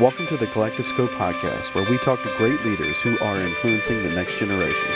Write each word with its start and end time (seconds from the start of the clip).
Welcome 0.00 0.26
to 0.26 0.36
the 0.36 0.48
Collective 0.48 0.88
Scope 0.88 1.12
podcast, 1.12 1.72
where 1.72 1.88
we 1.88 1.98
talk 1.98 2.20
to 2.24 2.36
great 2.36 2.60
leaders 2.64 3.00
who 3.00 3.16
are 3.20 3.40
influencing 3.40 4.02
the 4.02 4.08
next 4.08 4.40
generation. 4.40 4.90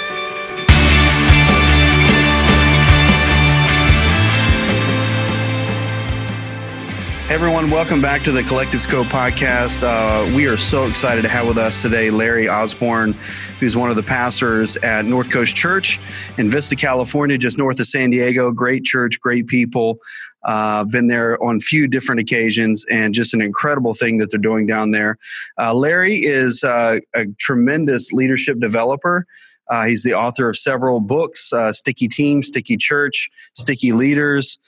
Everyone, 7.30 7.70
welcome 7.70 8.00
back 8.00 8.22
to 8.22 8.32
the 8.32 8.42
Collective 8.42 8.80
Scope 8.80 9.06
podcast. 9.08 9.82
Uh, 9.84 10.34
we 10.34 10.46
are 10.46 10.56
so 10.56 10.86
excited 10.86 11.20
to 11.20 11.28
have 11.28 11.46
with 11.46 11.58
us 11.58 11.82
today 11.82 12.08
Larry 12.08 12.48
Osborne, 12.48 13.12
who's 13.60 13.76
one 13.76 13.90
of 13.90 13.96
the 13.96 14.02
pastors 14.02 14.78
at 14.78 15.04
North 15.04 15.30
Coast 15.30 15.54
Church 15.54 16.00
in 16.38 16.50
Vista, 16.50 16.74
California, 16.74 17.36
just 17.36 17.58
north 17.58 17.78
of 17.80 17.86
San 17.86 18.08
Diego. 18.08 18.50
Great 18.50 18.82
church, 18.84 19.20
great 19.20 19.46
people. 19.46 19.98
Uh, 20.44 20.86
been 20.86 21.06
there 21.06 21.40
on 21.42 21.56
a 21.56 21.60
few 21.60 21.86
different 21.86 22.18
occasions, 22.18 22.86
and 22.90 23.14
just 23.14 23.34
an 23.34 23.42
incredible 23.42 23.92
thing 23.92 24.16
that 24.16 24.30
they're 24.30 24.40
doing 24.40 24.66
down 24.66 24.90
there. 24.92 25.18
Uh, 25.60 25.74
Larry 25.74 26.14
is 26.14 26.64
uh, 26.64 26.98
a 27.14 27.26
tremendous 27.38 28.10
leadership 28.10 28.58
developer. 28.58 29.26
Uh, 29.68 29.84
he's 29.84 30.02
the 30.02 30.14
author 30.14 30.48
of 30.48 30.56
several 30.56 30.98
books 30.98 31.52
uh, 31.52 31.70
Sticky 31.74 32.08
Team, 32.08 32.42
Sticky 32.42 32.78
Church, 32.78 33.28
Sticky 33.52 33.92
Leaders 33.92 34.58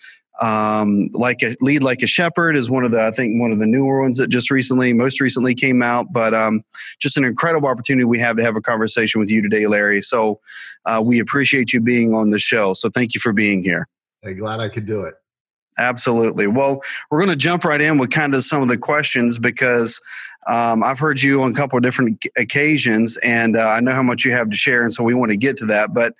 um, 0.41 1.11
like 1.13 1.43
a 1.43 1.55
lead 1.61 1.83
like 1.83 2.03
a 2.03 2.07
shepherd 2.07 2.57
is 2.57 2.71
one 2.71 2.85
of 2.85 2.91
the 2.91 3.01
i 3.01 3.11
think 3.11 3.41
one 3.41 3.53
of 3.53 3.59
the 3.59 3.67
newer 3.67 4.01
ones 4.01 4.19
that 4.19 4.29
just 4.29 4.51
recently 4.51 4.93
most 4.93 5.21
recently 5.21 5.55
came 5.55 5.83
out 5.83 6.13
but 6.13 6.35
um, 6.35 6.63
just 6.99 7.17
an 7.17 7.25
incredible 7.25 7.69
opportunity 7.69 8.05
we 8.05 8.19
have 8.19 8.37
to 8.37 8.43
have 8.43 8.57
a 8.57 8.61
conversation 8.61 9.19
with 9.19 9.31
you 9.31 9.43
today 9.43 9.67
larry 9.67 10.01
so 10.01 10.41
uh, 10.87 11.01
we 11.05 11.21
appreciate 11.21 11.73
you 11.73 11.81
being 11.81 12.15
on 12.15 12.31
the 12.31 12.39
show 12.39 12.73
so 12.73 12.89
thank 12.89 13.15
you 13.15 13.21
for 13.21 13.33
being 13.33 13.63
here 13.63 13.87
I'm 14.25 14.39
glad 14.39 14.61
i 14.61 14.69
could 14.69 14.87
do 14.87 15.03
it 15.03 15.15
absolutely 15.79 16.47
well 16.47 16.81
we're 17.11 17.19
going 17.19 17.31
to 17.31 17.37
jump 17.37 17.65
right 17.65 17.81
in 17.81 17.99
with 17.99 18.11
kind 18.11 18.35
of 18.35 18.45
some 18.45 18.63
of 18.63 18.69
the 18.69 18.79
questions 18.79 19.39
because 19.39 20.01
um, 20.47 20.83
I've 20.83 20.99
heard 20.99 21.23
you 21.23 21.43
on 21.43 21.51
a 21.51 21.55
couple 21.55 21.77
of 21.77 21.83
different 21.83 22.25
occasions, 22.37 23.19
and 23.19 23.57
uh, 23.57 23.69
I 23.69 23.81
know 23.81 23.93
how 23.93 24.03
much 24.03 24.25
you 24.25 24.33
have 24.33 24.49
to 24.49 24.57
share, 24.57 24.83
and 24.83 24.93
so 24.93 25.05
we 25.05 25.13
want 25.13 25.31
to 25.31 25.37
get 25.37 25.59
to 25.59 25.67
that. 25.67 25.93
But 25.93 26.15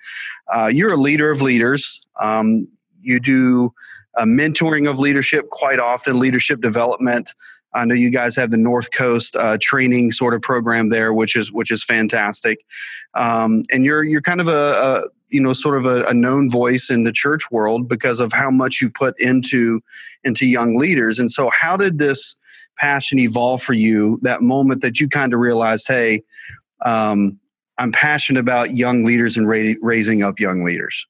uh, 0.47 0.69
you're 0.71 0.93
a 0.93 0.97
leader 0.97 1.31
of 1.31 1.41
leaders. 1.41 2.05
Um, 2.19 2.67
you 3.01 3.19
do 3.19 3.73
uh, 4.15 4.23
mentoring 4.23 4.89
of 4.89 4.99
leadership 4.99 5.49
quite 5.49 5.79
often, 5.79 6.19
leadership 6.19 6.61
development. 6.61 7.33
I 7.73 7.85
know 7.85 7.95
you 7.95 8.11
guys 8.11 8.35
have 8.35 8.51
the 8.51 8.57
North 8.57 8.91
Coast 8.91 9.35
uh, 9.35 9.57
training 9.61 10.11
sort 10.11 10.33
of 10.33 10.41
program 10.41 10.89
there, 10.89 11.13
which 11.13 11.35
is 11.35 11.51
which 11.51 11.71
is 11.71 11.83
fantastic. 11.83 12.65
Um, 13.13 13.63
and 13.71 13.85
you're 13.85 14.03
you're 14.03 14.21
kind 14.21 14.41
of 14.41 14.47
a, 14.47 14.51
a 14.51 15.03
you 15.29 15.41
know 15.41 15.53
sort 15.53 15.77
of 15.77 15.85
a, 15.85 16.03
a, 16.03 16.13
known 16.13 16.49
voice 16.49 16.89
in 16.89 17.03
the 17.03 17.11
church 17.11 17.49
world 17.49 17.87
because 17.87 18.19
of 18.19 18.33
how 18.33 18.51
much 18.51 18.81
you 18.81 18.89
put 18.89 19.19
into 19.19 19.81
into 20.23 20.45
young 20.45 20.77
leaders. 20.77 21.17
And 21.17 21.31
so, 21.31 21.49
how 21.49 21.77
did 21.77 21.97
this 21.97 22.35
passion 22.77 23.19
evolve 23.19 23.61
for 23.61 23.73
you? 23.73 24.19
That 24.21 24.41
moment 24.41 24.81
that 24.81 24.99
you 24.99 25.07
kind 25.07 25.33
of 25.33 25.39
realized, 25.39 25.87
hey, 25.87 26.23
um, 26.85 27.39
I'm 27.77 27.91
passionate 27.91 28.39
about 28.39 28.71
young 28.71 29.05
leaders 29.05 29.37
and 29.37 29.47
ra- 29.47 29.73
raising 29.81 30.23
up 30.23 30.39
young 30.39 30.63
leaders. 30.63 31.07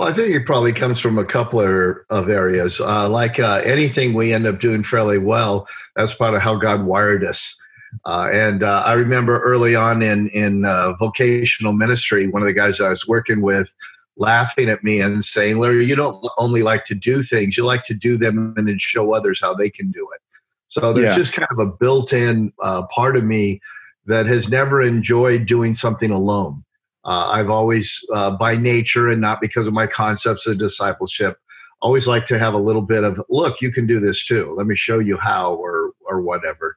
Well, 0.00 0.08
I 0.08 0.14
think 0.14 0.34
it 0.34 0.46
probably 0.46 0.72
comes 0.72 0.98
from 0.98 1.18
a 1.18 1.26
couple 1.26 1.60
of 1.60 2.30
areas. 2.30 2.80
Uh, 2.80 3.06
like 3.06 3.38
uh, 3.38 3.60
anything 3.66 4.14
we 4.14 4.32
end 4.32 4.46
up 4.46 4.58
doing 4.58 4.82
fairly 4.82 5.18
well, 5.18 5.68
that's 5.94 6.14
part 6.14 6.32
of 6.32 6.40
how 6.40 6.56
God 6.56 6.86
wired 6.86 7.22
us. 7.22 7.54
Uh, 8.06 8.30
and 8.32 8.62
uh, 8.62 8.82
I 8.86 8.94
remember 8.94 9.40
early 9.40 9.74
on 9.76 10.00
in 10.00 10.30
in 10.30 10.64
uh, 10.64 10.94
vocational 10.94 11.74
ministry, 11.74 12.28
one 12.28 12.40
of 12.40 12.48
the 12.48 12.54
guys 12.54 12.80
I 12.80 12.88
was 12.88 13.06
working 13.06 13.42
with 13.42 13.74
laughing 14.16 14.70
at 14.70 14.82
me 14.82 15.02
and 15.02 15.22
saying, 15.22 15.58
"Larry, 15.58 15.84
you 15.84 15.96
don't 15.96 16.26
only 16.38 16.62
like 16.62 16.86
to 16.86 16.94
do 16.94 17.20
things; 17.20 17.58
you 17.58 17.66
like 17.66 17.84
to 17.84 17.94
do 17.94 18.16
them 18.16 18.54
and 18.56 18.66
then 18.66 18.78
show 18.78 19.12
others 19.12 19.38
how 19.42 19.52
they 19.52 19.68
can 19.68 19.90
do 19.90 20.08
it." 20.14 20.22
So 20.68 20.94
there's 20.94 21.14
yeah. 21.14 21.16
just 21.16 21.34
kind 21.34 21.48
of 21.50 21.58
a 21.58 21.70
built-in 21.70 22.54
uh, 22.62 22.86
part 22.86 23.18
of 23.18 23.24
me 23.24 23.60
that 24.06 24.24
has 24.24 24.48
never 24.48 24.80
enjoyed 24.80 25.44
doing 25.44 25.74
something 25.74 26.10
alone. 26.10 26.64
Uh, 27.04 27.30
I've 27.32 27.50
always, 27.50 28.04
uh, 28.12 28.32
by 28.32 28.56
nature 28.56 29.08
and 29.08 29.20
not 29.20 29.40
because 29.40 29.66
of 29.66 29.72
my 29.72 29.86
concepts 29.86 30.46
of 30.46 30.58
discipleship, 30.58 31.38
always 31.80 32.06
like 32.06 32.26
to 32.26 32.38
have 32.38 32.54
a 32.54 32.58
little 32.58 32.82
bit 32.82 33.04
of 33.04 33.22
look. 33.28 33.60
You 33.60 33.70
can 33.70 33.86
do 33.86 34.00
this 34.00 34.24
too. 34.24 34.54
Let 34.56 34.66
me 34.66 34.76
show 34.76 34.98
you 34.98 35.16
how, 35.16 35.54
or 35.54 35.92
or 36.02 36.20
whatever. 36.20 36.76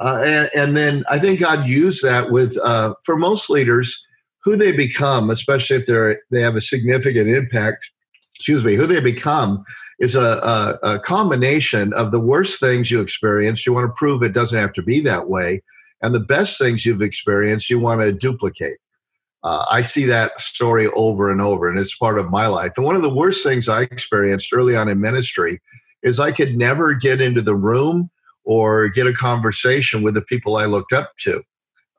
Uh, 0.00 0.22
and, 0.24 0.50
and, 0.54 0.76
then 0.76 1.04
I 1.10 1.18
think 1.18 1.40
God 1.40 1.66
used 1.66 2.04
that 2.04 2.30
with 2.30 2.56
uh, 2.58 2.94
for 3.04 3.16
most 3.16 3.50
leaders 3.50 4.00
who 4.44 4.54
they 4.54 4.70
become, 4.70 5.28
especially 5.28 5.76
if 5.76 5.86
they're 5.86 6.20
they 6.30 6.40
have 6.40 6.54
a 6.54 6.60
significant 6.60 7.28
impact. 7.28 7.90
Excuse 8.36 8.62
me, 8.62 8.74
who 8.74 8.86
they 8.86 9.00
become 9.00 9.64
is 9.98 10.14
a, 10.14 10.20
a, 10.20 10.78
a 10.84 11.00
combination 11.00 11.92
of 11.94 12.12
the 12.12 12.20
worst 12.20 12.60
things 12.60 12.88
you 12.88 13.00
experience. 13.00 13.66
You 13.66 13.72
want 13.72 13.88
to 13.88 13.98
prove 13.98 14.22
it 14.22 14.32
doesn't 14.32 14.58
have 14.58 14.72
to 14.74 14.82
be 14.82 15.00
that 15.00 15.28
way, 15.28 15.62
and 16.02 16.14
the 16.14 16.20
best 16.20 16.58
things 16.58 16.86
you've 16.86 17.02
experienced. 17.02 17.68
You 17.68 17.80
want 17.80 18.00
to 18.00 18.12
duplicate. 18.12 18.78
Uh, 19.44 19.64
I 19.70 19.82
see 19.82 20.04
that 20.04 20.40
story 20.40 20.88
over 20.88 21.30
and 21.30 21.40
over, 21.40 21.68
and 21.68 21.78
it's 21.78 21.96
part 21.96 22.18
of 22.18 22.30
my 22.30 22.48
life. 22.48 22.72
And 22.76 22.84
one 22.84 22.96
of 22.96 23.02
the 23.02 23.14
worst 23.14 23.44
things 23.44 23.68
I 23.68 23.82
experienced 23.82 24.52
early 24.52 24.74
on 24.74 24.88
in 24.88 25.00
ministry 25.00 25.60
is 26.02 26.18
I 26.18 26.32
could 26.32 26.56
never 26.56 26.94
get 26.94 27.20
into 27.20 27.42
the 27.42 27.54
room 27.54 28.10
or 28.44 28.88
get 28.88 29.06
a 29.06 29.12
conversation 29.12 30.02
with 30.02 30.14
the 30.14 30.22
people 30.22 30.56
I 30.56 30.64
looked 30.64 30.92
up 30.92 31.12
to. 31.18 31.42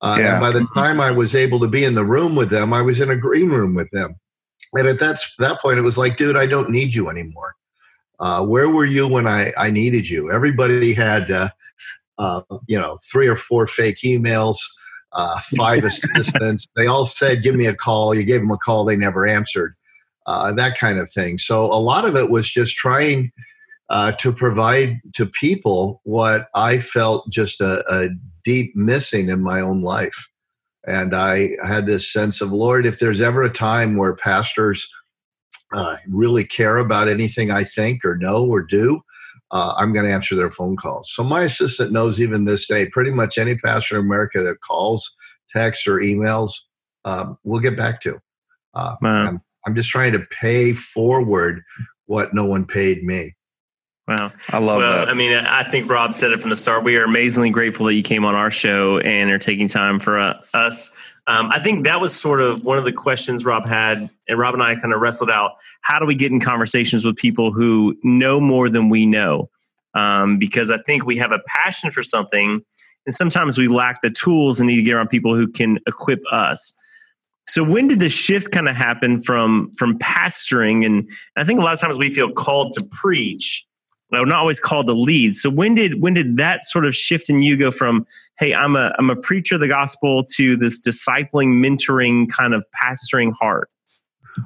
Uh, 0.02 0.18
yeah. 0.20 0.34
And 0.34 0.42
by 0.42 0.52
the 0.52 0.68
time 0.74 1.00
I 1.00 1.12
was 1.12 1.36
able 1.36 1.60
to 1.60 1.68
be 1.68 1.84
in 1.84 1.96
the 1.96 2.06
room 2.06 2.36
with 2.36 2.50
them, 2.50 2.74
I 2.74 2.82
was 2.82 3.00
in 3.00 3.10
a 3.10 3.16
green 3.16 3.50
room 3.50 3.74
with 3.74 3.90
them. 3.92 4.16
And 4.74 4.88
at 4.88 5.00
that, 5.00 5.20
that 5.40 5.60
point, 5.60 5.78
it 5.78 5.84
was 5.84 5.98
like, 5.98 6.18
dude, 6.18 6.38
I 6.38 6.46
don't 6.46 6.70
need 6.70 6.94
you 6.94 7.10
anymore. 7.10 7.56
Uh, 8.20 8.44
where 8.44 8.70
were 8.70 8.86
you 8.86 9.08
when 9.08 9.28
I, 9.28 9.54
I 9.58 9.72
needed 9.72 10.10
you? 10.10 10.32
Everybody 10.32 10.94
had, 10.94 11.32
uh, 11.32 11.50
uh 12.18 12.42
you 12.68 12.78
know, 12.80 12.98
three 13.10 13.28
or 13.28 13.36
four 13.36 13.66
fake 13.66 14.00
emails 14.04 14.58
uh, 15.14 15.40
five 15.58 15.84
assistants. 15.84 16.68
They 16.76 16.88
all 16.88 17.06
said, 17.06 17.44
"Give 17.44 17.56
me 17.56 17.66
a 17.66 17.76
call." 17.76 18.14
You 18.14 18.24
gave 18.24 18.42
them 18.42 18.52
a 18.52 18.58
call, 18.58 18.86
they 18.86 18.96
never 18.96 19.28
answered. 19.28 19.76
Uh, 20.26 20.52
that 20.54 20.78
kind 20.78 21.00
of 21.00 21.12
thing. 21.12 21.38
So 21.40 21.66
a 21.66 21.82
lot 21.82 22.06
of 22.06 22.16
it 22.16 22.30
was 22.30 22.50
just 22.50 22.76
trying 22.76 23.32
uh, 23.90 24.12
to 24.14 24.32
provide 24.32 25.00
to 25.16 25.26
people 25.26 26.02
what 26.04 26.48
I 26.54 26.78
felt 26.78 27.30
just 27.32 27.62
a, 27.62 27.84
a, 27.92 28.10
deep 28.46 28.74
missing 28.76 29.28
in 29.28 29.44
my 29.44 29.60
own 29.60 29.82
life. 29.82 30.30
And 30.88 31.14
I 31.14 31.50
had 31.62 31.86
this 31.86 32.12
sense 32.12 32.40
of, 32.40 32.52
Lord, 32.52 32.88
if 32.88 33.00
there's 33.00 33.20
ever 33.20 33.44
a 33.44 33.50
time 33.50 33.98
where 33.98 34.16
pastors 34.16 34.88
uh, 35.74 35.98
really 36.08 36.46
care 36.46 36.78
about 36.78 37.10
anything 37.10 37.52
I 37.52 37.66
think 37.66 38.06
or 38.06 38.18
know 38.18 38.46
or 38.46 38.62
do, 38.62 39.02
uh, 39.52 39.74
I'm 39.78 39.94
going 39.94 40.06
to 40.06 40.12
answer 40.12 40.36
their 40.36 40.52
phone 40.52 40.76
calls. 40.76 41.12
So 41.14 41.24
my 41.24 41.44
assistant 41.44 41.92
knows 41.92 42.20
even 42.20 42.46
this 42.46 42.68
day, 42.68 42.88
pretty 42.88 43.12
much 43.12 43.38
any 43.38 43.56
pastor 43.56 43.98
in 43.98 44.06
America 44.06 44.42
that 44.44 44.62
calls, 44.62 45.12
texts, 45.50 45.88
or 45.88 46.00
emails, 46.00 46.52
um, 47.06 47.38
we'll 47.44 47.62
get 47.62 47.78
back 47.78 48.02
to. 48.02 48.20
Uh, 48.74 48.96
wow. 49.02 49.28
I'm, 49.28 49.42
I'm 49.66 49.76
just 49.76 49.90
trying 49.90 50.14
to 50.14 50.20
pay 50.20 50.74
forward 50.74 51.64
what 52.06 52.34
no 52.34 52.46
one 52.46 52.66
paid 52.66 53.04
me. 53.04 53.36
Wow. 54.08 54.32
I 54.50 54.58
love 54.58 54.80
well, 54.80 55.06
that. 55.06 55.10
I 55.10 55.14
mean, 55.14 55.34
I 55.34 55.64
think 55.70 55.90
Rob 55.90 56.16
said 56.16 56.32
it 56.32 56.42
from 56.42 56.50
the 56.50 56.56
start. 56.56 56.84
We 56.84 56.98
are 56.98 57.04
amazingly 57.04 57.52
grateful 57.52 57.86
that 57.86 57.94
you 57.94 58.02
came 58.02 58.26
on 58.26 58.34
our 58.34 58.50
show 58.50 58.98
and 59.00 59.30
are 59.30 59.38
taking 59.38 59.68
time 59.68 60.00
for 60.00 60.18
uh, 60.18 60.42
us. 60.56 60.90
Um, 61.30 61.52
I 61.52 61.60
think 61.60 61.84
that 61.84 62.02
was 62.02 62.14
sort 62.14 62.42
of 62.42 62.66
one 62.66 62.80
of 62.80 62.86
the 62.86 62.92
questions 62.92 63.46
Rob 63.46 63.68
had, 63.68 64.10
and 64.28 64.40
Rob 64.40 64.56
and 64.56 64.64
I 64.64 64.74
kind 64.74 64.96
of 64.96 65.00
wrestled 65.00 65.30
out. 65.30 65.52
How 65.82 66.00
do 66.00 66.08
we 66.08 66.16
get 66.16 66.32
in 66.32 66.40
conversations 66.40 67.06
with 67.06 67.16
people 67.18 67.52
who 67.52 67.96
know 68.04 68.42
more 68.42 68.68
than 68.68 68.90
we 68.90 69.06
know? 69.06 69.48
Um, 69.94 70.40
because 70.40 70.72
I 70.72 70.80
think 70.88 71.06
we 71.06 71.18
have 71.18 71.32
a 71.32 71.40
passion 71.46 71.92
for 71.92 72.02
something, 72.02 72.64
and 73.06 73.16
sometimes 73.16 73.60
we 73.60 73.68
lack 73.68 74.02
the 74.02 74.10
tools 74.10 74.60
and 74.60 74.68
need 74.68 74.78
to 74.78 74.82
get 74.82 74.96
around 74.96 75.10
people 75.10 75.36
who 75.36 75.48
can 75.48 75.78
equip 75.86 76.20
us. 76.32 76.74
So 77.48 77.64
when 77.64 77.88
did 77.88 78.00
the 78.00 78.10
shift 78.10 78.52
kind 78.52 78.68
of 78.68 78.76
happen 78.76 79.22
from 79.22 79.72
from 79.76 80.00
pastoring? 80.00 80.84
And 80.84 81.08
I 81.38 81.44
think 81.44 81.60
a 81.60 81.64
lot 81.64 81.74
of 81.74 81.80
times 81.80 82.00
we 82.00 82.10
feel 82.10 82.32
called 82.32 82.72
to 82.74 82.84
preach, 82.86 83.68
I'm 84.12 84.28
not 84.28 84.40
always 84.40 84.60
called 84.60 84.88
to 84.88 84.94
lead. 84.94 85.36
So 85.36 85.50
when 85.50 85.76
did 85.76 86.02
when 86.02 86.14
did 86.14 86.38
that 86.38 86.66
sort 86.66 86.86
of 86.86 86.96
shift 86.96 87.30
in 87.30 87.42
you 87.42 87.58
go 87.58 87.72
from 87.72 88.06
hey 88.38 88.54
I'm 88.54 88.76
a 88.76 88.94
I'm 88.98 89.10
a 89.10 89.16
preacher 89.16 89.56
of 89.56 89.62
the 89.62 89.68
gospel 89.68 90.24
to 90.36 90.56
this 90.56 90.80
discipling, 90.80 91.64
mentoring 91.64 92.28
kind 92.30 92.54
of 92.54 92.64
pastoring 92.82 93.34
heart? 93.40 93.70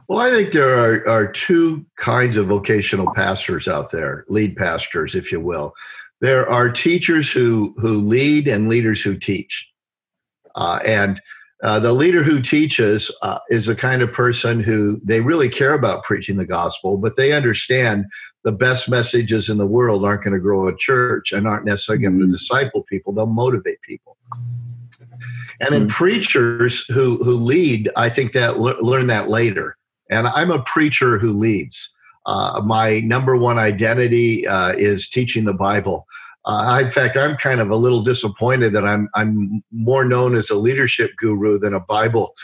Well, 0.07 0.19
I 0.19 0.31
think 0.31 0.54
there 0.54 0.75
are, 0.75 1.07
are 1.07 1.31
two 1.31 1.86
kinds 1.98 2.38
of 2.38 2.48
vocational 2.48 3.13
pastors 3.13 3.68
out 3.68 3.92
there, 3.92 4.25
lead 4.27 4.56
pastors, 4.56 5.13
if 5.13 5.31
you 5.31 5.39
will. 5.39 5.74
There 6.19 6.50
are 6.50 6.69
teachers 6.69 7.31
who 7.31 7.74
who 7.77 8.00
lead 8.00 8.48
and 8.48 8.69
leaders 8.69 9.01
who 9.01 9.18
teach, 9.18 9.69
uh, 10.56 10.80
and 10.86 11.21
uh, 11.63 11.80
the 11.80 11.94
leader 11.94 12.24
who 12.24 12.42
teaches 12.42 13.09
uh, 13.21 13.39
is 13.50 13.68
the 13.68 13.75
kind 13.75 14.01
of 14.01 14.12
person 14.12 14.59
who 14.59 15.00
they 15.04 15.21
really 15.21 15.48
care 15.48 15.74
about 15.74 16.04
preaching 16.04 16.36
the 16.36 16.45
gospel, 16.45 16.98
but 16.98 17.16
they 17.16 17.31
understand 17.31 18.06
the 18.44 18.51
best 18.51 18.90
messages 18.90 19.50
in 19.50 19.57
the 19.57 19.68
world 19.68 20.04
aren't 20.04 20.24
going 20.24 20.34
to 20.34 20.40
grow 20.40 20.68
a 20.68 20.75
church 20.75 21.31
and 21.31 21.48
aren't 21.48 21.66
necessarily 21.66 22.04
going 22.04 22.18
to 22.19 22.25
mm-hmm. 22.25 22.31
disciple 22.34 22.84
people. 22.84 23.13
They'll 23.13 23.25
motivate 23.25 23.81
people. 23.81 24.18
And 25.62 25.72
then 25.72 25.81
mm-hmm. 25.81 25.95
preachers 25.95 26.86
who 26.90 27.18
who 27.24 27.34
lead, 27.34 27.90
I 27.95 28.10
think 28.10 28.34
that 28.34 28.60
learn 28.60 29.07
that 29.07 29.30
later. 29.30 29.78
And 30.10 30.28
I'm 30.28 30.51
a 30.51 30.63
preacher 30.63 31.18
who 31.18 31.31
leads. 31.31 31.90
Uh, 32.25 32.62
my 32.63 33.01
number 33.01 33.36
one 33.36 33.57
identity 33.57 34.48
uh, 34.48 34.74
is 34.78 35.10
teaching 35.10 35.45
the 35.45 35.54
Bible. 35.54 36.06
Uh, 36.45 36.81
in 36.84 36.92
fact, 36.92 37.16
I'm 37.16 37.38
kind 37.38 37.62
of 37.62 37.69
a 37.69 37.75
little 37.75 38.01
disappointed 38.01 38.74
that 38.74 38.84
I'm 38.84 39.07
I'm 39.16 39.63
more 39.72 40.04
known 40.04 40.36
as 40.36 40.50
a 40.50 40.56
leadership 40.56 41.12
guru 41.18 41.57
than 41.57 41.74
a 41.74 41.80
Bible 41.80 42.36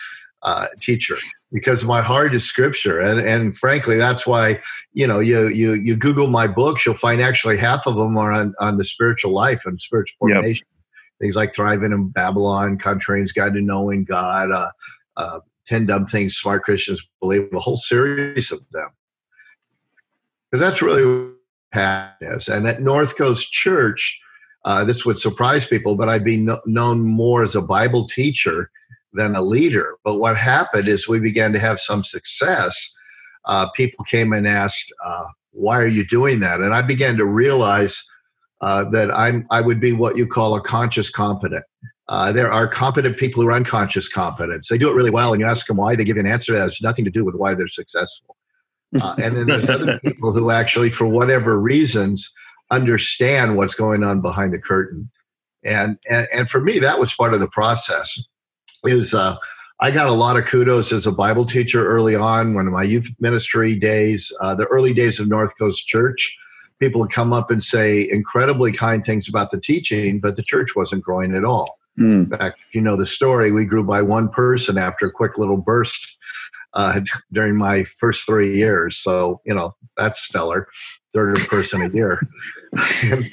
uh, 0.44 0.68
teacher 0.80 1.16
because 1.52 1.84
my 1.84 2.02
heart 2.02 2.34
is 2.34 2.48
Scripture, 2.48 3.00
and 3.00 3.20
and 3.20 3.58
frankly, 3.58 3.98
that's 3.98 4.26
why 4.26 4.60
you 4.94 5.06
know 5.06 5.20
you 5.20 5.48
you 5.50 5.74
you 5.74 5.96
Google 5.96 6.28
my 6.28 6.48
books, 6.48 6.86
you'll 6.86 6.96
find 6.96 7.22
actually 7.22 7.58
half 7.58 7.88
of 7.88 7.96
them 7.96 8.18
are 8.18 8.32
on 8.32 8.54
on 8.60 8.78
the 8.78 8.84
spiritual 8.84 9.34
life 9.34 9.64
and 9.66 9.80
spiritual 9.82 10.16
formation. 10.20 10.66
Yep. 10.70 10.76
Things 11.22 11.36
like 11.36 11.54
thriving 11.54 11.92
in 11.92 12.10
Babylon, 12.10 12.78
Contrarian's 12.78 13.34
Guide 13.34 13.54
to 13.54 13.62
Knowing 13.62 14.06
God, 14.06 14.52
uh, 14.52 14.70
uh, 15.18 15.40
Ten 15.66 15.86
Dumb 15.86 16.06
Things 16.06 16.36
Smart 16.36 16.64
Christians 16.64 17.06
Believe, 17.20 17.50
a 17.54 17.60
whole 17.60 17.76
series 17.76 18.52
of 18.54 18.62
them. 18.72 18.90
Because 20.50 20.66
that's 20.66 20.82
really 20.82 21.06
what 21.06 21.34
happened 21.74 22.38
is. 22.38 22.48
And 22.48 22.66
at 22.68 22.82
North 22.82 23.18
Coast 23.18 23.52
Church, 23.52 24.18
uh, 24.64 24.86
this 24.86 25.06
would 25.06 25.20
surprise 25.20 25.66
people, 25.66 25.98
but 25.98 26.08
I'd 26.08 26.24
be 26.24 26.38
no- 26.38 26.62
known 26.66 27.02
more 27.02 27.44
as 27.44 27.56
a 27.56 27.62
Bible 27.62 28.08
teacher 28.08 28.72
than 29.14 29.36
a 29.36 29.42
leader. 29.42 29.96
But 30.04 30.20
what 30.20 30.38
happened 30.38 30.88
is 30.88 31.08
we 31.08 31.20
began 31.20 31.54
to 31.54 31.60
have 31.60 31.80
some 31.80 32.04
success. 32.04 32.94
Uh, 33.46 33.70
people 33.72 34.06
came 34.06 34.34
and 34.34 34.48
asked, 34.48 34.92
uh, 35.06 35.26
"Why 35.52 35.78
are 35.78 35.88
you 35.88 36.06
doing 36.06 36.40
that?" 36.42 36.60
And 36.60 36.74
I 36.74 36.82
began 36.82 37.18
to 37.18 37.26
realize 37.26 38.04
uh, 38.62 38.90
that 38.92 39.12
I'm 39.12 39.48
I 39.50 39.62
would 39.62 39.80
be 39.80 39.94
what 39.94 40.18
you 40.18 40.28
call 40.28 40.56
a 40.56 40.62
conscious 40.62 41.10
competent. 41.10 41.64
Uh, 42.10 42.32
there 42.32 42.52
are 42.52 42.68
competent 42.68 43.18
people 43.18 43.42
who 43.42 43.48
are 43.48 43.54
unconscious 43.54 44.10
competence. 44.10 44.68
They 44.68 44.80
do 44.80 44.90
it 44.90 44.96
really 44.96 45.12
well, 45.12 45.32
and 45.32 45.40
you 45.40 45.48
ask 45.48 45.68
them 45.68 45.78
why, 45.78 45.96
they 45.96 46.04
give 46.04 46.18
you 46.18 46.22
an 46.22 46.28
answer 46.28 46.54
that 46.54 46.62
has 46.62 46.82
nothing 46.82 47.06
to 47.06 47.12
do 47.12 47.24
with 47.24 47.36
why 47.36 47.54
they're 47.54 47.68
successful. 47.68 48.36
Uh, 49.00 49.16
and 49.22 49.38
then 49.38 49.46
there's 49.46 49.70
other 49.70 50.00
people 50.04 50.34
who 50.34 50.50
actually, 50.50 50.90
for 50.90 51.06
whatever 51.06 51.60
reasons, 51.60 52.32
understand 52.72 53.58
what's 53.58 53.76
going 53.76 54.04
on 54.04 54.22
behind 54.22 54.54
the 54.54 54.60
curtain. 54.60 55.10
And, 55.64 55.98
and, 56.10 56.28
and 56.34 56.50
for 56.50 56.62
me, 56.62 56.80
that 56.80 57.00
was 57.00 57.14
part 57.14 57.36
of 57.36 57.40
the 57.40 57.50
process. 57.50 58.20
Is 58.86 59.14
uh, 59.14 59.36
I 59.82 59.92
got 59.92 60.08
a 60.08 60.14
lot 60.14 60.38
of 60.38 60.46
kudos 60.46 60.92
as 60.92 61.08
a 61.08 61.12
Bible 61.12 61.46
teacher 61.46 61.88
early 61.88 62.16
on 62.16 62.54
when 62.54 62.72
my 62.72 62.84
youth 62.84 63.10
ministry 63.20 63.78
days, 63.78 64.32
uh, 64.42 64.54
the 64.54 64.66
early 64.66 64.94
days 64.94 65.20
of 65.20 65.28
North 65.28 65.58
Coast 65.58 65.88
Church. 65.88 66.36
People 66.80 67.02
would 67.02 67.12
come 67.12 67.34
up 67.34 67.52
and 67.52 67.62
say 67.62 68.08
incredibly 68.10 68.72
kind 68.72 69.04
things 69.04 69.28
about 69.28 69.52
the 69.52 69.60
teaching, 69.60 70.20
but 70.20 70.36
the 70.36 70.44
church 70.44 70.76
wasn't 70.76 71.04
growing 71.04 71.36
at 71.36 71.44
all. 71.44 71.78
Mm. 72.00 72.32
In 72.32 72.38
fact, 72.38 72.60
you 72.74 72.82
know 72.82 72.96
the 72.96 73.06
story, 73.06 73.52
we 73.52 73.66
grew 73.66 73.84
by 73.84 74.02
one 74.02 74.30
person 74.30 74.78
after 74.78 75.08
a 75.08 75.12
quick 75.12 75.38
little 75.38 75.58
burst 75.58 76.18
uh, 76.74 77.02
during 77.34 77.58
my 77.58 77.84
first 77.84 78.26
three 78.26 78.56
years. 78.56 78.98
So, 78.98 79.42
you 79.46 79.54
know, 79.54 79.74
that's 79.98 80.22
stellar, 80.22 80.68
third 81.14 81.38
person 81.48 81.82
a 81.82 81.90
year. 81.90 82.22
and, 83.04 83.26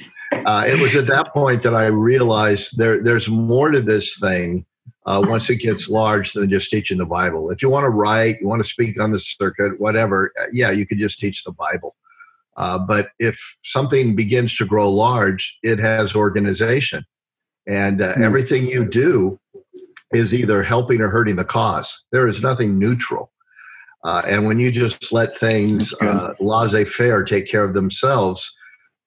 uh, 0.45 0.65
it 0.67 0.81
was 0.81 0.97
at 0.97 1.07
that 1.07 1.33
point 1.33 1.63
that 1.63 1.75
I 1.75 1.87
realized 1.87 2.79
there, 2.79 3.03
there's 3.03 3.29
more 3.29 3.71
to 3.71 3.81
this 3.81 4.19
thing 4.19 4.67
uh, 5.07 5.23
once 5.27 5.49
it 5.49 5.57
gets 5.57 5.89
large 5.89 6.33
than 6.33 6.51
just 6.51 6.71
teaching 6.71 6.99
the 6.99 7.07
Bible. 7.07 7.51
If 7.51 7.63
you 7.63 7.71
want 7.71 7.85
to 7.85 7.91
write, 7.91 8.41
you 8.41 8.49
want 8.49 8.63
to 8.63 8.69
speak 8.69 9.01
on 9.01 9.13
the 9.13 9.21
circuit, 9.21 9.81
whatever, 9.81 10.33
uh, 10.41 10.47
yeah, 10.53 10.71
you 10.71 10.87
could 10.87 10.99
just 10.99 11.19
teach 11.19 11.45
the 11.45 11.53
Bible. 11.53 11.97
Uh, 12.57 12.79
but 12.79 13.11
if 13.19 13.39
something 13.63 14.17
begins 14.17 14.57
to 14.57 14.65
grow 14.65 14.91
large, 14.91 15.57
it 15.63 15.79
has 15.79 16.15
organization. 16.15 17.05
And 17.69 18.03
uh, 18.03 18.15
mm. 18.15 18.23
everything 18.23 18.67
you 18.67 18.85
do 18.85 19.39
is 20.13 20.35
either 20.35 20.63
helping 20.63 21.01
or 21.01 21.09
hurting 21.09 21.37
the 21.37 21.45
cause. 21.45 22.05
There 22.13 22.27
is 22.27 22.43
nothing 22.43 22.79
neutral. 22.79 23.33
Uh, 24.05 24.23
and 24.27 24.47
when 24.47 24.61
you 24.61 24.71
just 24.71 25.13
let 25.13 25.37
things 25.37 25.95
uh, 26.01 26.33
laissez 26.41 26.85
faire 26.85 27.25
take 27.25 27.49
care 27.49 27.65
of 27.65 27.75
themselves 27.75 28.55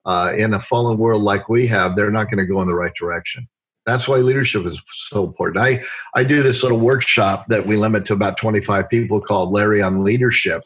uh, 0.06 0.34
in 0.36 0.54
a 0.54 0.60
fallen 0.60 0.98
world 0.98 1.24
like 1.24 1.50
we 1.50 1.68
have, 1.68 1.96
they're 1.96 2.12
not 2.12 2.26
going 2.26 2.38
to 2.38 2.46
go 2.46 2.62
in 2.62 2.68
the 2.68 2.76
right 2.76 2.94
direction. 2.96 3.48
That's 3.90 4.08
why 4.08 4.18
leadership 4.18 4.66
is 4.66 4.82
so 4.90 5.26
important. 5.26 5.64
I, 5.64 5.82
I 6.16 6.24
do 6.24 6.44
this 6.44 6.64
little 6.64 6.80
workshop 6.80 7.46
that 7.50 7.66
we 7.66 7.78
limit 7.78 8.06
to 8.06 8.14
about 8.14 8.38
25 8.38 8.90
people 8.90 9.22
called 9.22 9.52
Larry 9.52 9.82
on 9.82 10.04
Leadership. 10.04 10.64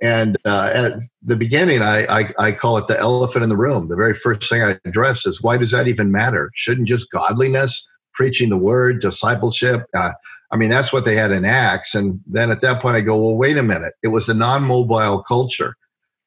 And 0.00 0.36
uh, 0.44 0.70
at 0.72 0.92
the 1.22 1.36
beginning, 1.36 1.82
I, 1.82 2.04
I, 2.20 2.32
I, 2.38 2.52
call 2.52 2.78
it 2.78 2.86
the 2.86 2.98
elephant 3.00 3.42
in 3.42 3.48
the 3.48 3.56
room. 3.56 3.88
The 3.88 3.96
very 3.96 4.14
first 4.14 4.48
thing 4.48 4.62
I 4.62 4.78
address 4.84 5.26
is 5.26 5.42
why 5.42 5.56
does 5.56 5.72
that 5.72 5.88
even 5.88 6.12
matter? 6.12 6.52
Shouldn't 6.54 6.86
just 6.86 7.10
godliness 7.10 7.84
preaching 8.14 8.48
the 8.48 8.58
word, 8.58 9.00
discipleship. 9.00 9.86
Uh, 9.96 10.10
I 10.52 10.56
mean, 10.56 10.70
that's 10.70 10.92
what 10.92 11.04
they 11.04 11.14
had 11.14 11.30
in 11.30 11.44
Acts. 11.44 11.94
And 11.94 12.20
then 12.26 12.50
at 12.50 12.60
that 12.60 12.80
point, 12.80 12.96
I 12.96 13.00
go, 13.00 13.16
well, 13.16 13.36
wait 13.36 13.56
a 13.56 13.62
minute. 13.62 13.94
It 14.02 14.08
was 14.08 14.28
a 14.28 14.34
non 14.34 14.64
mobile 14.64 15.22
culture 15.22 15.76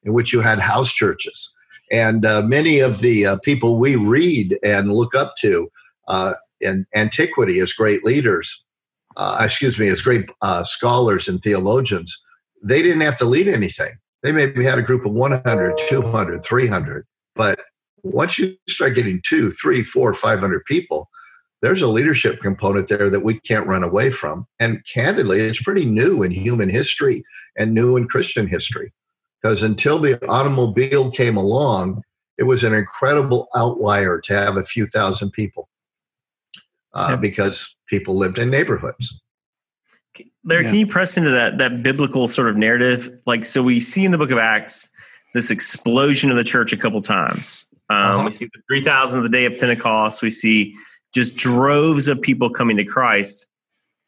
in 0.04 0.14
which 0.14 0.34
you 0.34 0.42
had 0.42 0.60
house 0.60 0.92
churches. 0.92 1.54
And 1.92 2.26
uh, 2.26 2.42
many 2.44 2.80
of 2.80 3.00
the 3.00 3.26
uh, 3.26 3.36
people 3.38 3.78
we 3.78 3.96
read 3.96 4.58
and 4.64 4.92
look 4.92 5.14
up 5.14 5.36
to 5.42 5.70
uh, 6.12 6.34
in 6.60 6.86
antiquity 6.94 7.60
as 7.60 7.72
great 7.72 8.04
leaders, 8.04 8.64
uh, 9.16 9.38
excuse 9.40 9.80
me, 9.80 9.88
as 9.88 10.02
great 10.02 10.30
uh, 10.42 10.64
scholars 10.64 11.30
and 11.30 11.42
theologians, 11.42 12.22
they 12.64 12.82
didn't 12.82 13.02
have 13.02 13.16
to 13.16 13.26
lead 13.26 13.48
anything. 13.48 13.94
They 14.22 14.34
maybe 14.34 14.64
had 14.64 14.78
a 14.78 14.84
group 14.84 15.06
of 15.06 15.14
100, 15.14 15.78
200, 15.90 16.44
300. 16.44 17.06
But 17.36 17.60
once 18.04 18.38
you 18.38 18.58
start 18.68 18.96
getting 18.96 19.22
two, 19.24 19.52
three, 19.52 19.84
four, 19.84 20.14
500 20.14 20.66
people, 20.66 21.10
there's 21.62 21.82
a 21.82 21.88
leadership 21.88 22.42
component 22.42 22.90
there 22.90 23.10
that 23.10 23.24
we 23.24 23.40
can't 23.40 23.68
run 23.68 23.84
away 23.84 24.12
from. 24.12 24.46
And 24.60 24.84
candidly, 24.94 25.40
it's 25.40 25.62
pretty 25.62 25.86
new 25.86 26.24
in 26.24 26.32
human 26.32 26.70
history 26.70 27.24
and 27.58 27.74
new 27.74 27.96
in 27.96 28.08
Christian 28.10 28.48
history. 28.48 28.92
Because 29.42 29.64
until 29.64 29.98
the 29.98 30.24
automobile 30.28 31.10
came 31.10 31.38
along, 31.38 32.04
it 32.38 32.44
was 32.44 32.66
an 32.66 32.74
incredible 32.74 33.48
outlier 33.56 34.20
to 34.26 34.34
have 34.34 34.58
a 34.58 34.64
few 34.64 34.88
thousand 34.88 35.32
people 35.32 35.70
uh, 36.94 37.08
yeah. 37.12 37.16
because 37.16 37.76
people 37.88 38.18
lived 38.18 38.40
in 38.40 38.50
neighborhoods. 38.50 39.22
Larry, 40.44 40.64
yeah. 40.64 40.70
can 40.70 40.80
you 40.80 40.88
press 40.88 41.18
into 41.18 41.30
that 41.30 41.58
that 41.60 41.84
biblical 41.84 42.28
sort 42.28 42.50
of 42.50 42.58
narrative? 42.58 43.10
Like, 43.26 43.46
so 43.46 43.64
we 43.64 43.80
see 43.80 44.06
in 44.06 44.12
the 44.12 44.18
Book 44.18 44.32
of 44.32 44.38
Acts 44.38 44.90
this 45.34 45.52
explosion 45.52 46.30
of 46.32 46.38
the 46.38 46.44
church 46.44 46.74
a 46.74 46.78
couple 46.78 47.02
times. 47.02 47.66
Um, 47.90 47.98
uh-huh. 47.98 48.26
We 48.26 48.32
see 48.32 48.46
the 48.46 48.62
three 48.68 48.84
thousand 48.84 49.20
of 49.20 49.24
the 49.24 49.30
day 49.30 49.46
of 49.46 49.58
Pentecost. 49.60 50.22
We 50.22 50.30
see 50.30 50.76
just 51.14 51.36
droves 51.36 52.08
of 52.08 52.22
people 52.22 52.50
coming 52.50 52.78
to 52.78 52.86
Christ. 52.86 53.48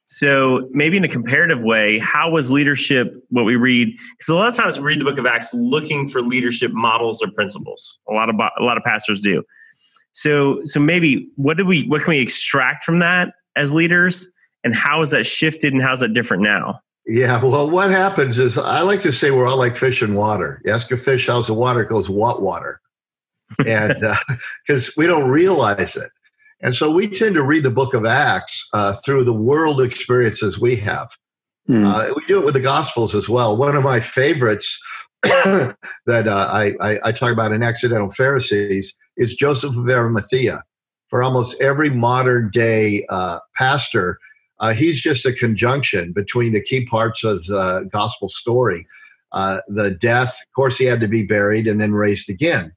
So 0.06 0.68
maybe 0.72 0.98
in 0.98 1.04
a 1.04 1.10
comparative 1.10 1.64
way, 1.64 1.98
how 2.00 2.30
was 2.30 2.52
leadership 2.52 3.14
what 3.30 3.44
we 3.44 3.56
read? 3.56 3.90
Because 4.18 4.30
a 4.30 4.36
lot 4.36 4.50
of 4.50 4.56
times 4.56 4.78
we 4.78 4.86
read 4.86 5.00
the 5.00 5.06
book 5.06 5.18
of 5.18 5.26
Acts 5.26 5.54
looking 5.54 6.10
for 6.10 6.22
leadership 6.22 6.72
models 6.74 7.22
or 7.22 7.32
principles. 7.32 8.00
A 8.10 8.14
lot 8.14 8.30
of 8.30 8.36
a 8.36 8.64
lot 8.64 8.78
of 8.78 8.84
pastors 8.84 9.20
do. 9.20 9.44
So 10.14 10.62
so 10.64 10.80
maybe 10.80 11.28
what 11.36 11.58
do 11.58 11.66
we 11.66 11.84
what 11.88 12.02
can 12.04 12.12
we 12.12 12.20
extract 12.20 12.84
from 12.84 13.00
that 13.00 13.34
as 13.56 13.74
leaders, 13.74 14.28
and 14.64 14.74
how 14.74 15.02
is 15.02 15.12
that 15.12 15.26
shifted, 15.26 15.74
and 15.74 15.82
how's 15.82 16.00
that 16.00 16.14
different 16.14 16.44
now? 16.44 16.80
Yeah, 17.06 17.44
well, 17.44 17.70
what 17.70 17.90
happens 17.90 18.40
is 18.40 18.58
I 18.58 18.82
like 18.82 19.02
to 19.02 19.12
say 19.12 19.32
we're 19.32 19.48
all 19.48 19.58
like 19.58 19.76
fish 19.76 20.02
in 20.02 20.14
water. 20.14 20.62
You 20.64 20.72
ask 20.72 20.90
a 20.92 20.98
fish 20.98 21.28
how's 21.28 21.48
the 21.48 21.54
water, 21.54 21.82
it 21.82 21.90
goes 21.90 22.10
what 22.10 22.42
water, 22.42 22.80
and 23.68 23.96
because 24.66 24.90
uh, 24.90 24.92
we 24.98 25.06
don't 25.06 25.30
realize 25.30 25.96
it. 25.96 26.10
And 26.62 26.74
so 26.74 26.90
we 26.90 27.08
tend 27.10 27.36
to 27.36 27.44
read 27.44 27.64
the 27.64 27.72
book 27.72 27.94
of 27.94 28.06
Acts 28.06 28.70
uh, 28.72 28.94
through 28.94 29.26
the 29.26 29.34
world 29.34 29.82
experiences 29.82 30.60
we 30.60 30.78
have. 30.78 31.10
Mm. 31.70 31.86
Uh, 31.86 32.14
we 32.16 32.24
do 32.26 32.40
it 32.40 32.46
with 32.46 32.54
the 32.54 32.62
Gospels 32.62 33.14
as 33.16 33.28
well. 33.28 33.58
One 33.58 33.76
of 33.76 33.84
my 33.84 34.00
favorites 34.00 34.80
that 35.24 35.76
uh, 36.08 36.50
I, 36.52 36.74
I, 36.82 37.00
I, 37.06 37.12
talk 37.12 37.32
about 37.32 37.54
in 37.54 37.64
Accidental 37.64 38.10
Pharisees 38.10 38.94
is 39.18 39.36
Joseph 39.36 39.78
of 39.78 39.90
Arimathea. 39.90 40.64
For 41.10 41.22
almost 41.22 41.56
every 41.62 41.90
modern 41.90 42.50
day 42.52 43.06
uh, 43.10 43.40
pastor, 43.56 44.18
uh, 44.60 44.74
he's 44.74 45.02
just 45.02 45.26
a 45.26 45.34
conjunction 45.34 46.12
between 46.12 46.54
the 46.54 46.62
key 46.62 46.86
parts 46.86 47.24
of 47.24 47.46
the 47.46 47.88
gospel 47.92 48.30
story. 48.30 48.88
Uh, 49.32 49.60
the 49.68 49.92
death, 49.92 50.30
of 50.30 50.54
course, 50.56 50.78
he 50.78 50.86
had 50.86 51.02
to 51.02 51.08
be 51.08 51.24
buried 51.24 51.68
and 51.68 51.82
then 51.82 51.94
raised 51.94 52.30
again. 52.30 52.72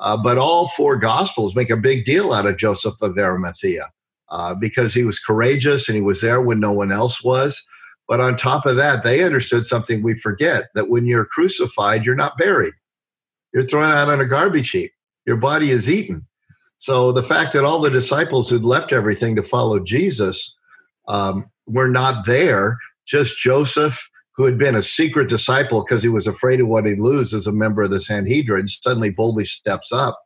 Uh, 0.00 0.16
but 0.16 0.38
all 0.38 0.68
four 0.68 0.96
gospels 0.96 1.56
make 1.56 1.70
a 1.70 1.76
big 1.76 2.04
deal 2.04 2.32
out 2.32 2.46
of 2.46 2.56
Joseph 2.56 2.94
of 3.02 3.18
Arimathea 3.18 3.88
uh, 4.30 4.54
because 4.54 4.94
he 4.94 5.04
was 5.04 5.18
courageous 5.18 5.88
and 5.88 5.96
he 5.96 6.02
was 6.02 6.20
there 6.20 6.40
when 6.40 6.60
no 6.60 6.72
one 6.72 6.92
else 6.92 7.22
was. 7.22 7.64
But 8.06 8.20
on 8.20 8.36
top 8.36 8.64
of 8.64 8.76
that, 8.76 9.04
they 9.04 9.22
understood 9.22 9.66
something 9.66 10.02
we 10.02 10.14
forget 10.14 10.68
that 10.74 10.88
when 10.88 11.04
you're 11.06 11.26
crucified, 11.26 12.06
you're 12.06 12.14
not 12.14 12.38
buried. 12.38 12.74
You're 13.52 13.64
thrown 13.64 13.84
out 13.84 14.08
on 14.08 14.20
a 14.20 14.24
garbage 14.24 14.70
heap. 14.70 14.92
Your 15.28 15.36
body 15.36 15.70
is 15.70 15.90
eaten. 15.90 16.26
So 16.78 17.12
the 17.12 17.22
fact 17.22 17.52
that 17.52 17.64
all 17.64 17.80
the 17.80 17.90
disciples 17.90 18.48
who'd 18.48 18.64
left 18.64 18.92
everything 18.92 19.36
to 19.36 19.42
follow 19.42 19.78
Jesus 19.78 20.56
um, 21.06 21.50
were 21.66 21.88
not 21.88 22.24
there, 22.24 22.78
just 23.06 23.36
Joseph 23.36 24.08
who 24.38 24.44
had 24.44 24.56
been 24.56 24.76
a 24.76 24.82
secret 24.82 25.28
disciple 25.28 25.82
because 25.82 26.02
he 26.02 26.08
was 26.08 26.28
afraid 26.28 26.60
of 26.60 26.68
what 26.68 26.86
he'd 26.86 27.00
lose 27.00 27.34
as 27.34 27.48
a 27.48 27.52
member 27.52 27.82
of 27.82 27.90
the 27.90 27.98
Sanhedrin, 27.98 28.68
suddenly 28.68 29.10
boldly 29.10 29.44
steps 29.44 29.90
up. 29.92 30.18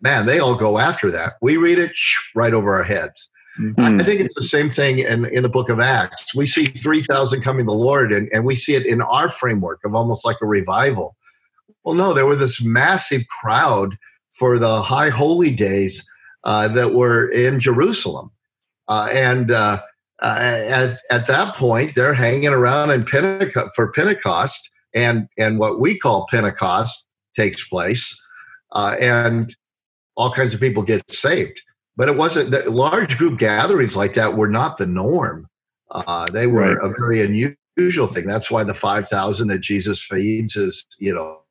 Man, 0.00 0.24
they 0.24 0.38
all 0.38 0.54
go 0.54 0.78
after 0.78 1.10
that. 1.10 1.34
We 1.42 1.58
read 1.58 1.78
it 1.78 1.92
right 2.34 2.54
over 2.54 2.74
our 2.74 2.82
heads. 2.82 3.28
Mm-hmm. 3.60 4.00
I 4.00 4.02
think 4.02 4.22
it's 4.22 4.34
the 4.34 4.48
same 4.48 4.70
thing 4.70 5.00
in, 5.00 5.26
in 5.26 5.42
the 5.42 5.50
book 5.50 5.68
of 5.68 5.78
Acts. 5.78 6.34
We 6.34 6.46
see 6.46 6.66
3,000 6.66 7.42
coming 7.42 7.66
to 7.66 7.70
the 7.70 7.72
Lord, 7.72 8.12
and, 8.12 8.30
and 8.32 8.46
we 8.46 8.56
see 8.56 8.74
it 8.74 8.86
in 8.86 9.02
our 9.02 9.28
framework 9.28 9.80
of 9.84 9.94
almost 9.94 10.24
like 10.24 10.38
a 10.42 10.46
revival. 10.46 11.14
Well, 11.84 11.94
no, 11.94 12.14
there 12.14 12.26
were 12.26 12.36
this 12.36 12.62
massive 12.62 13.28
crowd 13.28 13.94
for 14.38 14.58
the 14.58 14.82
high 14.82 15.10
holy 15.10 15.50
days 15.50 16.04
uh, 16.44 16.68
that 16.68 16.94
were 16.94 17.28
in 17.28 17.60
Jerusalem. 17.60 18.30
Uh, 18.88 19.08
and 19.12 19.50
uh, 19.50 19.80
uh, 20.20 20.38
at, 20.40 20.96
at 21.10 21.26
that 21.26 21.54
point, 21.54 21.94
they're 21.94 22.14
hanging 22.14 22.48
around 22.48 22.90
in 22.90 23.04
Pentecost 23.04 23.74
for 23.74 23.92
Pentecost, 23.92 24.70
and, 24.94 25.28
and 25.38 25.58
what 25.58 25.80
we 25.80 25.98
call 25.98 26.26
Pentecost 26.30 27.06
takes 27.34 27.66
place, 27.66 28.20
uh, 28.72 28.96
and 29.00 29.54
all 30.16 30.30
kinds 30.30 30.54
of 30.54 30.60
people 30.60 30.82
get 30.82 31.10
saved. 31.10 31.60
But 31.96 32.08
it 32.08 32.16
wasn't 32.16 32.50
that 32.50 32.70
large 32.70 33.18
group 33.18 33.38
gatherings 33.38 33.96
like 33.96 34.14
that 34.14 34.36
were 34.36 34.48
not 34.48 34.76
the 34.76 34.86
norm. 34.86 35.48
Uh, 35.90 36.26
they 36.32 36.46
were 36.46 36.74
right. 36.74 36.78
a 36.82 36.88
very 36.98 37.22
unusual 37.22 38.08
thing. 38.08 38.26
That's 38.26 38.50
why 38.50 38.64
the 38.64 38.74
5,000 38.74 39.48
that 39.48 39.60
Jesus 39.60 40.02
feeds 40.04 40.56
is, 40.56 40.86
you 40.98 41.14
know, 41.14 41.43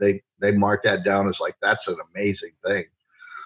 they 0.00 0.22
they 0.40 0.52
mark 0.52 0.82
that 0.84 1.04
down 1.04 1.28
as 1.28 1.40
like 1.40 1.56
that's 1.62 1.88
an 1.88 1.96
amazing 2.14 2.52
thing. 2.66 2.84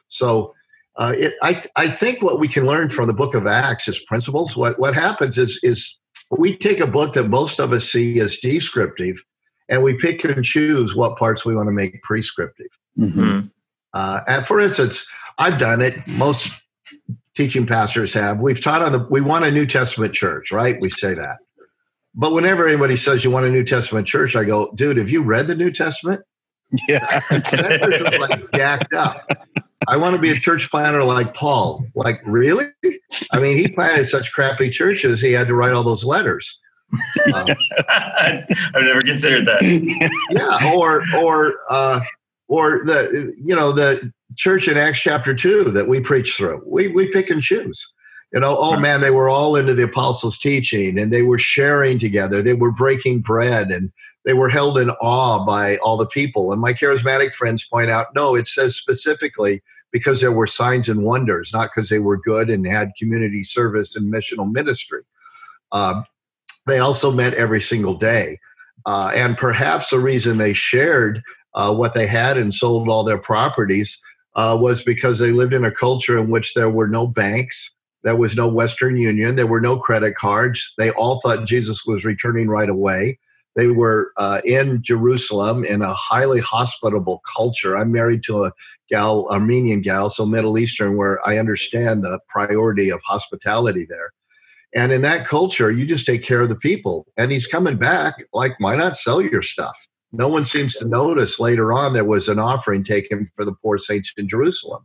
So 0.08 0.54
uh, 0.96 1.14
it, 1.16 1.34
I 1.42 1.62
I 1.76 1.88
think 1.88 2.22
what 2.22 2.38
we 2.38 2.48
can 2.48 2.66
learn 2.66 2.88
from 2.88 3.06
the 3.06 3.12
Book 3.12 3.34
of 3.34 3.46
Acts 3.46 3.88
is 3.88 3.98
principles. 4.00 4.56
What 4.56 4.78
what 4.78 4.94
happens 4.94 5.38
is 5.38 5.58
is 5.62 5.96
we 6.30 6.56
take 6.56 6.80
a 6.80 6.86
book 6.86 7.14
that 7.14 7.28
most 7.28 7.60
of 7.60 7.72
us 7.72 7.90
see 7.90 8.20
as 8.20 8.38
descriptive, 8.38 9.22
and 9.68 9.82
we 9.82 9.96
pick 9.96 10.24
and 10.24 10.44
choose 10.44 10.94
what 10.94 11.16
parts 11.16 11.44
we 11.44 11.54
want 11.54 11.68
to 11.68 11.72
make 11.72 12.00
prescriptive. 12.02 12.70
Mm-hmm. 12.98 13.46
Uh, 13.92 14.20
and 14.26 14.46
for 14.46 14.60
instance, 14.60 15.06
I've 15.38 15.58
done 15.58 15.82
it. 15.82 16.06
Most 16.06 16.50
teaching 17.36 17.66
pastors 17.66 18.14
have. 18.14 18.40
We've 18.40 18.62
taught 18.62 18.82
on 18.82 18.92
the. 18.92 19.06
We 19.10 19.20
want 19.20 19.44
a 19.44 19.50
New 19.50 19.66
Testament 19.66 20.14
church, 20.14 20.52
right? 20.52 20.76
We 20.80 20.90
say 20.90 21.14
that. 21.14 21.36
But 22.14 22.32
whenever 22.32 22.66
anybody 22.66 22.96
says 22.96 23.24
you 23.24 23.30
want 23.30 23.46
a 23.46 23.50
New 23.50 23.64
Testament 23.64 24.06
church, 24.06 24.36
I 24.36 24.44
go, 24.44 24.70
dude, 24.74 24.98
have 24.98 25.10
you 25.10 25.22
read 25.22 25.48
the 25.48 25.54
New 25.54 25.72
Testament? 25.72 26.20
Yeah. 26.88 27.20
like 27.30 28.52
jacked 28.52 28.92
up. 28.94 29.28
I 29.88 29.96
want 29.96 30.14
to 30.14 30.22
be 30.22 30.30
a 30.30 30.38
church 30.38 30.68
planter 30.70 31.02
like 31.04 31.34
Paul. 31.34 31.84
Like, 31.94 32.20
really? 32.24 32.66
I 33.32 33.38
mean, 33.38 33.56
he 33.56 33.68
planted 33.68 34.06
such 34.06 34.32
crappy 34.32 34.70
churches, 34.70 35.20
he 35.20 35.32
had 35.32 35.46
to 35.48 35.54
write 35.54 35.72
all 35.72 35.84
those 35.84 36.04
letters. 36.04 36.58
Um, 37.34 37.46
I've 37.88 38.82
never 38.82 39.00
considered 39.00 39.46
that. 39.46 39.62
Yeah, 40.30 40.74
or 40.74 41.02
or 41.16 41.54
uh, 41.68 42.00
or 42.48 42.82
the 42.84 43.34
you 43.42 43.54
know 43.54 43.72
the 43.72 44.12
church 44.36 44.68
in 44.68 44.76
Acts 44.76 45.00
chapter 45.00 45.34
two 45.34 45.64
that 45.64 45.88
we 45.88 46.00
preach 46.00 46.36
through. 46.36 46.62
We 46.66 46.88
we 46.88 47.10
pick 47.10 47.30
and 47.30 47.42
choose 47.42 47.92
you 48.34 48.40
know, 48.40 48.56
oh 48.58 48.76
man, 48.76 49.00
they 49.00 49.12
were 49.12 49.28
all 49.28 49.54
into 49.54 49.74
the 49.74 49.84
apostles' 49.84 50.36
teaching 50.36 50.98
and 50.98 51.12
they 51.12 51.22
were 51.22 51.38
sharing 51.38 52.00
together. 52.00 52.42
They 52.42 52.54
were 52.54 52.72
breaking 52.72 53.20
bread 53.20 53.70
and 53.70 53.92
they 54.24 54.32
were 54.32 54.48
held 54.48 54.76
in 54.76 54.90
awe 54.90 55.46
by 55.46 55.76
all 55.76 55.96
the 55.96 56.06
people. 56.06 56.50
And 56.50 56.60
my 56.60 56.72
charismatic 56.72 57.32
friends 57.32 57.64
point 57.64 57.90
out 57.90 58.08
no, 58.16 58.34
it 58.34 58.48
says 58.48 58.74
specifically 58.74 59.62
because 59.92 60.20
there 60.20 60.32
were 60.32 60.48
signs 60.48 60.88
and 60.88 61.04
wonders, 61.04 61.52
not 61.52 61.70
because 61.72 61.90
they 61.90 62.00
were 62.00 62.16
good 62.16 62.50
and 62.50 62.66
had 62.66 62.90
community 62.98 63.44
service 63.44 63.94
and 63.94 64.12
missional 64.12 64.50
ministry. 64.50 65.02
Uh, 65.70 66.02
they 66.66 66.80
also 66.80 67.12
met 67.12 67.34
every 67.34 67.60
single 67.60 67.94
day. 67.94 68.38
Uh, 68.84 69.12
and 69.14 69.38
perhaps 69.38 69.90
the 69.90 70.00
reason 70.00 70.38
they 70.38 70.52
shared 70.52 71.22
uh, 71.54 71.72
what 71.72 71.94
they 71.94 72.06
had 72.06 72.36
and 72.36 72.52
sold 72.52 72.88
all 72.88 73.04
their 73.04 73.16
properties 73.16 73.96
uh, 74.34 74.58
was 74.60 74.82
because 74.82 75.20
they 75.20 75.30
lived 75.30 75.54
in 75.54 75.64
a 75.64 75.70
culture 75.70 76.18
in 76.18 76.30
which 76.30 76.54
there 76.54 76.68
were 76.68 76.88
no 76.88 77.06
banks 77.06 77.70
there 78.04 78.16
was 78.16 78.36
no 78.36 78.48
Western 78.48 78.96
Union. 78.96 79.36
There 79.36 79.46
were 79.46 79.60
no 79.60 79.78
credit 79.78 80.14
cards. 80.14 80.72
They 80.78 80.90
all 80.90 81.20
thought 81.20 81.46
Jesus 81.46 81.84
was 81.86 82.04
returning 82.04 82.48
right 82.48 82.68
away. 82.68 83.18
They 83.56 83.68
were 83.68 84.12
uh, 84.16 84.40
in 84.44 84.82
Jerusalem 84.82 85.64
in 85.64 85.80
a 85.80 85.94
highly 85.94 86.40
hospitable 86.40 87.22
culture. 87.36 87.76
I'm 87.76 87.92
married 87.92 88.22
to 88.24 88.44
a 88.44 88.52
gal, 88.90 89.26
Armenian 89.30 89.80
gal, 89.80 90.10
so 90.10 90.26
Middle 90.26 90.58
Eastern, 90.58 90.96
where 90.96 91.26
I 91.26 91.38
understand 91.38 92.02
the 92.02 92.20
priority 92.28 92.90
of 92.90 93.00
hospitality 93.04 93.86
there. 93.88 94.12
And 94.74 94.92
in 94.92 95.02
that 95.02 95.24
culture, 95.24 95.70
you 95.70 95.86
just 95.86 96.04
take 96.04 96.24
care 96.24 96.42
of 96.42 96.48
the 96.48 96.56
people. 96.56 97.06
And 97.16 97.30
he's 97.30 97.46
coming 97.46 97.76
back. 97.76 98.24
Like, 98.32 98.58
why 98.58 98.74
not 98.74 98.96
sell 98.96 99.22
your 99.22 99.42
stuff? 99.42 99.78
No 100.12 100.28
one 100.28 100.44
seems 100.44 100.74
to 100.76 100.84
notice 100.84 101.38
later 101.38 101.72
on 101.72 101.92
there 101.92 102.04
was 102.04 102.28
an 102.28 102.40
offering 102.40 102.84
taken 102.84 103.24
for 103.34 103.44
the 103.44 103.54
poor 103.62 103.78
saints 103.78 104.12
in 104.16 104.28
Jerusalem. 104.28 104.84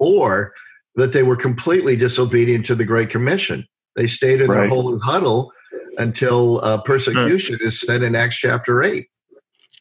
Or 0.00 0.52
that 0.96 1.12
they 1.12 1.22
were 1.22 1.36
completely 1.36 1.96
disobedient 1.96 2.66
to 2.66 2.74
the 2.74 2.84
Great 2.84 3.10
Commission. 3.10 3.66
They 3.96 4.06
stayed 4.06 4.40
in 4.40 4.48
right. 4.48 4.60
their 4.60 4.68
holy 4.68 4.98
huddle 5.00 5.52
until 5.98 6.60
uh, 6.64 6.80
persecution 6.82 7.58
is 7.60 7.80
said 7.80 8.02
in 8.02 8.14
Acts 8.14 8.36
chapter 8.36 8.82
8. 8.82 9.06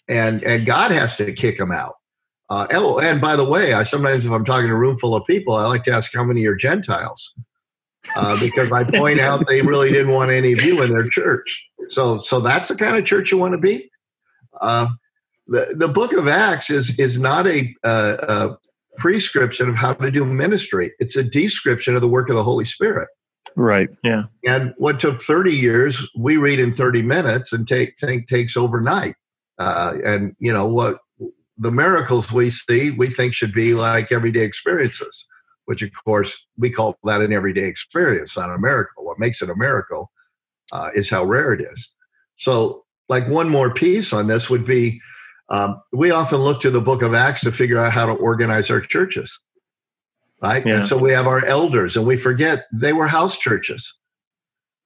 And, 0.08 0.44
and 0.44 0.66
God 0.66 0.92
has 0.92 1.16
to 1.18 1.32
kick 1.34 1.58
them 1.58 1.72
out. 1.72 1.96
Uh, 2.50 2.68
oh, 2.74 3.00
and 3.00 3.22
by 3.22 3.36
the 3.36 3.46
way, 3.46 3.74
I 3.74 3.84
sometimes, 3.84 4.26
if 4.26 4.32
I'm 4.32 4.46
talking 4.46 4.68
to 4.68 4.74
a 4.74 4.78
room 4.78 4.98
full 4.98 5.16
of 5.16 5.26
people, 5.26 5.56
I 5.56 5.66
like 5.66 5.84
to 5.84 5.94
ask 5.94 6.14
how 6.14 6.24
many 6.24 6.46
are 6.46 6.56
Gentiles. 6.56 7.34
Uh, 8.18 8.38
because 8.40 8.70
I 8.72 8.84
point 8.84 9.22
out 9.22 9.48
they 9.48 9.62
really 9.62 9.90
didn't 9.90 10.12
want 10.12 10.30
any 10.30 10.52
of 10.52 10.62
you 10.62 10.84
in 10.84 10.90
their 10.90 11.08
church. 11.08 11.66
So, 11.90 12.18
so 12.18 12.42
that's 12.42 12.68
the 12.68 12.76
kind 12.76 12.98
of 12.98 13.06
church 13.06 13.32
you 13.32 13.38
want 13.38 13.54
to 13.54 13.58
be. 13.58 13.90
Uh, 14.60 14.88
the, 15.48 15.74
the 15.76 15.88
book 15.88 16.14
of 16.14 16.28
Acts 16.28 16.70
is 16.70 17.00
is 17.00 17.18
not 17.18 17.48
a, 17.48 17.74
uh, 17.84 18.56
prescription 18.98 19.70
of 19.70 19.76
how 19.76 19.94
to 19.94 20.12
do 20.12 20.26
ministry. 20.26 20.92
It's 21.00 21.16
a 21.16 21.24
description 21.24 21.96
of 21.96 22.02
the 22.02 22.08
work 22.08 22.30
of 22.30 22.36
the 22.36 22.44
Holy 22.44 22.66
Spirit. 22.66 23.08
Right. 23.56 23.96
Yeah. 24.04 24.24
And 24.46 24.74
what 24.78 25.00
took 25.00 25.22
30 25.22 25.54
years, 25.54 26.08
we 26.18 26.38
read 26.38 26.60
in 26.60 26.74
30 26.74 27.04
minutes 27.04 27.54
and 27.54 27.68
take 27.68 27.98
think 28.00 28.28
takes 28.28 28.58
overnight. 28.58 29.16
Uh, 29.60 29.96
and 30.04 30.36
you 30.40 30.52
know 30.52 30.68
what 30.68 30.98
the 31.58 31.72
miracles 31.72 32.32
we 32.32 32.50
see, 32.50 32.92
we 32.92 33.08
think 33.08 33.34
should 33.34 33.54
be 33.54 33.74
like 33.76 34.12
everyday 34.12 34.42
experiences, 34.42 35.26
which 35.66 35.84
of 35.84 35.92
course 36.04 36.46
we 36.58 36.70
call 36.70 36.98
that 37.04 37.22
an 37.22 37.32
everyday 37.32 37.66
experience, 37.66 38.36
not 38.36 38.50
a 38.50 38.58
miracle. 38.58 39.06
What 39.06 39.20
makes 39.20 39.42
it 39.42 39.50
a 39.50 39.56
miracle 39.56 40.12
uh, 40.72 40.90
is 40.96 41.10
how 41.10 41.24
rare 41.24 41.54
it 41.54 41.62
is. 41.62 41.92
So, 42.36 42.84
like 43.10 43.28
one 43.28 43.50
more 43.50 43.72
piece 43.72 44.14
on 44.14 44.28
this 44.28 44.50
would 44.50 44.66
be 44.66 45.00
um, 45.54 45.80
we 45.92 46.10
often 46.10 46.40
look 46.40 46.62
to 46.62 46.72
the 46.72 46.82
book 46.82 47.04
of 47.04 47.14
Acts 47.14 47.42
to 47.42 47.52
figure 47.52 47.78
out 47.78 47.92
how 47.92 48.08
to 48.08 48.14
organize 48.14 48.72
our 48.72 48.82
churches, 48.82 49.40
right? 50.42 50.66
Yeah. 50.66 50.78
And 50.78 50.88
so 50.88 50.98
we 50.98 51.12
have 51.12 51.28
our 51.28 51.46
elders, 51.46 51.96
and 51.96 52.08
we 52.08 52.18
forget 52.18 52.66
they 52.74 52.92
were 52.92 53.06
house 53.06 53.38
churches. 53.38 53.94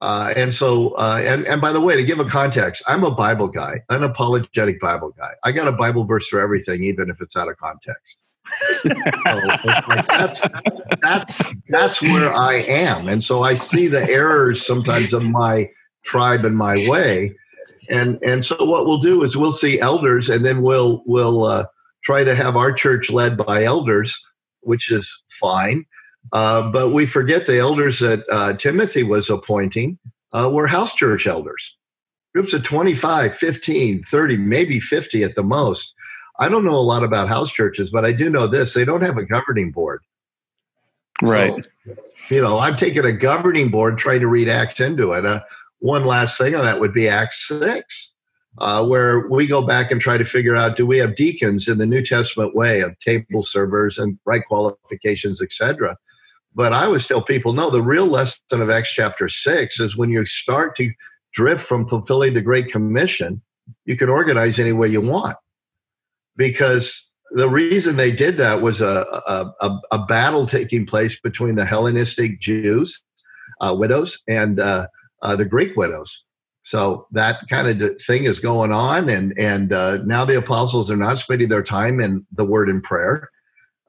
Uh, 0.02 0.34
and 0.36 0.54
so, 0.54 0.90
uh, 0.96 1.22
and 1.24 1.48
and 1.48 1.62
by 1.62 1.72
the 1.72 1.80
way, 1.80 1.96
to 1.96 2.04
give 2.04 2.20
a 2.20 2.26
context, 2.26 2.84
I'm 2.86 3.06
a 3.06 3.12
Bible 3.12 3.48
guy, 3.48 3.82
unapologetic 3.90 4.82
Bible 4.82 5.14
guy. 5.18 5.32
I 5.46 5.54
got 5.54 5.70
a 5.70 5.72
Bible 5.72 6.04
verse 6.04 6.28
for 6.28 6.42
everything, 6.42 6.84
even 6.84 7.10
if 7.10 7.22
it's 7.22 7.38
out 7.38 7.48
of 7.48 7.56
context. 7.56 8.18
so 8.74 8.90
like 9.88 10.06
that's, 10.08 10.42
that's 11.02 11.56
that's 11.70 12.02
where 12.02 12.36
I 12.36 12.56
am, 12.68 13.08
and 13.08 13.24
so 13.24 13.44
I 13.44 13.54
see 13.54 13.88
the 13.88 14.04
errors 14.10 14.66
sometimes 14.68 15.14
of 15.14 15.24
my 15.24 15.70
tribe 16.04 16.44
and 16.44 16.58
my 16.58 16.86
way, 16.90 17.34
and 17.90 18.20
and 18.24 18.44
so 18.44 18.64
what 18.64 18.86
we'll 18.86 18.98
do 18.98 19.24
is 19.24 19.38
we'll 19.38 19.52
see 19.52 19.80
elders 19.80 20.30
and 20.30 20.46
then 20.46 20.62
we'll 20.62 21.04
we'll 21.06 21.44
uh, 21.44 21.66
try 22.04 22.24
to 22.24 22.36
have 22.36 22.56
our 22.56 22.72
church 22.72 23.10
led 23.10 23.38
by 23.38 23.64
elders 23.64 24.18
which 24.62 24.92
is 24.92 25.24
fine. 25.30 25.86
Uh, 26.34 26.70
but 26.70 26.90
we 26.90 27.06
forget 27.06 27.48
the 27.48 27.58
elders 27.58 28.00
that 28.00 28.24
uh, 28.30 28.54
timothy 28.54 29.04
was 29.04 29.30
appointing 29.30 29.98
uh, 30.34 30.50
were 30.52 30.68
house 30.68 30.94
church 30.94 31.26
elders. 31.26 31.76
Groups 32.34 32.54
of 32.54 32.64
25 32.64 33.36
15 33.36 34.04
30 34.04 34.38
maybe 34.38 34.80
50 34.80 35.24
at 35.24 35.36
the 35.36 35.44
most. 35.44 35.94
I 36.40 36.50
don't 36.50 36.66
know 36.66 36.76
a 36.76 36.82
lot 36.82 37.04
about 37.04 37.30
house 37.30 37.52
churches 37.52 37.90
but 37.90 38.06
i 38.06 38.12
do 38.12 38.30
know 38.30 38.48
this 38.48 38.74
they 38.74 38.86
don't 38.86 39.04
have 39.04 39.18
a 39.18 39.26
governing 39.26 39.72
board. 39.72 40.02
Right. 41.22 41.66
So, 41.86 41.96
you 42.30 42.42
know 42.42 42.60
i'm 42.60 42.76
taking 42.76 43.06
a 43.06 43.14
governing 43.14 43.70
board 43.70 43.98
trying 43.98 44.20
to 44.20 44.28
read 44.28 44.50
acts 44.50 44.80
into 44.80 45.14
it. 45.14 45.26
Uh, 45.26 45.42
one 45.80 46.06
last 46.06 46.38
thing 46.38 46.56
on 46.56 46.64
that 46.64 46.80
would 46.80 46.94
be 46.94 47.08
Acts 47.08 47.48
6, 47.48 48.14
uh, 48.60 48.86
where 48.86 49.28
we 49.30 49.46
go 49.48 49.66
back 49.66 49.92
and 49.92 50.02
try 50.02 50.18
to 50.18 50.26
figure 50.26 50.56
out 50.56 50.76
do 50.76 50.86
we 50.86 50.98
have 50.98 51.16
deacons 51.16 51.68
in 51.68 51.78
the 51.78 51.86
New 51.86 52.02
Testament 52.02 52.56
way 52.56 52.82
of 52.82 52.98
table 53.00 53.44
servers 53.44 53.98
and 53.98 54.18
right 54.26 54.44
qualifications, 54.46 55.42
etc. 55.42 55.96
But 56.56 56.74
I 56.74 56.86
always 56.86 57.06
tell 57.06 57.22
people 57.22 57.54
no, 57.54 57.70
the 57.70 57.84
real 57.84 58.08
lesson 58.08 58.62
of 58.62 58.70
Acts 58.70 58.94
chapter 58.94 59.30
6 59.30 59.80
is 59.80 59.96
when 59.96 60.10
you 60.10 60.26
start 60.26 60.76
to 60.78 60.92
drift 61.34 61.66
from 61.66 61.88
fulfilling 61.88 62.34
the 62.34 62.42
Great 62.42 62.70
Commission, 62.72 63.42
you 63.86 63.96
can 63.96 64.10
organize 64.10 64.58
any 64.58 64.74
way 64.74 64.88
you 64.88 65.02
want. 65.02 65.38
Because 66.36 67.08
the 67.32 67.50
reason 67.50 67.98
they 67.98 68.12
did 68.12 68.38
that 68.38 68.62
was 68.62 68.82
a, 68.82 69.06
a, 69.62 69.80
a 69.92 70.06
battle 70.06 70.48
taking 70.48 70.86
place 70.86 71.20
between 71.20 71.56
the 71.56 71.66
Hellenistic 71.66 72.40
Jews, 72.40 73.04
uh, 73.62 73.76
widows, 73.78 74.20
and 74.28 74.60
uh, 74.60 74.88
uh, 75.22 75.36
the 75.36 75.46
Greek 75.46 75.76
widows. 75.76 76.24
So 76.64 77.08
that 77.12 77.48
kind 77.50 77.82
of 77.82 78.02
thing 78.02 78.26
is 78.26 78.40
going 78.40 78.74
on, 78.74 79.10
and 79.10 79.34
and 79.40 79.72
uh, 79.72 80.00
now 80.04 80.26
the 80.26 80.38
apostles 80.38 80.92
are 80.92 80.98
not 80.98 81.18
spending 81.18 81.48
their 81.48 81.64
time 81.64 82.02
in 82.02 82.26
the 82.34 82.44
Word 82.44 82.70
and 82.70 82.84
prayer. 82.84 83.30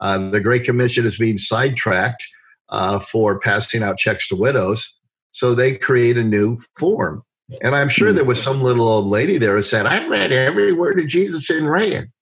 Uh, 0.01 0.31
the 0.31 0.41
Great 0.41 0.63
Commission 0.63 1.05
is 1.05 1.19
being 1.19 1.39
sidetracked 1.39 2.25
uh, 2.69 3.01
for 3.01 3.41
passing 3.41 3.83
out 3.83 3.99
checks 3.99 4.29
to 4.29 4.37
widows, 4.37 4.89
so 5.33 5.55
they 5.55 5.77
create 5.77 6.17
a 6.17 6.23
new 6.23 6.57
form. 6.79 7.25
And 7.63 7.75
I'm 7.75 7.89
sure 7.89 8.13
there 8.13 8.25
was 8.25 8.41
some 8.41 8.61
little 8.61 8.87
old 8.87 9.07
lady 9.07 9.39
there 9.39 9.57
who 9.57 9.63
said, 9.63 9.87
"I've 9.87 10.09
read 10.09 10.31
every 10.31 10.73
word 10.73 11.01
of 11.01 11.09
Jesus 11.09 11.51
in 11.51 11.67
red." 11.67 12.13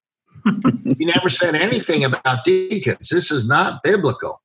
he 0.99 1.05
never 1.05 1.29
said 1.29 1.55
anything 1.55 2.03
about 2.03 2.47
deacons. 2.47 3.11
This 3.11 3.31
is 3.31 3.47
not 3.47 3.83
biblical. 3.83 4.41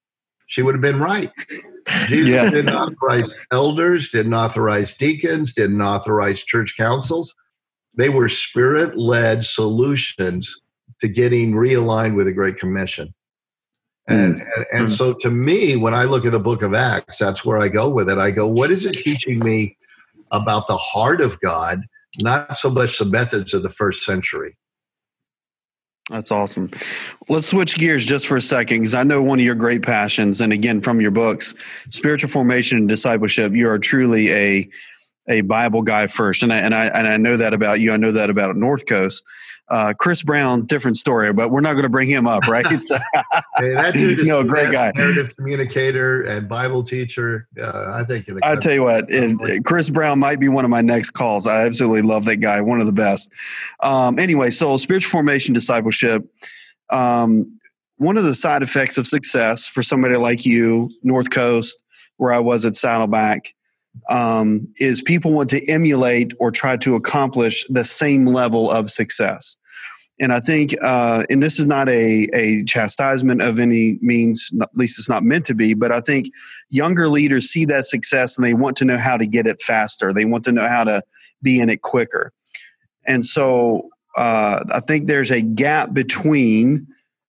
She 0.52 0.62
would 0.62 0.76
have 0.76 0.82
been 0.82 1.00
right. 1.00 1.32
Jesus 2.08 2.30
yeah. 2.30 2.50
didn't 2.50 2.76
authorize 2.76 3.38
elders, 3.54 4.10
didn't 4.10 4.34
authorize 4.34 4.94
deacons, 4.94 5.54
didn't 5.54 5.82
authorize 5.82 6.44
church 6.44 6.76
councils. 6.76 7.34
They 7.96 8.10
were 8.10 8.28
spirit 8.28 8.98
led 8.98 9.46
solutions 9.46 10.54
to 11.00 11.08
getting 11.08 11.54
realigned 11.54 12.18
with 12.18 12.26
the 12.26 12.34
Great 12.34 12.58
Commission. 12.58 13.14
And, 14.10 14.42
mm. 14.42 14.48
and, 14.58 14.66
and 14.74 14.88
mm. 14.88 14.92
so 14.92 15.14
to 15.14 15.32
me, 15.32 15.78
when 15.78 15.94
I 15.94 16.04
look 16.04 16.26
at 16.26 16.34
the 16.34 16.40
book 16.40 16.64
of 16.64 16.74
Acts, 16.74 17.20
that's 17.20 17.46
where 17.46 17.58
I 17.58 17.70
go 17.70 17.90
with 17.90 18.10
it. 18.10 18.18
I 18.18 18.32
go, 18.32 18.46
what 18.46 18.72
is 18.72 18.84
it 18.84 18.92
teaching 18.92 19.40
me 19.40 19.78
about 20.32 20.68
the 20.68 20.76
heart 20.76 21.22
of 21.22 21.40
God, 21.40 21.80
not 22.20 22.58
so 22.58 22.70
much 22.70 22.98
the 22.98 23.06
methods 23.06 23.54
of 23.54 23.64
the 23.64 23.70
first 23.70 24.04
century? 24.04 24.58
That's 26.12 26.30
awesome. 26.30 26.70
Let's 27.30 27.48
switch 27.48 27.76
gears 27.76 28.06
just 28.06 28.28
for 28.28 28.36
a 28.36 28.42
second 28.42 28.80
because 28.80 28.94
I 28.94 29.04
know 29.04 29.24
one 29.24 29.40
of 29.40 29.46
your 29.46 29.56
great 29.56 29.82
passions, 29.82 30.42
and 30.42 30.52
again 30.52 30.82
from 30.82 31.00
your 31.00 31.12
books, 31.12 31.56
spiritual 31.90 32.30
formation 32.30 32.78
and 32.78 32.90
discipleship. 32.90 33.54
You 33.54 33.70
are 33.70 33.80
truly 33.80 34.32
a 34.32 34.70
a 35.30 35.42
Bible 35.42 35.84
guy 35.84 36.08
first, 36.08 36.44
and 36.44 36.52
I 36.52 36.58
and 36.58 36.76
I 36.76 36.88
and 36.88 37.08
I 37.08 37.16
know 37.16 37.38
that 37.38 37.54
about 37.54 37.80
you. 37.80 37.94
I 37.94 37.98
know 37.98 38.12
that 38.12 38.30
about 38.30 38.58
North 38.58 38.86
Coast. 38.88 39.26
Uh, 39.70 39.94
Chris 39.98 40.22
Brown, 40.22 40.66
different 40.66 40.98
story, 40.98 41.32
but 41.32 41.50
we're 41.50 41.62
not 41.62 41.74
going 41.74 41.84
to 41.84 41.90
bring 41.90 42.10
him 42.10 42.28
up, 42.28 42.44
right? 42.48 42.66
So, 42.80 42.98
hey, 43.58 43.74
that 43.74 43.94
dude 43.94 44.20
is 44.20 44.26
no, 44.26 44.44
great 44.44 44.72
guy, 44.72 44.92
narrative 44.96 45.34
communicator 45.38 46.24
and 46.24 46.50
Bible 46.50 46.84
teacher. 46.84 47.48
Uh, 47.60 47.94
I 47.96 48.04
think. 48.04 48.28
I 48.44 48.56
tell 48.58 48.74
you 48.74 48.84
what, 48.84 49.06
it, 49.10 49.64
Chris 49.64 49.90
Brown 49.90 50.20
might 50.20 50.40
be 50.40 50.50
one 50.50 50.66
of 50.66 50.72
my 50.72 50.82
next 50.82 51.12
calls. 51.12 51.48
I 51.48 51.66
absolutely 51.66 52.02
love 52.02 52.26
that 52.26 52.38
guy, 52.38 52.60
one 52.60 52.82
of 52.82 52.86
the 52.86 52.92
best. 52.92 53.32
Um, 53.80 54.20
anyway, 54.20 54.50
so 54.50 54.76
spiritual 54.76 55.10
formation, 55.10 55.54
discipleship. 55.54 56.26
Um, 56.90 57.58
one 57.98 58.18
of 58.18 58.24
the 58.24 58.34
side 58.34 58.64
effects 58.64 58.98
of 58.98 59.06
success 59.06 59.68
for 59.68 59.84
somebody 59.84 60.16
like 60.16 60.46
you, 60.46 60.90
North 61.04 61.30
Coast, 61.30 61.84
where 62.18 62.34
I 62.34 62.40
was 62.40 62.66
at 62.66 62.76
Saddleback, 62.76 63.54
um, 64.10 64.68
is 64.78 65.02
people 65.02 65.32
want 65.32 65.50
to 65.52 65.66
emulate 65.70 66.34
or 66.40 66.52
try 66.52 66.78
to 66.78 66.96
accomplish 66.96 67.66
the 67.70 67.86
same 67.86 68.26
level 68.26 68.70
of 68.70 68.90
success. 68.90 69.58
And 70.20 70.32
I 70.32 70.40
think, 70.40 70.76
uh, 70.84 71.24
and 71.32 71.42
this 71.42 71.60
is 71.60 71.66
not 71.66 71.90
a, 71.90 72.28
a 72.34 72.64
chastisement 72.66 73.42
of 73.42 73.58
any 73.58 73.98
means, 74.02 74.52
at 74.62 74.70
least 74.76 75.00
it's 75.00 75.10
not 75.10 75.24
meant 75.24 75.46
to 75.48 75.56
be, 75.56 75.74
but 75.74 75.92
I 75.92 76.00
think 76.00 76.28
younger 76.70 77.08
leaders 77.08 77.50
see 77.50 77.66
that 77.66 77.86
success 77.86 78.38
and 78.38 78.46
they 78.46 78.54
want 78.54 78.78
to 78.78 78.86
know 78.86 78.98
how 78.98 79.18
to 79.18 79.26
get 79.26 79.48
it 79.48 79.62
faster. 79.64 80.14
They 80.14 80.26
want 80.26 80.44
to 80.44 80.52
know 80.52 80.68
how 80.68 80.84
to 80.84 81.02
be 81.42 81.60
in 81.60 81.70
it 81.70 81.82
quicker. 81.82 82.32
And 83.08 83.26
so 83.26 83.90
uh, 84.16 84.64
I 84.72 84.80
think 84.80 85.08
there's 85.08 85.32
a 85.32 85.42
gap 85.42 85.94
between 85.94 86.86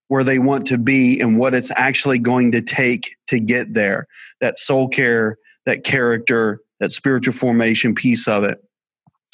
where 0.09 0.25
they 0.25 0.39
want 0.39 0.67
to 0.67 0.77
be 0.77 1.19
and 1.19 1.39
what 1.39 1.55
it's 1.55 1.71
actually 1.77 2.19
going 2.19 2.53
to 2.53 2.61
take 2.61 3.17
to 3.29 3.41
get 3.41 3.73
there. 3.73 4.07
That 4.43 4.59
soul 4.59 4.89
care 4.89 5.39
that 5.67 5.85
character, 5.85 6.61
that 6.81 6.93
spiritual 6.93 7.35
formation 7.35 7.95
piece 7.95 8.27
of 8.29 8.45
it. 8.45 8.63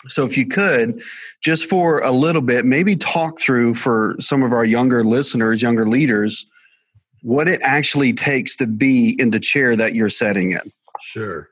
So, 0.06 0.24
if 0.24 0.38
you 0.38 0.46
could, 0.46 1.00
just 1.42 1.68
for 1.68 1.98
a 2.00 2.12
little 2.12 2.42
bit, 2.42 2.64
maybe 2.64 2.94
talk 2.94 3.40
through 3.40 3.74
for 3.74 4.14
some 4.20 4.42
of 4.42 4.52
our 4.52 4.64
younger 4.64 5.02
listeners, 5.02 5.60
younger 5.60 5.86
leaders, 5.86 6.46
what 7.22 7.48
it 7.48 7.60
actually 7.62 8.12
takes 8.12 8.54
to 8.56 8.66
be 8.66 9.16
in 9.18 9.30
the 9.30 9.40
chair 9.40 9.74
that 9.74 9.94
you're 9.94 10.08
setting 10.08 10.52
in. 10.52 10.60
Sure. 11.02 11.48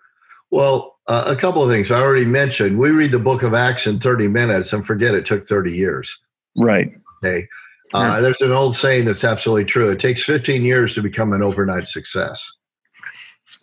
Well, 0.51 0.97
uh, 1.09 1.25
a 1.27 1.37
couple 1.37 1.63
of 1.63 1.71
things 1.71 1.91
I 1.91 2.01
already 2.01 2.25
mentioned. 2.25 2.79
We 2.79 2.91
read 2.91 3.13
the 3.13 3.19
book 3.19 3.43
of 3.43 3.55
Acts 3.55 3.87
in 3.87 3.99
30 3.99 4.29
minutes 4.29 4.73
and 4.73 4.87
forget 4.87 5.15
it 5.15 5.27
took 5.27 5.47
30 5.47 5.73
years. 5.73 6.17
Right. 6.57 6.89
Okay. 7.25 7.47
Uh, 7.95 8.21
there's 8.21 8.41
an 8.41 8.53
old 8.53 8.75
saying 8.75 9.05
that's 9.05 9.25
absolutely 9.25 9.65
true. 9.65 9.89
It 9.91 9.99
takes 9.99 10.25
15 10.25 10.65
years 10.65 10.95
to 10.95 11.03
become 11.03 11.33
an 11.33 11.43
overnight 11.43 11.85
success. 11.85 12.55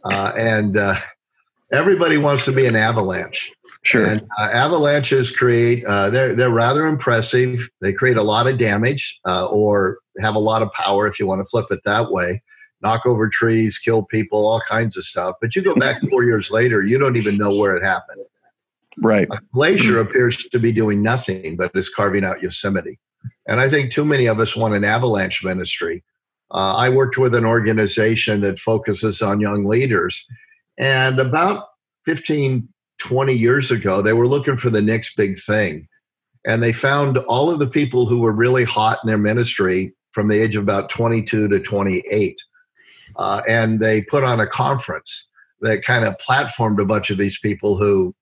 Uh, 0.05 0.31
and 0.35 0.77
uh, 0.77 0.95
everybody 1.71 2.17
wants 2.17 2.45
to 2.45 2.51
be 2.51 2.65
an 2.65 2.75
avalanche. 2.75 3.51
Sure. 3.83 4.05
And 4.05 4.21
uh, 4.39 4.43
avalanches 4.45 5.29
create, 5.29 5.83
uh, 5.85 6.09
they're, 6.09 6.35
they're 6.35 6.49
rather 6.49 6.85
impressive. 6.85 7.69
They 7.81 7.91
create 7.91 8.17
a 8.17 8.23
lot 8.23 8.47
of 8.47 8.57
damage 8.57 9.19
uh, 9.27 9.45
or 9.47 9.97
have 10.19 10.35
a 10.35 10.39
lot 10.39 10.61
of 10.61 10.71
power, 10.71 11.05
if 11.07 11.19
you 11.19 11.27
want 11.27 11.41
to 11.41 11.45
flip 11.45 11.65
it 11.69 11.81
that 11.83 12.11
way. 12.11 12.41
Knock 12.81 13.05
over 13.05 13.27
trees, 13.27 13.77
kill 13.77 14.03
people, 14.03 14.45
all 14.47 14.61
kinds 14.61 14.95
of 14.95 15.03
stuff. 15.03 15.35
But 15.41 15.55
you 15.55 15.61
go 15.61 15.75
back 15.75 16.01
four 16.09 16.23
years 16.23 16.49
later, 16.49 16.81
you 16.81 16.97
don't 16.97 17.17
even 17.17 17.37
know 17.37 17.57
where 17.57 17.75
it 17.75 17.83
happened. 17.83 18.21
Right. 18.97 19.27
A 19.31 19.39
glacier 19.53 19.99
appears 19.99 20.37
to 20.37 20.59
be 20.59 20.71
doing 20.71 21.01
nothing 21.01 21.57
but 21.57 21.71
is 21.75 21.89
carving 21.89 22.23
out 22.23 22.41
Yosemite. 22.41 22.99
And 23.47 23.59
I 23.59 23.69
think 23.69 23.91
too 23.91 24.05
many 24.05 24.27
of 24.27 24.39
us 24.39 24.55
want 24.55 24.75
an 24.75 24.83
avalanche 24.83 25.43
ministry. 25.43 26.03
Uh, 26.53 26.73
I 26.73 26.89
worked 26.89 27.17
with 27.17 27.33
an 27.33 27.45
organization 27.45 28.41
that 28.41 28.59
focuses 28.59 29.21
on 29.21 29.39
young 29.39 29.65
leaders, 29.65 30.25
and 30.77 31.19
about 31.19 31.65
15, 32.05 32.67
20 32.99 33.33
years 33.33 33.71
ago, 33.71 34.01
they 34.01 34.13
were 34.13 34.27
looking 34.27 34.57
for 34.57 34.69
the 34.69 34.81
next 34.81 35.15
big 35.15 35.37
thing. 35.39 35.87
And 36.45 36.61
they 36.61 36.73
found 36.73 37.17
all 37.19 37.49
of 37.49 37.59
the 37.59 37.67
people 37.67 38.05
who 38.05 38.19
were 38.19 38.31
really 38.31 38.63
hot 38.63 38.99
in 39.03 39.07
their 39.07 39.17
ministry 39.17 39.93
from 40.11 40.27
the 40.27 40.39
age 40.39 40.55
of 40.55 40.63
about 40.63 40.89
22 40.89 41.47
to 41.47 41.59
28. 41.59 42.37
Uh, 43.15 43.41
and 43.47 43.79
they 43.79 44.01
put 44.03 44.23
on 44.23 44.39
a 44.39 44.47
conference 44.47 45.27
that 45.61 45.83
kind 45.83 46.05
of 46.05 46.17
platformed 46.17 46.81
a 46.81 46.85
bunch 46.85 47.09
of 47.09 47.17
these 47.17 47.39
people 47.39 47.77
who, 47.77 48.13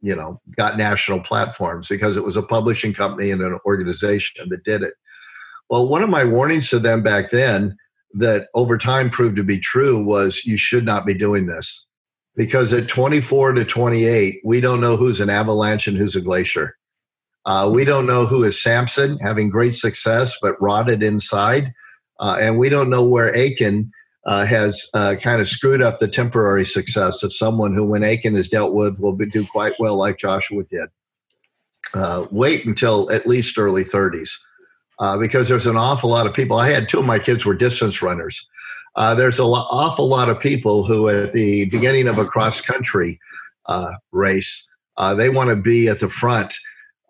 you 0.00 0.14
know, 0.14 0.40
got 0.56 0.78
national 0.78 1.20
platforms 1.20 1.88
because 1.88 2.16
it 2.16 2.24
was 2.24 2.36
a 2.36 2.42
publishing 2.42 2.94
company 2.94 3.30
and 3.30 3.42
an 3.42 3.58
organization 3.66 4.48
that 4.48 4.64
did 4.64 4.82
it. 4.82 4.94
Well, 5.68 5.88
one 5.88 6.02
of 6.02 6.10
my 6.10 6.24
warnings 6.24 6.70
to 6.70 6.78
them 6.78 7.02
back 7.02 7.30
then 7.30 7.76
that 8.14 8.48
over 8.54 8.78
time 8.78 9.10
proved 9.10 9.36
to 9.36 9.44
be 9.44 9.58
true 9.58 10.02
was 10.02 10.44
you 10.44 10.56
should 10.56 10.84
not 10.84 11.06
be 11.06 11.14
doing 11.14 11.46
this. 11.46 11.86
Because 12.34 12.72
at 12.72 12.88
24 12.88 13.52
to 13.52 13.64
28 13.64 14.40
we 14.44 14.60
don't 14.60 14.80
know 14.80 14.96
who's 14.96 15.20
an 15.20 15.30
avalanche 15.30 15.86
and 15.86 15.96
who's 15.96 16.16
a 16.16 16.20
glacier. 16.20 16.76
Uh, 17.44 17.70
we 17.72 17.84
don't 17.84 18.06
know 18.06 18.26
who 18.26 18.42
is 18.44 18.60
samson 18.60 19.18
having 19.18 19.48
great 19.48 19.74
success 19.74 20.36
but 20.40 20.60
rotted 20.60 21.02
inside. 21.02 21.72
Uh, 22.18 22.36
and 22.40 22.58
we 22.58 22.68
don't 22.68 22.90
know 22.90 23.04
where 23.04 23.34
achan 23.36 23.90
uh, 24.26 24.44
has 24.44 24.88
uh, 24.94 25.14
kind 25.20 25.40
of 25.40 25.48
screwed 25.48 25.82
up 25.82 26.00
the 26.00 26.08
temporary 26.08 26.64
success 26.64 27.22
of 27.22 27.32
someone 27.32 27.74
who 27.74 27.84
when 27.84 28.04
achan 28.04 28.34
is 28.34 28.48
dealt 28.48 28.72
with 28.72 28.98
will 29.00 29.14
be, 29.14 29.26
do 29.26 29.46
quite 29.46 29.74
well 29.78 29.96
like 29.96 30.18
joshua 30.18 30.62
did. 30.70 30.88
Uh, 31.94 32.26
wait 32.32 32.66
until 32.66 33.10
at 33.10 33.26
least 33.26 33.58
early 33.58 33.84
30s 33.84 34.30
uh, 34.98 35.18
because 35.18 35.48
there's 35.48 35.66
an 35.66 35.76
awful 35.76 36.10
lot 36.10 36.26
of 36.26 36.34
people. 36.34 36.56
I 36.56 36.70
had 36.70 36.88
two 36.88 36.98
of 36.98 37.04
my 37.04 37.18
kids 37.18 37.44
were 37.44 37.54
distance 37.54 38.02
runners. 38.02 38.46
Uh, 38.94 39.14
there's 39.14 39.38
an 39.38 39.46
awful 39.46 40.08
lot 40.08 40.30
of 40.30 40.40
people 40.40 40.84
who, 40.84 41.08
at 41.08 41.34
the 41.34 41.66
beginning 41.66 42.08
of 42.08 42.18
a 42.18 42.24
cross 42.24 42.60
country 42.62 43.18
uh, 43.66 43.92
race, 44.12 44.66
uh, 44.96 45.14
they 45.14 45.28
want 45.28 45.50
to 45.50 45.56
be 45.56 45.88
at 45.88 46.00
the 46.00 46.08
front 46.08 46.54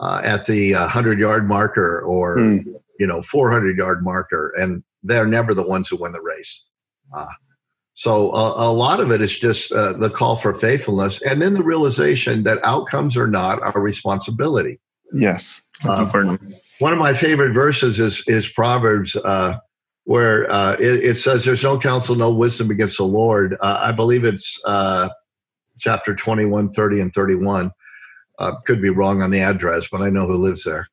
uh, 0.00 0.20
at 0.24 0.46
the 0.46 0.72
100 0.72 1.20
yard 1.20 1.48
marker 1.48 2.00
or 2.00 2.36
mm. 2.36 2.64
you 2.98 3.06
know 3.06 3.22
400 3.22 3.78
yard 3.78 4.02
marker, 4.02 4.52
and 4.56 4.82
they're 5.04 5.26
never 5.26 5.54
the 5.54 5.66
ones 5.66 5.88
who 5.88 5.96
win 5.96 6.10
the 6.10 6.20
race. 6.20 6.64
Uh, 7.14 7.26
so 7.94 8.32
a, 8.32 8.68
a, 8.68 8.72
lot 8.72 9.00
of 9.00 9.10
it 9.10 9.22
is 9.22 9.38
just 9.38 9.70
the 9.70 10.10
call 10.12 10.34
for 10.36 10.52
faithfulness, 10.52 11.22
and 11.22 11.40
then 11.40 11.54
the 11.54 11.62
realization 11.62 12.42
that 12.42 12.58
outcomes 12.64 13.16
are 13.16 13.28
not 13.28 13.62
our 13.62 13.80
responsibility. 13.80 14.80
Yes, 15.12 15.62
that's 15.82 15.98
important 15.98 16.56
one 16.78 16.92
of 16.92 16.98
my 16.98 17.14
favorite 17.14 17.52
verses 17.52 18.00
is 18.00 18.22
is 18.26 18.48
Proverbs, 18.48 19.16
uh, 19.16 19.58
where 20.04 20.50
uh, 20.50 20.74
it, 20.74 21.04
it, 21.04 21.18
says, 21.18 21.44
"There's 21.44 21.62
no 21.62 21.78
counsel, 21.78 22.16
no 22.16 22.32
wisdom 22.32 22.70
against 22.70 22.98
the 22.98 23.04
Lord." 23.04 23.56
Uh, 23.60 23.78
I 23.82 23.92
believe 23.92 24.24
it's 24.24 24.60
uh, 24.64 25.08
chapter 25.78 26.14
21, 26.14 26.72
30, 26.72 27.00
and 27.00 27.14
31. 27.14 27.70
Uh, 28.38 28.52
could 28.66 28.82
be 28.82 28.90
wrong 28.90 29.22
on 29.22 29.30
the 29.30 29.40
address, 29.40 29.88
but 29.90 30.02
I 30.02 30.10
know 30.10 30.26
who 30.26 30.34
lives 30.34 30.64
there. 30.64 30.86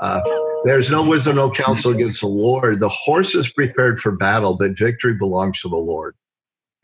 Uh, 0.00 0.20
There's 0.64 0.90
no 0.90 1.08
wisdom, 1.08 1.36
no 1.36 1.50
counsel 1.50 1.92
against 1.92 2.20
the 2.20 2.28
Lord. 2.28 2.78
The 2.80 2.88
horse 2.88 3.34
is 3.34 3.50
prepared 3.50 3.98
for 3.98 4.12
battle, 4.12 4.56
but 4.56 4.78
victory 4.78 5.14
belongs 5.14 5.60
to 5.62 5.68
the 5.68 5.76
Lord. 5.76 6.14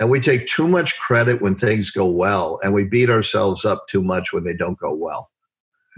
And 0.00 0.10
we 0.10 0.18
take 0.18 0.46
too 0.46 0.66
much 0.66 0.98
credit 0.98 1.42
when 1.42 1.54
things 1.54 1.90
go 1.90 2.06
well, 2.06 2.58
and 2.64 2.74
we 2.74 2.84
beat 2.84 3.10
ourselves 3.10 3.64
up 3.64 3.86
too 3.88 4.02
much 4.02 4.32
when 4.32 4.44
they 4.44 4.54
don't 4.54 4.78
go 4.78 4.92
well. 4.92 5.30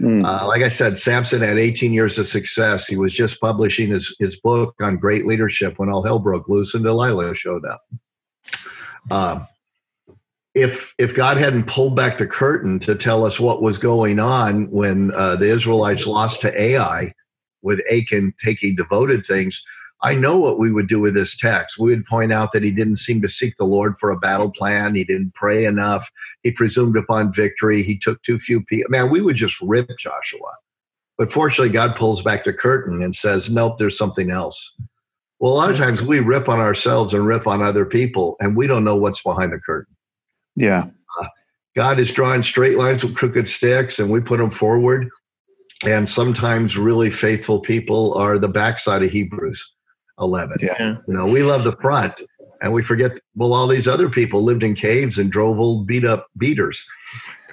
Mm. 0.01 0.25
Uh, 0.25 0.47
like 0.47 0.63
I 0.63 0.69
said, 0.69 0.97
Samson 0.97 1.41
had 1.41 1.59
18 1.59 1.93
years 1.93 2.17
of 2.17 2.25
success. 2.25 2.87
He 2.87 2.95
was 2.95 3.13
just 3.13 3.39
publishing 3.39 3.89
his, 3.89 4.15
his 4.19 4.39
book 4.39 4.75
on 4.81 4.97
great 4.97 5.25
leadership 5.25 5.75
when 5.77 5.89
all 5.89 6.03
hell 6.03 6.19
broke 6.19 6.49
loose 6.49 6.73
and 6.73 6.83
Delilah 6.83 7.35
showed 7.35 7.63
up. 7.65 7.81
Um, 9.11 9.47
if 10.55 10.93
if 10.99 11.15
God 11.15 11.37
hadn't 11.37 11.65
pulled 11.65 11.95
back 11.95 12.17
the 12.17 12.27
curtain 12.27 12.79
to 12.79 12.95
tell 12.95 13.25
us 13.25 13.39
what 13.39 13.63
was 13.63 13.77
going 13.77 14.19
on 14.19 14.69
when 14.69 15.11
uh, 15.15 15.35
the 15.35 15.49
Israelites 15.49 16.05
lost 16.05 16.41
to 16.41 16.61
Ai, 16.61 17.11
with 17.63 17.81
Achan 17.91 18.33
taking 18.43 18.75
devoted 18.75 19.25
things, 19.25 19.63
I 20.03 20.15
know 20.15 20.37
what 20.37 20.59
we 20.59 20.71
would 20.71 20.89
do 20.89 20.99
with 20.99 21.13
this 21.13 21.35
text. 21.35 21.79
We 21.79 21.91
would 21.91 22.05
point 22.05 22.33
out 22.33 22.51
that 22.51 22.61
he 22.61 22.71
didn't 22.71 22.97
seem 22.97 23.21
to 23.21 23.29
seek 23.29 23.55
the 23.55 23.63
Lord 23.63 23.97
for 23.97 24.11
a 24.11 24.19
battle 24.19 24.51
plan. 24.51 24.95
He 24.95 25.05
didn't 25.05 25.33
pray 25.33 25.63
enough. 25.63 26.11
He 26.43 26.51
presumed 26.51 26.97
upon 26.97 27.33
victory. 27.33 27.83
He 27.83 27.97
took 27.97 28.21
too 28.21 28.37
few 28.37 28.61
people. 28.65 28.91
Man, 28.91 29.09
we 29.09 29.21
would 29.21 29.37
just 29.37 29.61
rip 29.61 29.89
Joshua. 29.97 30.51
But 31.17 31.31
fortunately, 31.31 31.71
God 31.71 31.95
pulls 31.95 32.21
back 32.21 32.43
the 32.43 32.51
curtain 32.51 33.01
and 33.01 33.15
says, 33.15 33.49
nope, 33.49 33.77
there's 33.77 33.97
something 33.97 34.29
else. 34.29 34.75
Well, 35.39 35.53
a 35.53 35.55
lot 35.55 35.71
of 35.71 35.77
times 35.77 36.03
we 36.03 36.19
rip 36.19 36.49
on 36.49 36.59
ourselves 36.59 37.13
and 37.13 37.25
rip 37.25 37.47
on 37.47 37.61
other 37.61 37.85
people, 37.85 38.35
and 38.41 38.57
we 38.57 38.67
don't 38.67 38.83
know 38.83 38.97
what's 38.97 39.21
behind 39.21 39.53
the 39.53 39.59
curtain. 39.59 39.95
Yeah. 40.55 40.83
Uh, 41.21 41.27
God 41.77 41.99
is 41.99 42.11
drawing 42.11 42.41
straight 42.41 42.77
lines 42.77 43.05
with 43.05 43.15
crooked 43.15 43.47
sticks, 43.47 43.99
and 43.99 44.09
we 44.09 44.19
put 44.19 44.39
them 44.39 44.51
forward. 44.51 45.07
And 45.85 46.09
sometimes 46.09 46.77
really 46.77 47.09
faithful 47.09 47.59
people 47.59 48.13
are 48.15 48.37
the 48.37 48.49
backside 48.49 49.03
of 49.03 49.09
Hebrews 49.09 49.73
11. 50.23 50.57
Yeah. 50.61 50.95
You 51.07 51.13
know, 51.13 51.25
we 51.25 51.43
love 51.43 51.63
the 51.63 51.75
front, 51.77 52.21
and 52.61 52.73
we 52.73 52.81
forget, 52.81 53.11
well, 53.35 53.53
all 53.53 53.67
these 53.67 53.87
other 53.87 54.09
people 54.09 54.43
lived 54.43 54.63
in 54.63 54.73
caves 54.75 55.17
and 55.17 55.31
drove 55.31 55.59
old 55.59 55.85
beat 55.85 56.05
up 56.05 56.27
beaters. 56.37 56.85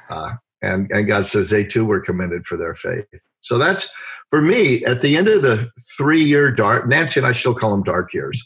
Uh, 0.09 0.33
and, 0.63 0.91
and 0.93 1.07
God 1.07 1.27
says 1.27 1.51
they 1.51 1.65
too 1.65 1.85
were 1.85 2.01
commended 2.01 2.47
for 2.47 2.57
their 2.57 2.75
faith. 2.75 3.07
So 3.41 3.59
that's 3.59 3.89
for 4.29 4.43
me 4.43 4.85
at 4.85 5.01
the 5.01 5.17
end 5.17 5.29
of 5.29 5.43
the 5.43 5.71
three 5.97 6.23
year 6.23 6.51
dark. 6.51 6.87
Nancy 6.87 7.21
and 7.21 7.27
I 7.27 7.33
still 7.33 7.55
call 7.55 7.71
them 7.71 7.83
dark 7.83 8.13
years. 8.13 8.45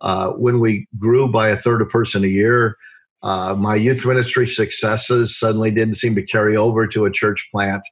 Uh, 0.00 0.32
when 0.32 0.60
we 0.60 0.86
grew 0.98 1.26
by 1.28 1.48
a 1.48 1.56
third 1.56 1.82
of 1.82 1.88
person 1.88 2.22
a 2.22 2.28
year, 2.28 2.76
uh, 3.22 3.54
my 3.54 3.74
youth 3.74 4.06
ministry 4.06 4.46
successes 4.46 5.36
suddenly 5.38 5.70
didn't 5.70 5.94
seem 5.94 6.14
to 6.14 6.22
carry 6.22 6.56
over 6.56 6.86
to 6.86 7.06
a 7.06 7.10
church 7.10 7.48
plant. 7.50 7.82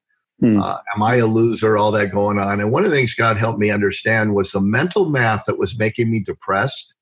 Hmm. 0.41 0.61
Uh, 0.61 0.79
am 0.95 1.03
I 1.03 1.17
a 1.17 1.27
loser? 1.27 1.77
All 1.77 1.93
that 1.93 2.13
going 2.13 2.39
on. 2.39 2.61
And 2.61 2.73
one 2.73 2.85
of 2.85 2.91
the 2.91 2.97
things 2.97 3.15
God 3.15 3.37
helped 3.37 3.59
me 3.59 3.71
understand 3.71 4.35
was 4.35 4.51
the 4.51 4.61
mental 4.61 5.09
math 5.09 5.45
that 5.47 5.59
was 5.59 5.79
making 5.79 6.11
me 6.11 6.21
depressed 6.21 6.95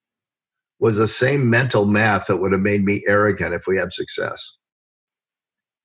was 0.81 0.97
the 0.97 1.09
same 1.09 1.49
mental 1.49 1.87
math 1.87 2.27
that 2.27 2.39
would 2.39 2.53
have 2.53 2.61
made 2.61 2.85
me 2.85 3.03
arrogant 3.07 3.55
if 3.55 3.67
we 3.67 3.77
had 3.77 3.93
success. 3.93 4.57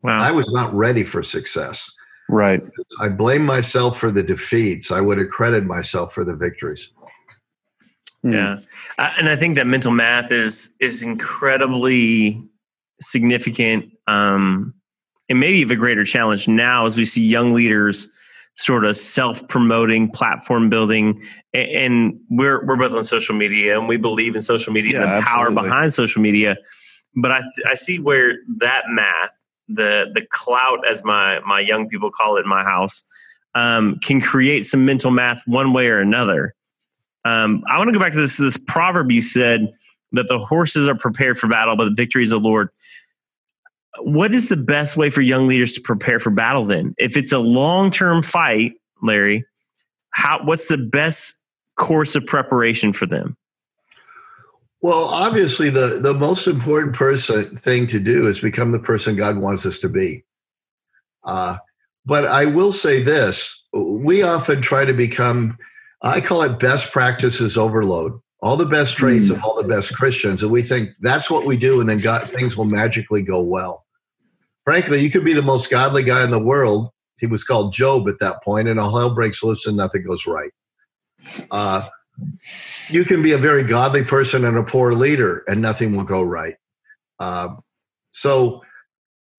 Wow. 0.04 0.18
I 0.20 0.32
was 0.32 0.52
not 0.52 0.74
ready 0.74 1.04
for 1.04 1.24
success. 1.24 1.92
Right. 2.30 2.66
I 3.00 3.08
blame 3.08 3.46
myself 3.46 3.98
for 3.98 4.12
the 4.12 4.24
defeats. 4.24 4.92
I 4.92 5.00
would 5.00 5.18
have 5.18 5.30
credited 5.30 5.66
myself 5.66 6.14
for 6.14 6.26
the 6.26 6.36
victories. 6.36 6.92
Hmm. 8.24 8.34
Yeah, 8.34 8.58
and 8.98 9.30
I 9.30 9.36
think 9.36 9.56
that 9.56 9.68
mental 9.68 9.92
math 9.92 10.32
is 10.32 10.72
is 10.80 11.04
incredibly 11.04 12.44
significant, 13.00 13.92
um, 14.08 14.74
and 15.30 15.40
maybe 15.40 15.62
a 15.62 15.76
greater 15.76 16.04
challenge 16.04 16.48
now 16.48 16.86
as 16.86 16.98
we 16.98 17.06
see 17.06 17.26
young 17.26 17.54
leaders 17.54 18.12
sort 18.56 18.86
of 18.86 18.98
self 18.98 19.48
promoting, 19.48 20.10
platform 20.10 20.70
building, 20.70 21.22
and, 21.54 21.70
and, 21.70 22.20
we're 22.30 22.66
we're 22.66 22.76
both 22.76 22.94
on 22.94 23.04
social 23.04 23.36
media, 23.36 23.78
and 23.78 23.88
we 23.88 23.98
believe 23.98 24.36
in 24.36 24.42
social 24.42 24.74
media, 24.74 24.94
yeah, 24.94 25.00
the 25.02 25.08
absolutely. 25.08 25.56
power 25.56 25.64
behind 25.64 25.94
social 25.94 26.22
media. 26.22 26.58
But 27.16 27.32
I 27.32 27.42
I 27.70 27.76
see 27.76 28.00
where 28.00 28.36
that 28.58 28.84
math 28.90 29.38
the 29.68 30.12
the 30.14 30.26
clout, 30.32 30.88
as 30.88 31.04
my 31.04 31.40
my 31.42 31.60
young 31.60 31.88
people 31.88 32.12
call 32.12 32.38
it 32.38 32.42
in 32.42 32.50
my 32.50 32.64
house, 32.64 33.04
um, 33.56 34.00
can 34.04 34.22
create 34.22 34.66
some 34.66 34.86
mental 34.86 35.12
math 35.12 35.42
one 35.46 35.74
way 35.74 35.88
or 35.88 36.00
another. 36.00 36.56
Um, 37.26 37.64
I 37.70 37.78
want 37.78 37.90
to 37.90 37.94
go 37.94 38.00
back 38.00 38.14
to 38.14 38.20
this 38.20 38.38
this 38.38 38.58
proverb 38.58 39.12
you 39.12 39.22
said 39.22 39.72
that 40.14 40.28
the 40.28 40.40
horses 40.40 40.88
are 40.88 40.96
prepared 40.96 41.38
for 41.38 41.48
battle, 41.48 41.76
but 41.76 41.86
the 41.86 41.94
victory 41.96 42.24
is 42.24 42.30
the 42.30 42.40
Lord. 42.40 42.70
What 44.02 44.34
is 44.34 44.50
the 44.50 44.58
best 44.58 44.98
way 44.98 45.10
for 45.10 45.22
young 45.22 45.48
leaders 45.48 45.74
to 45.74 45.82
prepare 45.82 46.20
for 46.20 46.30
battle? 46.30 46.66
Then, 46.66 46.94
if 46.98 47.18
it's 47.18 47.32
a 47.32 47.40
long 47.40 47.92
term 47.92 48.24
fight, 48.24 48.74
Larry, 49.02 49.46
how 50.12 50.44
what's 50.44 50.68
the 50.68 50.78
best 50.78 51.42
course 51.76 52.16
of 52.16 52.26
preparation 52.26 52.94
for 52.94 53.06
them? 53.06 53.38
Well, 54.82 55.06
obviously, 55.06 55.70
the, 55.70 56.00
the 56.02 56.14
most 56.14 56.48
important 56.48 56.96
person 56.96 57.58
thing 57.58 57.88
to 57.88 58.00
do 58.00 58.28
is 58.28 58.40
become 58.40 58.72
the 58.72 58.80
person 58.80 59.16
God 59.16 59.38
wants 59.38 59.66
us 59.66 59.80
to 59.80 59.90
be. 59.90 60.24
Uh, 61.24 61.58
but 62.06 62.26
I 62.26 62.46
will 62.46 62.72
say 62.72 63.02
this 63.02 63.64
we 63.74 64.22
often 64.22 64.62
try 64.62 64.86
to 64.86 64.94
become, 64.94 65.58
I 66.02 66.22
call 66.22 66.42
it 66.44 66.60
best 66.60 66.92
practices 66.92 67.58
overload. 67.58 68.20
All 68.42 68.56
the 68.56 68.66
best 68.66 68.96
traits 68.96 69.28
mm. 69.28 69.32
of 69.32 69.44
all 69.44 69.62
the 69.62 69.68
best 69.68 69.96
Christians, 69.96 70.44
and 70.44 70.52
we 70.52 70.62
think 70.62 70.92
that's 71.02 71.30
what 71.30 71.46
we 71.46 71.58
do, 71.58 71.82
and 71.82 71.90
then 71.90 71.98
God, 71.98 72.30
things 72.30 72.56
will 72.56 72.66
magically 72.66 73.24
go 73.24 73.42
well. 73.42 73.87
Frankly, 74.68 75.00
you 75.00 75.10
could 75.10 75.24
be 75.24 75.32
the 75.32 75.42
most 75.42 75.70
godly 75.70 76.04
guy 76.04 76.26
in 76.26 76.30
the 76.30 76.44
world. 76.44 76.90
He 77.20 77.26
was 77.26 77.46
called 77.46 77.72
Job 77.72 78.06
at 78.10 78.20
that 78.20 78.44
point, 78.44 78.68
and 78.68 78.78
all 78.78 78.94
hell 78.98 79.16
breaks 79.16 79.42
loose 79.42 79.66
and 79.66 79.78
nothing 79.78 80.04
goes 80.04 80.28
right. 80.28 80.52
Uh, 81.52 81.88
you 82.90 83.06
can 83.06 83.24
be 83.24 83.32
a 83.32 83.38
very 83.38 83.64
godly 83.64 84.04
person 84.04 84.44
and 84.44 84.58
a 84.58 84.64
poor 84.64 84.92
leader, 84.92 85.46
and 85.48 85.62
nothing 85.62 85.96
will 85.96 86.04
go 86.04 86.22
right. 86.22 86.56
Uh, 87.18 87.56
so, 88.12 88.62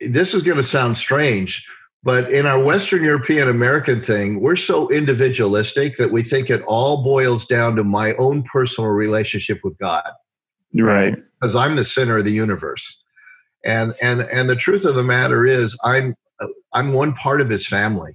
this 0.00 0.32
is 0.32 0.42
going 0.42 0.56
to 0.56 0.62
sound 0.62 0.96
strange, 0.96 1.62
but 2.02 2.32
in 2.32 2.46
our 2.46 2.64
Western 2.64 3.04
European 3.04 3.50
American 3.50 4.00
thing, 4.00 4.40
we're 4.40 4.56
so 4.56 4.88
individualistic 4.88 5.96
that 5.96 6.10
we 6.10 6.22
think 6.22 6.48
it 6.48 6.62
all 6.62 7.04
boils 7.04 7.44
down 7.44 7.76
to 7.76 7.84
my 7.84 8.14
own 8.14 8.44
personal 8.44 8.88
relationship 8.88 9.60
with 9.62 9.76
God. 9.76 10.08
Right. 10.74 11.18
Because 11.38 11.54
I'm 11.54 11.76
the 11.76 11.84
center 11.84 12.16
of 12.16 12.24
the 12.24 12.32
universe. 12.32 12.98
And 13.64 13.94
and 14.00 14.20
and 14.22 14.48
the 14.48 14.56
truth 14.56 14.84
of 14.84 14.94
the 14.94 15.02
matter 15.02 15.44
is 15.44 15.76
I'm 15.84 16.14
I'm 16.72 16.92
one 16.92 17.14
part 17.14 17.40
of 17.40 17.50
his 17.50 17.66
family. 17.66 18.12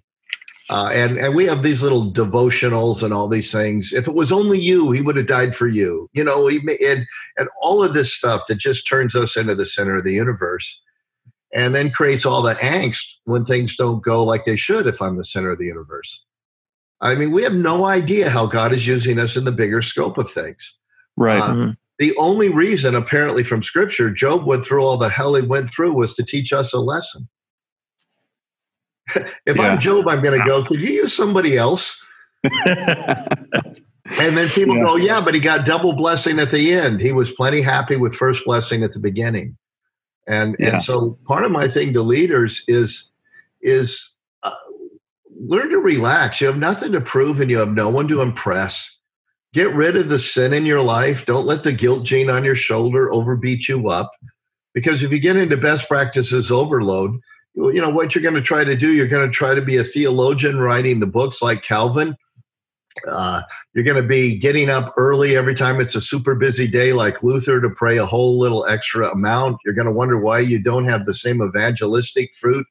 Uh, 0.69 0.89
and 0.93 1.17
and 1.17 1.35
we 1.35 1.45
have 1.45 1.61
these 1.61 1.83
little 1.83 2.11
devotionals 2.11 3.03
and 3.03 3.13
all 3.13 3.27
these 3.27 3.51
things. 3.51 3.91
If 3.91 4.07
it 4.07 4.15
was 4.15 4.31
only 4.31 4.57
you, 4.57 4.91
he 4.91 5.01
would 5.01 5.17
have 5.17 5.27
died 5.27 5.53
for 5.53 5.67
you. 5.67 6.09
You 6.13 6.23
know, 6.23 6.47
he, 6.47 6.59
and 6.85 7.05
and 7.37 7.49
all 7.61 7.83
of 7.83 7.93
this 7.93 8.13
stuff 8.13 8.47
that 8.47 8.55
just 8.55 8.87
turns 8.87 9.15
us 9.15 9.35
into 9.35 9.55
the 9.55 9.65
center 9.65 9.95
of 9.95 10.05
the 10.05 10.13
universe, 10.13 10.79
and 11.53 11.75
then 11.75 11.91
creates 11.91 12.25
all 12.25 12.41
the 12.41 12.55
angst 12.55 13.15
when 13.25 13.43
things 13.43 13.75
don't 13.75 14.01
go 14.01 14.23
like 14.23 14.45
they 14.45 14.55
should. 14.55 14.87
If 14.87 15.01
I'm 15.01 15.17
the 15.17 15.25
center 15.25 15.49
of 15.49 15.57
the 15.57 15.65
universe, 15.65 16.23
I 17.01 17.15
mean, 17.15 17.31
we 17.31 17.43
have 17.43 17.53
no 17.53 17.83
idea 17.83 18.29
how 18.29 18.45
God 18.45 18.71
is 18.71 18.87
using 18.87 19.19
us 19.19 19.35
in 19.35 19.43
the 19.43 19.51
bigger 19.51 19.81
scope 19.81 20.17
of 20.17 20.31
things. 20.31 20.77
Right. 21.17 21.41
Uh, 21.41 21.53
mm-hmm. 21.53 21.71
The 21.99 22.15
only 22.17 22.49
reason, 22.49 22.95
apparently, 22.95 23.43
from 23.43 23.61
Scripture, 23.61 24.09
Job 24.09 24.45
went 24.45 24.65
through 24.65 24.83
all 24.83 24.97
the 24.97 25.09
hell 25.09 25.35
he 25.35 25.45
went 25.45 25.69
through 25.69 25.93
was 25.93 26.13
to 26.15 26.23
teach 26.23 26.51
us 26.51 26.73
a 26.73 26.79
lesson. 26.79 27.27
if 29.15 29.57
yeah. 29.57 29.61
I'm 29.61 29.79
Job, 29.79 30.07
I'm 30.07 30.23
going 30.23 30.39
to 30.39 30.45
go, 30.45 30.63
could 30.65 30.79
you 30.79 30.89
use 30.89 31.13
somebody 31.13 31.57
else? 31.57 32.03
and 32.43 34.35
then 34.35 34.47
people 34.49 34.75
yeah. 34.77 34.83
go, 34.83 34.95
yeah, 34.95 35.21
but 35.21 35.33
he 35.33 35.39
got 35.39 35.65
double 35.65 35.95
blessing 35.95 36.39
at 36.39 36.51
the 36.51 36.73
end. 36.73 36.99
He 36.99 37.11
was 37.11 37.31
plenty 37.31 37.61
happy 37.61 37.95
with 37.95 38.15
first 38.15 38.43
blessing 38.45 38.83
at 38.83 38.93
the 38.93 38.99
beginning. 38.99 39.57
And 40.27 40.55
yeah. 40.59 40.69
and 40.69 40.81
so 40.81 41.17
part 41.25 41.43
of 41.43 41.51
my 41.51 41.67
thing 41.67 41.93
to 41.93 42.01
leaders 42.01 42.63
is 42.67 43.11
is 43.61 44.13
uh, 44.43 44.51
learn 45.37 45.69
to 45.69 45.79
relax. 45.79 46.39
You 46.39 46.47
have 46.47 46.57
nothing 46.57 46.91
to 46.93 47.01
prove 47.01 47.41
and 47.41 47.51
you 47.51 47.57
have 47.57 47.73
no 47.73 47.89
one 47.89 48.07
to 48.07 48.21
impress. 48.21 48.97
Get 49.53 49.73
rid 49.73 49.95
of 49.95 50.09
the 50.09 50.19
sin 50.19 50.53
in 50.53 50.65
your 50.65 50.81
life. 50.81 51.25
Don't 51.25 51.45
let 51.45 51.63
the 51.63 51.73
guilt 51.73 52.03
gene 52.03 52.29
on 52.29 52.43
your 52.43 52.55
shoulder 52.55 53.13
overbeat 53.13 53.67
you 53.67 53.87
up. 53.89 54.11
Because 54.73 55.03
if 55.03 55.11
you 55.11 55.19
get 55.19 55.37
into 55.37 55.55
best 55.55 55.87
practices 55.87 56.51
overload, 56.51 57.19
you 57.55 57.81
know 57.81 57.89
what 57.89 58.13
you're 58.13 58.21
going 58.23 58.33
to 58.33 58.41
try 58.41 58.63
to 58.63 58.75
do 58.75 58.93
you're 58.93 59.07
going 59.07 59.25
to 59.25 59.33
try 59.33 59.53
to 59.53 59.61
be 59.61 59.77
a 59.77 59.83
theologian 59.83 60.59
writing 60.59 60.99
the 60.99 61.07
books 61.07 61.41
like 61.41 61.63
calvin 61.63 62.15
uh, 63.07 63.41
you're 63.73 63.83
going 63.83 64.01
to 64.01 64.07
be 64.07 64.37
getting 64.37 64.69
up 64.69 64.93
early 64.97 65.35
every 65.35 65.55
time 65.55 65.79
it's 65.79 65.95
a 65.95 66.01
super 66.01 66.35
busy 66.35 66.67
day 66.67 66.93
like 66.93 67.23
luther 67.23 67.61
to 67.61 67.69
pray 67.69 67.97
a 67.97 68.05
whole 68.05 68.39
little 68.39 68.65
extra 68.65 69.09
amount 69.09 69.57
you're 69.65 69.73
going 69.73 69.87
to 69.87 69.93
wonder 69.93 70.19
why 70.19 70.39
you 70.39 70.61
don't 70.61 70.85
have 70.85 71.05
the 71.05 71.13
same 71.13 71.41
evangelistic 71.41 72.33
fruit 72.33 72.65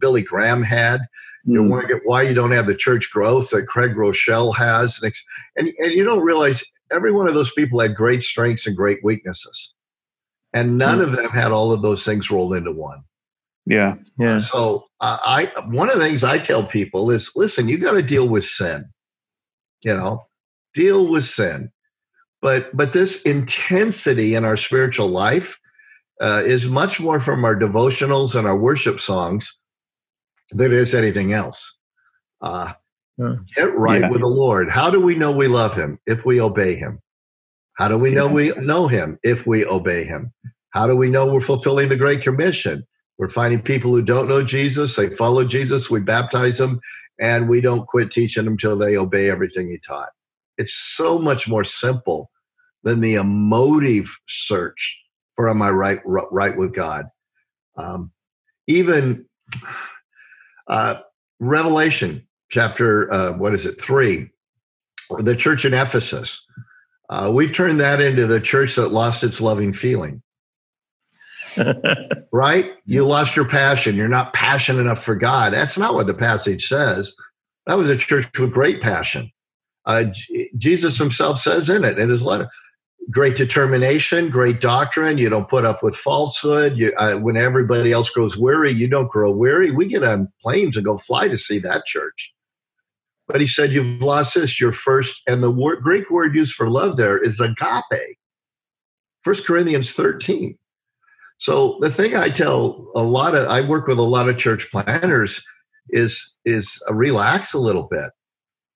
billy 0.00 0.22
graham 0.22 0.62
had 0.62 1.00
you 1.46 1.62
mm. 1.62 1.70
wonder 1.70 2.00
why 2.04 2.22
you 2.22 2.34
don't 2.34 2.52
have 2.52 2.66
the 2.66 2.74
church 2.74 3.10
growth 3.10 3.50
that 3.50 3.66
craig 3.66 3.94
Groeschel 3.94 4.54
has 4.54 5.00
and, 5.56 5.72
and 5.78 5.92
you 5.92 6.04
don't 6.04 6.22
realize 6.22 6.62
every 6.92 7.12
one 7.12 7.28
of 7.28 7.34
those 7.34 7.52
people 7.52 7.80
had 7.80 7.94
great 7.94 8.22
strengths 8.22 8.66
and 8.66 8.76
great 8.76 8.98
weaknesses 9.02 9.72
and 10.52 10.76
none 10.76 10.98
mm. 10.98 11.02
of 11.02 11.12
them 11.12 11.30
had 11.30 11.52
all 11.52 11.72
of 11.72 11.82
those 11.82 12.04
things 12.04 12.30
rolled 12.30 12.54
into 12.54 12.72
one 12.72 13.02
yeah. 13.66 13.94
Yeah. 14.16 14.38
So 14.38 14.84
uh, 15.00 15.18
I 15.22 15.52
one 15.66 15.90
of 15.90 15.98
the 15.98 16.04
things 16.04 16.22
I 16.22 16.38
tell 16.38 16.64
people 16.64 17.10
is 17.10 17.32
listen, 17.34 17.68
you 17.68 17.78
got 17.78 17.92
to 17.92 18.02
deal 18.02 18.28
with 18.28 18.44
sin. 18.44 18.86
You 19.82 19.96
know, 19.96 20.26
deal 20.72 21.10
with 21.10 21.24
sin. 21.24 21.70
But 22.40 22.74
but 22.74 22.92
this 22.92 23.22
intensity 23.22 24.34
in 24.34 24.44
our 24.44 24.56
spiritual 24.56 25.08
life 25.08 25.58
uh, 26.20 26.42
is 26.46 26.68
much 26.68 27.00
more 27.00 27.18
from 27.18 27.44
our 27.44 27.56
devotionals 27.56 28.36
and 28.36 28.46
our 28.46 28.56
worship 28.56 29.00
songs 29.00 29.52
than 30.50 30.66
it 30.66 30.72
is 30.72 30.94
anything 30.94 31.32
else. 31.32 31.76
Uh. 32.40 32.72
Get 33.54 33.74
right 33.74 34.02
yeah. 34.02 34.10
with 34.10 34.20
the 34.20 34.26
Lord. 34.26 34.70
How 34.70 34.90
do 34.90 35.00
we 35.00 35.14
know 35.14 35.32
we 35.32 35.48
love 35.48 35.74
Him 35.74 35.98
if 36.06 36.26
we 36.26 36.40
obey 36.40 36.74
Him? 36.74 37.00
How 37.78 37.88
do 37.88 37.96
we 37.96 38.10
know 38.10 38.26
we 38.26 38.50
know 38.58 38.88
Him 38.88 39.18
if 39.22 39.46
we 39.46 39.64
obey 39.64 40.04
Him? 40.04 40.32
How 40.70 40.86
do 40.86 40.94
we 40.94 41.08
know 41.08 41.32
we're 41.32 41.40
fulfilling 41.40 41.88
the 41.88 41.96
Great 41.96 42.20
Commission? 42.20 42.86
We're 43.16 43.30
finding 43.30 43.62
people 43.62 43.90
who 43.90 44.02
don't 44.02 44.28
know 44.28 44.42
Jesus, 44.42 44.96
they 44.96 45.08
follow 45.08 45.44
Jesus, 45.44 45.90
we 45.90 46.00
baptize 46.00 46.58
them, 46.58 46.80
and 47.18 47.48
we 47.48 47.62
don't 47.62 47.86
quit 47.86 48.10
teaching 48.10 48.44
them 48.44 48.54
until 48.54 48.76
they 48.76 48.96
obey 48.96 49.30
everything 49.30 49.70
he 49.70 49.78
taught. 49.78 50.10
It's 50.58 50.74
so 50.74 51.18
much 51.18 51.48
more 51.48 51.64
simple 51.64 52.30
than 52.82 53.00
the 53.00 53.14
emotive 53.14 54.18
search 54.28 55.00
for 55.34 55.48
am 55.48 55.62
I 55.62 55.70
right 55.70 56.00
right 56.04 56.56
with 56.56 56.74
God. 56.74 57.06
Um, 57.76 58.12
even 58.66 59.26
uh, 60.68 60.96
Revelation, 61.40 62.26
chapter, 62.50 63.12
uh, 63.12 63.32
what 63.32 63.54
is 63.54 63.66
it, 63.66 63.80
three, 63.80 64.30
the 65.18 65.36
church 65.36 65.64
in 65.64 65.74
Ephesus. 65.74 66.44
Uh, 67.08 67.30
we've 67.32 67.52
turned 67.52 67.80
that 67.80 68.00
into 68.00 68.26
the 68.26 68.40
church 68.40 68.74
that 68.76 68.88
lost 68.88 69.22
its 69.22 69.40
loving 69.40 69.72
feeling. 69.72 70.22
right? 72.32 72.72
You 72.84 73.06
lost 73.06 73.36
your 73.36 73.48
passion. 73.48 73.96
You're 73.96 74.08
not 74.08 74.32
passionate 74.32 74.80
enough 74.80 75.02
for 75.02 75.14
God. 75.14 75.52
That's 75.52 75.78
not 75.78 75.94
what 75.94 76.06
the 76.06 76.14
passage 76.14 76.66
says. 76.66 77.14
That 77.66 77.74
was 77.78 77.88
a 77.88 77.96
church 77.96 78.26
with 78.38 78.52
great 78.52 78.82
passion. 78.82 79.30
Uh, 79.84 80.04
J- 80.04 80.48
Jesus 80.56 80.98
himself 80.98 81.38
says 81.38 81.68
in 81.68 81.84
it 81.84 81.98
in 81.98 82.08
his 82.08 82.22
letter 82.22 82.48
great 83.10 83.36
determination, 83.36 84.30
great 84.30 84.60
doctrine. 84.60 85.18
You 85.18 85.28
don't 85.28 85.48
put 85.48 85.64
up 85.64 85.82
with 85.82 85.96
falsehood. 85.96 86.76
You, 86.76 86.92
uh, 86.98 87.16
when 87.16 87.36
everybody 87.36 87.92
else 87.92 88.10
grows 88.10 88.36
weary, 88.36 88.72
you 88.72 88.88
don't 88.88 89.10
grow 89.10 89.30
weary. 89.30 89.70
We 89.70 89.86
get 89.86 90.02
on 90.02 90.32
planes 90.42 90.76
and 90.76 90.84
go 90.84 90.98
fly 90.98 91.28
to 91.28 91.38
see 91.38 91.58
that 91.60 91.86
church. 91.86 92.32
But 93.28 93.40
he 93.40 93.46
said, 93.46 93.72
You've 93.72 94.02
lost 94.02 94.34
this, 94.34 94.60
your 94.60 94.72
first, 94.72 95.22
and 95.26 95.42
the 95.42 95.52
Greek 95.82 96.10
word 96.10 96.34
used 96.34 96.54
for 96.54 96.68
love 96.68 96.96
there 96.96 97.18
is 97.18 97.40
agape. 97.40 98.16
First 99.22 99.46
Corinthians 99.46 99.92
13. 99.92 100.56
So 101.38 101.78
the 101.80 101.90
thing 101.90 102.16
I 102.16 102.30
tell 102.30 102.90
a 102.94 103.02
lot 103.02 103.34
of, 103.34 103.48
I 103.48 103.60
work 103.60 103.86
with 103.88 103.98
a 103.98 104.02
lot 104.02 104.28
of 104.28 104.38
church 104.38 104.70
planters 104.70 105.42
is, 105.90 106.32
is 106.44 106.80
relax 106.88 107.52
a 107.52 107.58
little 107.58 107.88
bit. 107.90 108.10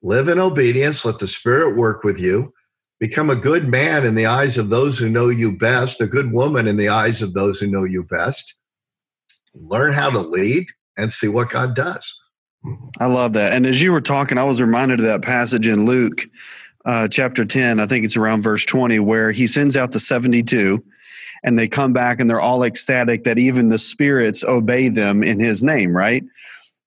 Live 0.03 0.29
in 0.29 0.39
obedience, 0.39 1.05
let 1.05 1.19
the 1.19 1.29
Spirit 1.29 1.77
work 1.77 2.05
with 2.05 2.19
you 2.19 2.53
Become 3.01 3.31
a 3.31 3.37
good 3.37 3.67
man 3.67 4.05
in 4.05 4.15
the 4.15 4.27
eyes 4.27 4.59
of 4.59 4.69
those 4.69 4.99
who 4.99 5.09
know 5.09 5.29
you 5.29 5.57
best, 5.57 6.01
a 6.01 6.07
good 6.07 6.33
woman 6.33 6.69
in 6.69 6.77
the 6.77 6.91
eyes 6.91 7.23
of 7.23 7.33
those 7.33 7.59
who 7.59 7.67
know 7.67 7.85
you 7.85 8.05
best. 8.05 8.55
Learn 9.55 9.93
how 9.93 10.11
to 10.11 10.21
lead 10.21 10.67
and 10.97 11.13
see 11.13 11.27
what 11.29 11.51
God 11.51 11.75
does. 11.75 12.15
I 13.01 13.07
love 13.07 13.33
that. 13.33 13.55
And 13.55 13.67
as 13.67 13.81
you 13.81 13.91
were 13.91 14.03
talking, 14.03 14.37
I 14.37 14.45
was 14.45 14.61
reminded 14.61 15.01
of 15.01 15.07
that 15.07 15.23
passage 15.23 15.67
in 15.67 15.87
Luke 15.87 16.27
uh, 16.85 17.09
chapter 17.09 17.45
10, 17.45 17.81
I 17.81 17.87
think 17.87 18.05
it's 18.05 18.17
around 18.17 18.43
verse 18.43 18.65
20, 18.65 18.99
where 19.01 19.31
he 19.33 19.47
sends 19.47 19.77
out 19.77 19.93
the 19.93 20.01
72 20.01 20.83
and 21.43 21.59
they 21.59 21.69
come 21.69 21.93
back 21.93 22.21
and 22.21 22.29
they're 22.29 22.41
all 22.41 22.63
ecstatic 22.63 23.25
that 23.25 23.39
even 23.39 23.69
the 23.69 23.79
spirits 23.79 24.45
obey 24.45 24.89
them 24.89 25.23
in 25.23 25.41
his 25.41 25.63
name, 25.63 25.97
right? 25.97 26.25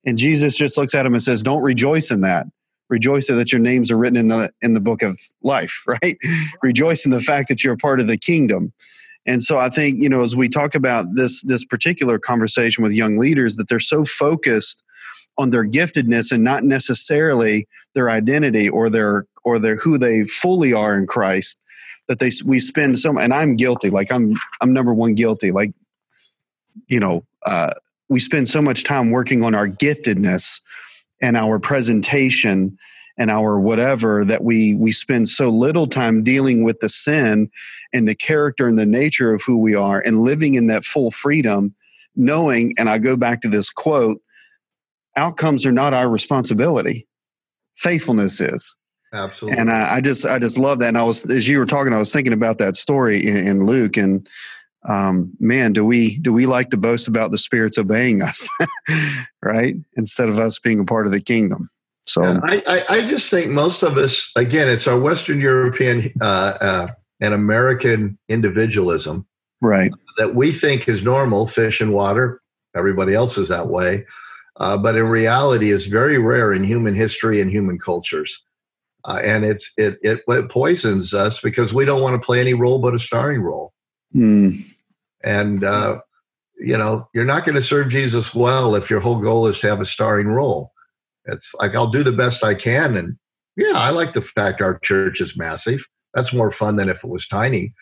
And 0.06 0.17
Jesus 0.17 0.58
just 0.58 0.78
looks 0.78 0.93
at 0.93 1.06
him 1.06 1.13
and 1.13 1.23
says, 1.23 1.43
Don't 1.43 1.62
rejoice 1.62 2.12
in 2.12 2.21
that 2.21 2.47
rejoice 2.89 3.28
that 3.28 3.52
your 3.52 3.62
names 3.62 3.91
are 3.91 3.98
written 3.98 4.17
in 4.17 4.28
the 4.28 4.50
in 4.62 4.74
the 4.74 4.82
book 4.82 5.02
of 5.02 5.19
life 5.41 5.84
right? 5.88 6.17
Rejoice 6.62 7.06
in 7.06 7.12
the 7.12 7.22
fact 7.22 7.50
that 7.50 7.63
you're 7.63 7.74
a 7.74 7.78
part 7.78 8.00
of 8.00 8.08
the 8.08 8.17
kingdom. 8.17 8.74
And 9.26 9.41
so 9.41 9.58
i 9.58 9.69
think 9.69 10.02
you 10.02 10.10
know 10.10 10.22
as 10.22 10.36
we 10.36 10.50
talk 10.50 10.76
about 10.76 11.06
this 11.15 11.43
this 11.43 11.63
particular 11.63 12.19
conversation 12.19 12.84
with 12.84 12.93
young 12.93 13.17
leaders 13.17 13.56
that 13.56 13.69
they're 13.69 13.80
so 13.80 14.04
focused 14.04 14.84
on 15.38 15.50
their 15.50 15.65
giftedness 15.65 16.32
and 16.32 16.43
not 16.43 16.63
necessarily 16.63 17.67
their 17.96 18.10
identity 18.10 18.69
or 18.69 18.89
their 18.89 19.26
or 19.46 19.60
their 19.60 19.76
who 19.76 19.98
they 19.98 20.26
fully 20.26 20.74
are 20.74 20.98
in 20.98 21.08
christ 21.08 21.58
that 22.08 22.19
they 22.19 22.32
we 22.46 22.60
spend 22.60 23.00
so 23.00 23.17
and 23.17 23.34
i'm 23.34 23.56
guilty 23.56 23.89
like 23.89 24.12
i'm 24.12 24.36
i'm 24.62 24.74
number 24.74 24.93
one 24.93 25.15
guilty 25.15 25.52
like 25.52 25.72
you 26.88 27.00
know 27.00 27.26
uh, 27.46 27.72
we 28.10 28.19
spend 28.19 28.48
so 28.48 28.62
much 28.62 28.84
time 28.84 29.12
working 29.12 29.43
on 29.43 29.56
our 29.56 29.67
giftedness 29.67 30.62
and 31.24 31.36
our 31.36 31.58
presentation 31.58 32.78
and 33.18 33.32
our 33.32 33.60
whatever 33.60 34.24
that 34.26 34.44
we 34.44 34.76
we 34.76 34.92
spend 34.92 35.28
so 35.30 35.50
little 35.50 35.88
time 35.88 36.24
dealing 36.24 36.64
with 36.64 36.80
the 36.82 36.90
sin 36.90 37.50
and 37.94 38.08
the 38.08 38.16
character 38.16 38.68
and 38.68 38.78
the 38.78 38.86
nature 38.86 39.34
of 39.34 39.42
who 39.42 39.58
we 39.58 39.74
are 39.74 40.00
and 40.06 40.22
living 40.22 40.54
in 40.54 40.68
that 40.68 40.86
full 40.86 41.10
freedom 41.10 41.74
knowing 42.16 42.74
and 42.78 42.90
i 42.90 43.00
go 43.00 43.16
back 43.16 43.42
to 43.42 43.48
this 43.48 43.72
quote 43.72 44.20
outcomes 45.16 45.66
are 45.66 45.72
not 45.72 45.94
our 45.94 46.10
responsibility. 46.10 47.08
Faithfulness 47.76 48.40
is. 48.42 48.76
Absolutely. 49.14 49.60
And 49.60 49.72
I, 49.72 49.96
I 49.96 50.02
just 50.02 50.26
i 50.26 50.40
just 50.40 50.58
love 50.58 50.80
that. 50.80 50.88
And 50.88 50.98
i 50.98 51.04
was 51.04 51.30
as 51.30 51.48
you 51.48 51.60
were 51.60 51.68
talking 51.68 51.94
i 51.94 52.00
was 52.00 52.12
thinking 52.12 52.34
about 52.34 52.58
that 52.58 52.76
story 52.76 53.26
in, 53.28 53.38
in 53.48 53.66
luke 53.66 53.96
and 53.96 54.28
um, 54.88 55.32
man, 55.39 55.72
do 55.74 55.86
we 55.86 56.17
do 56.19 56.34
we 56.34 56.46
like 56.46 56.69
to 56.72 56.78
boast 56.78 57.08
about 57.08 57.32
the 57.32 57.38
spirits 57.38 57.78
obeying 57.78 58.22
us, 58.22 58.50
right? 59.41 59.76
Instead 59.96 60.30
of 60.30 60.39
us 60.39 60.60
being 60.60 60.80
a 60.80 60.86
part 60.86 61.06
of 61.06 61.12
the 61.12 61.22
kingdom. 61.22 61.69
So 62.06 62.24
yeah, 62.24 62.39
I, 62.67 62.84
I, 62.89 63.08
just 63.08 63.30
think 63.30 63.50
most 63.50 63.82
of 63.82 63.98
us, 63.98 64.30
again, 64.36 64.67
it's 64.67 64.88
our 64.88 65.00
Western 65.00 65.39
European 65.39 66.12
uh, 66.19 66.58
uh, 66.60 66.88
and 67.22 67.34
American 67.34 68.17
individualism, 68.28 69.26
right? 69.62 69.89
That 70.17 70.36
we 70.36 70.52
think 70.52 70.89
is 70.89 71.02
normal, 71.02 71.48
fish 71.48 71.80
and 71.80 71.93
water. 71.93 72.41
Everybody 72.76 73.13
else 73.13 73.38
is 73.38 73.48
that 73.48 73.69
way, 73.69 74.06
uh, 74.58 74.78
but 74.78 74.98
in 74.98 75.06
reality, 75.06 75.72
is 75.72 75.88
very 75.88 76.17
rare 76.17 76.52
in 76.52 76.65
human 76.65 76.93
history 76.93 77.39
and 77.39 77.50
human 77.50 77.80
cultures. 77.80 78.38
Uh, 79.06 79.22
and 79.24 79.46
it's 79.46 79.72
it, 79.78 79.98
it, 80.02 80.24
it 80.28 80.50
poisons 80.50 81.13
us 81.13 81.39
because 81.39 81.74
we 81.74 81.86
don't 81.86 82.02
want 82.02 82.22
to 82.22 82.26
play 82.26 82.41
any 82.41 82.54
role 82.54 82.80
but 82.80 82.93
a 82.93 83.00
starring 83.00 83.41
role. 83.41 83.72
Mm 84.13 84.73
and 85.24 85.64
uh, 85.64 86.00
you 86.60 86.78
know 86.78 87.08
you're 87.14 87.26
not 87.26 87.46
going 87.46 87.56
to 87.56 87.62
serve 87.62 87.90
jesus 87.90 88.34
well 88.34 88.76
if 88.76 88.90
your 88.90 89.00
whole 89.00 89.20
goal 89.20 89.48
is 89.48 89.60
to 89.60 89.68
have 89.68 89.82
a 89.82 89.86
starring 89.86 90.28
role. 90.28 90.72
It's 91.26 91.54
like 91.56 91.76
i'll 91.76 91.88
do 91.88 92.04
the 92.04 92.12
best 92.12 92.44
i 92.44 92.54
can 92.54 92.98
and 92.98 93.18
yeah 93.56 93.74
i 93.76 93.90
like 93.90 94.14
the 94.14 94.22
fact 94.22 94.62
our 94.62 94.80
church 94.80 95.22
is 95.22 95.38
massive. 95.38 95.86
That's 96.14 96.34
more 96.34 96.52
fun 96.52 96.76
than 96.76 96.90
if 96.90 97.04
it 97.04 97.10
was 97.10 97.28
tiny. 97.28 97.74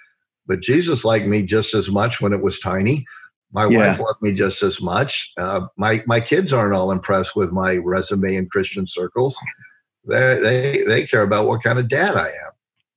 But 0.47 0.61
jesus 0.61 1.03
liked 1.03 1.27
me 1.27 1.41
just 1.41 1.73
as 1.73 1.89
much 1.89 2.21
when 2.21 2.33
it 2.33 2.41
was 2.41 2.59
tiny. 2.59 3.05
My 3.53 3.67
yeah. 3.67 3.89
wife 3.89 3.99
loved 3.99 4.21
me 4.21 4.31
just 4.31 4.63
as 4.63 4.81
much. 4.81 5.31
Uh, 5.37 5.61
my 5.75 6.03
my 6.05 6.21
kids 6.21 6.53
aren't 6.53 6.75
all 6.75 6.91
impressed 6.91 7.35
with 7.35 7.51
my 7.51 7.77
resume 7.77 8.35
in 8.35 8.47
christian 8.47 8.85
circles. 8.87 9.37
They 10.07 10.39
they 10.39 10.83
they 10.87 11.05
care 11.05 11.23
about 11.23 11.47
what 11.47 11.63
kind 11.63 11.79
of 11.79 11.89
dad 11.89 12.15
i 12.15 12.27
am. 12.27 12.51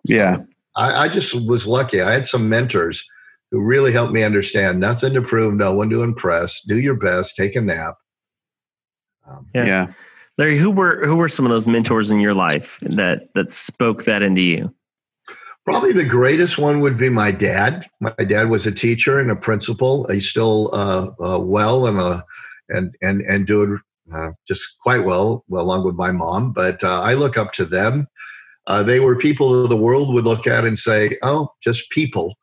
Yeah. 0.05 0.37
I, 0.77 1.05
I 1.05 1.09
just 1.09 1.35
was 1.35 1.67
lucky. 1.67 2.01
I 2.01 2.13
had 2.13 2.27
some 2.27 2.49
mentors 2.49 3.05
who 3.55 3.61
really 3.61 3.93
helped 3.93 4.12
me 4.12 4.25
understand 4.25 4.81
nothing 4.81 5.14
to 5.14 5.23
prove, 5.23 5.55
no 5.55 5.73
one 5.73 5.88
to 5.88 6.03
impress. 6.03 6.61
Do 6.62 6.81
your 6.81 6.97
best, 6.97 7.37
take 7.37 7.55
a 7.55 7.61
nap. 7.61 7.95
Um, 9.29 9.47
yeah. 9.55 9.64
yeah. 9.64 9.87
Larry, 10.38 10.59
who 10.59 10.73
were 10.73 11.07
who 11.07 11.14
were 11.14 11.29
some 11.29 11.45
of 11.45 11.53
those 11.53 11.64
mentors 11.64 12.11
in 12.11 12.19
your 12.19 12.35
life 12.35 12.81
that 12.83 13.33
that 13.35 13.53
spoke 13.53 14.07
that 14.07 14.23
into 14.23 14.40
you? 14.40 14.75
Probably 15.64 15.93
the 15.93 16.05
greatest 16.05 16.59
one 16.59 16.81
would 16.81 16.99
be 16.99 17.11
my 17.11 17.31
dad. 17.31 17.87
My 18.01 18.11
dad 18.27 18.51
was 18.51 18.67
a 18.67 18.73
teacher 18.73 19.21
and 19.21 19.31
a 19.31 19.37
principal. 19.37 20.05
He's 20.11 20.29
still 20.29 20.71
uh, 20.75 21.11
uh, 21.25 21.38
well 21.38 21.87
and 21.87 22.01
uh, 22.01 22.23
and 22.71 22.93
and 23.03 23.21
and 23.21 23.47
doing 23.47 23.79
uh, 24.12 24.31
just 24.49 24.64
quite 24.83 25.05
well, 25.05 25.45
along 25.53 25.85
with 25.85 25.95
my 25.95 26.11
mom. 26.11 26.53
But 26.53 26.83
uh, 26.83 27.03
I 27.03 27.14
look 27.14 27.38
up 27.38 27.53
to 27.53 27.64
them. 27.64 28.09
Uh, 28.67 28.83
they 28.83 28.99
were 28.99 29.14
people 29.14 29.69
the 29.69 29.77
world 29.77 30.12
would 30.12 30.25
look 30.25 30.49
at 30.49 30.64
and 30.64 30.77
say, 30.77 31.17
"Oh, 31.23 31.51
just 31.62 31.88
people." 31.90 32.35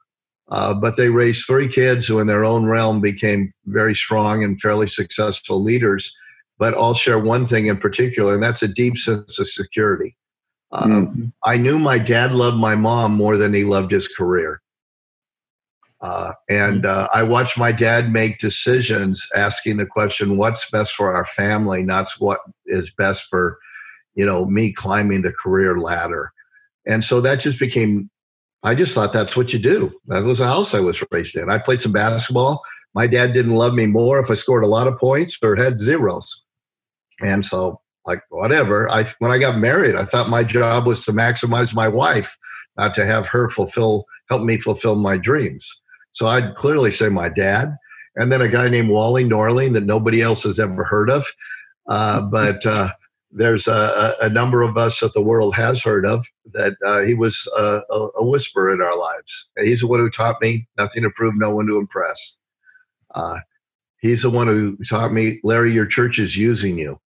Uh, 0.52 0.74
but 0.74 0.98
they 0.98 1.10
raised 1.10 1.48
three 1.48 1.68
kids 1.68 2.06
who, 2.08 2.20
in 2.20 2.28
their 2.28 2.44
own 2.44 2.66
realm, 2.66 3.00
became 3.00 3.54
very 3.68 3.96
strong 3.96 4.44
and 4.44 4.60
fairly 4.60 4.86
successful 4.86 5.64
leaders, 5.64 6.14
but 6.60 6.74
all 6.74 6.94
share 6.94 7.18
one 7.18 7.48
thing 7.48 7.68
in 7.68 7.78
particular, 7.78 8.34
and 8.34 8.44
that's 8.44 8.62
a 8.62 8.68
deep 8.68 8.98
sense 8.98 9.40
of 9.40 9.48
security. 9.48 10.16
mm-hmm. 11.06 11.26
I 11.46 11.58
knew 11.58 11.80
my 11.80 11.98
dad 11.98 12.34
loved 12.34 12.58
my 12.58 12.76
mom 12.76 13.14
more 13.14 13.38
than 13.38 13.54
he 13.54 13.64
loved 13.64 13.92
his 13.92 14.10
career. 14.10 14.62
Uh, 16.02 16.34
and 16.50 16.86
uh, 16.86 17.08
I 17.14 17.24
watched 17.24 17.58
my 17.58 17.72
dad 17.72 18.12
make 18.12 18.40
decisions 18.40 19.26
asking 19.36 19.78
the 19.78 19.86
question, 19.86 20.38
what's 20.38 20.70
best 20.70 20.94
for 20.94 21.14
our 21.14 21.26
family, 21.26 21.82
not 21.82 22.12
what 22.20 22.40
is 22.66 22.92
best 22.92 23.28
for, 23.30 23.58
you 24.16 24.26
know, 24.26 24.46
me 24.46 24.74
climbing 24.74 25.22
the 25.22 25.32
career 25.32 25.78
ladder. 25.78 26.34
And 26.86 27.06
so 27.06 27.22
that 27.22 27.40
just 27.40 27.60
became 27.60 28.10
I 28.64 28.76
just 28.76 28.94
thought 28.94 29.12
that's 29.12 29.36
what 29.36 29.54
you 29.54 29.60
do. 29.60 29.92
That 30.08 30.24
was 30.24 30.38
the 30.38 30.46
house 30.46 30.74
I 30.74 30.80
was 30.80 31.04
raised 31.12 31.36
in. 31.36 31.50
I 31.50 31.58
played 31.58 31.82
some 31.82 31.92
basketball. 31.92 32.62
My 32.94 33.08
dad 33.08 33.34
didn't 33.34 33.56
love 33.56 33.74
me 33.74 33.88
more 33.88 34.20
if 34.20 34.30
I 34.30 34.36
scored 34.36 34.64
a 34.64 34.68
lot 34.68 34.88
of 34.88 35.00
points 35.00 35.38
or 35.42 35.56
had 35.56 35.80
zeros. 35.80 36.44
And 37.22 37.46
so, 37.46 37.82
like, 38.06 38.22
whatever. 38.30 38.90
I 38.90 39.06
when 39.20 39.32
I 39.32 39.40
got 39.40 39.58
married, 39.58 39.96
I 39.96 40.06
thought 40.06 40.30
my 40.30 40.44
job 40.44 40.86
was 40.86 41.04
to 41.06 41.12
maximize 41.12 41.74
my 41.74 41.88
wife, 41.88 42.38
not 42.78 42.94
to 42.96 43.06
have 43.06 43.28
her 43.28 43.50
fulfill 43.50 44.06
help 44.30 44.44
me 44.44 44.58
fulfill 44.58 44.96
my 44.96 45.18
dreams. 45.18 45.68
So 46.12 46.28
I'd 46.28 46.56
clearly 46.56 46.92
say 46.92 47.10
my 47.10 47.30
dad, 47.30 47.76
and 48.16 48.32
then 48.32 48.42
a 48.42 48.50
guy 48.50 48.70
named 48.70 48.90
Wally 48.90 49.24
Norling 49.24 49.74
that 49.74 49.86
nobody 49.86 50.22
else 50.22 50.44
has 50.44 50.60
ever 50.60 50.84
heard 50.84 51.10
of. 51.10 51.26
Uh, 51.88 52.22
but 52.30 52.66
uh, 52.66 52.92
there's 53.32 53.68
a, 53.68 54.16
a, 54.22 54.30
number 54.30 54.62
of 54.62 54.78
us 54.78 55.00
that 55.00 55.14
the 55.14 55.22
world 55.22 55.56
has 55.56 55.82
heard 55.82 56.06
of 56.06 56.26
that 56.54 56.74
uh, 56.86 57.02
he 57.02 57.14
was 57.14 57.48
a, 57.58 57.82
a, 57.90 58.26
whisper 58.26 58.70
in 58.70 58.82
our 58.82 58.98
lives. 58.98 59.50
He's 59.64 59.82
the 59.82 59.88
one 59.88 60.00
who 60.00 60.10
taught 60.10 60.42
me 60.42 60.68
nothing 60.78 61.04
to 61.04 61.10
prove, 61.12 61.36
no 61.38 61.56
one 61.56 61.68
to 61.68 61.78
impress. 61.78 62.38
Uh, 63.16 63.40
he's 64.02 64.24
the 64.24 64.30
one 64.30 64.48
who 64.48 64.78
taught 64.78 65.14
me, 65.14 65.40
Larry, 65.44 65.72
your 65.72 65.86
church 65.86 66.20
is 66.20 66.36
using 66.36 66.78
you. 66.78 67.00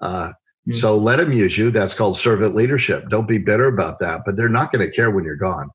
Uh, 0.00 0.28
mm-hmm. 0.28 0.72
So 0.72 0.96
let 0.96 1.20
him 1.20 1.32
use 1.32 1.56
you. 1.56 1.70
That's 1.70 1.94
called 1.94 2.18
servant 2.18 2.54
leadership. 2.54 3.08
Don't 3.08 3.28
be 3.28 3.38
bitter 3.38 3.66
about 3.66 3.98
that, 4.00 4.22
but 4.26 4.36
they're 4.36 4.48
not 4.48 4.72
going 4.72 4.86
to 4.86 4.94
care 4.94 5.10
when 5.10 5.24
you're 5.24 5.36
gone. 5.36 5.70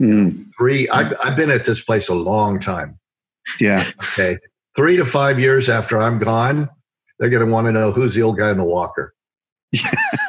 Mm-hmm. 0.00 0.50
Three, 0.56 0.88
I've, 0.88 1.14
I've 1.22 1.36
been 1.36 1.50
at 1.50 1.66
this 1.66 1.82
place 1.82 2.08
a 2.08 2.14
long 2.14 2.58
time. 2.58 2.98
Yeah. 3.58 3.84
Okay. 4.12 4.38
Three 4.76 4.96
to 4.96 5.04
five 5.04 5.38
years 5.38 5.68
after 5.68 6.00
I'm 6.00 6.18
gone, 6.18 6.68
they're 7.20 7.28
going 7.28 7.46
to 7.46 7.52
want 7.52 7.66
to 7.66 7.72
know 7.72 7.92
who's 7.92 8.14
the 8.14 8.22
old 8.22 8.38
guy 8.38 8.50
in 8.50 8.56
the 8.56 8.64
walker. 8.64 9.14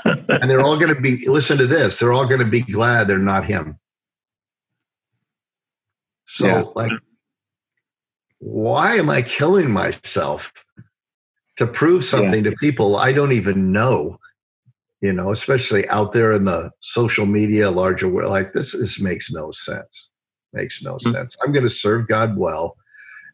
and 0.05 0.49
they're 0.49 0.61
all 0.61 0.77
going 0.77 0.93
to 0.93 1.01
be, 1.01 1.27
listen 1.27 1.57
to 1.57 1.65
this, 1.65 1.97
they're 1.97 2.13
all 2.13 2.27
going 2.27 2.41
to 2.41 2.45
be 2.45 2.59
glad 2.59 3.07
they're 3.07 3.17
not 3.17 3.45
him. 3.45 3.79
So, 6.25 6.45
yeah. 6.45 6.63
like, 6.75 6.91
why 8.39 8.97
am 8.97 9.09
I 9.09 9.21
killing 9.21 9.71
myself 9.71 10.53
to 11.57 11.65
prove 11.65 12.03
something 12.03 12.43
yeah. 12.43 12.51
to 12.51 12.57
people 12.57 12.97
I 12.97 13.13
don't 13.13 13.31
even 13.31 13.71
know? 13.71 14.17
You 15.01 15.13
know, 15.13 15.31
especially 15.31 15.87
out 15.89 16.13
there 16.13 16.31
in 16.33 16.45
the 16.45 16.71
social 16.79 17.25
media, 17.25 17.71
larger 17.71 18.07
world, 18.07 18.31
like 18.31 18.53
this, 18.53 18.73
this 18.73 18.99
makes 18.99 19.31
no 19.31 19.49
sense. 19.51 20.11
Makes 20.53 20.83
no 20.83 20.95
mm-hmm. 20.95 21.11
sense. 21.11 21.37
I'm 21.41 21.51
going 21.51 21.63
to 21.63 21.69
serve 21.69 22.07
God 22.07 22.37
well. 22.37 22.75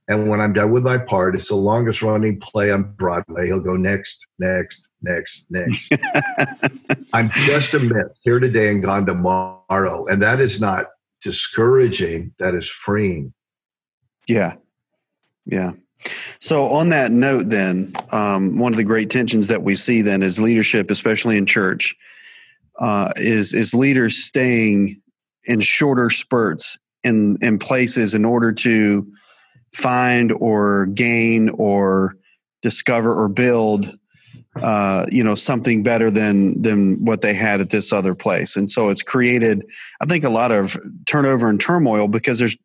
And 0.07 0.29
when 0.29 0.39
I'm 0.39 0.53
done 0.53 0.71
with 0.71 0.83
my 0.83 0.97
part, 0.97 1.35
it's 1.35 1.49
the 1.49 1.55
longest 1.55 2.01
running 2.01 2.39
play 2.39 2.71
on 2.71 2.83
Broadway. 2.93 3.47
He'll 3.47 3.59
go 3.59 3.75
next, 3.75 4.25
next, 4.39 4.89
next, 5.01 5.45
next. 5.49 5.91
I'm 7.13 7.29
just 7.29 7.73
a 7.73 7.79
myth 7.79 8.17
here 8.21 8.39
today 8.39 8.69
and 8.69 8.81
gone 8.81 9.05
tomorrow. 9.05 10.05
And 10.05 10.21
that 10.21 10.39
is 10.39 10.61
not 10.61 10.87
discouraging, 11.21 12.33
that 12.39 12.55
is 12.55 12.69
freeing. 12.69 13.33
Yeah. 14.27 14.53
Yeah. 15.45 15.71
So, 16.39 16.69
on 16.69 16.89
that 16.89 17.11
note, 17.11 17.49
then, 17.49 17.93
um, 18.11 18.59
one 18.59 18.71
of 18.71 18.77
the 18.77 18.83
great 18.83 19.09
tensions 19.09 19.47
that 19.47 19.63
we 19.63 19.75
see 19.75 20.01
then 20.01 20.21
is 20.21 20.39
leadership, 20.39 20.91
especially 20.91 21.37
in 21.37 21.45
church, 21.45 21.95
uh, 22.79 23.11
is 23.15 23.51
is 23.51 23.73
leaders 23.73 24.23
staying 24.23 25.01
in 25.45 25.59
shorter 25.59 26.09
spurts 26.09 26.77
in 27.03 27.37
in 27.41 27.57
places 27.57 28.13
in 28.13 28.25
order 28.25 28.51
to 28.51 29.07
find 29.73 30.31
or 30.33 30.87
gain 30.87 31.49
or 31.49 32.15
discover 32.61 33.13
or 33.13 33.29
build 33.29 33.97
uh, 34.61 35.05
you 35.11 35.23
know 35.23 35.35
something 35.35 35.83
better 35.83 36.09
than 36.09 36.59
than 36.61 37.03
what 37.05 37.21
they 37.21 37.33
had 37.33 37.61
at 37.61 37.69
this 37.69 37.93
other 37.93 38.15
place. 38.15 38.55
And 38.55 38.69
so 38.69 38.89
it's 38.89 39.03
created 39.03 39.63
i 40.01 40.05
think 40.05 40.23
a 40.23 40.29
lot 40.29 40.51
of 40.51 40.77
turnover 41.05 41.49
and 41.49 41.61
turmoil 41.61 42.07
because 42.07 42.39
there's 42.39 42.57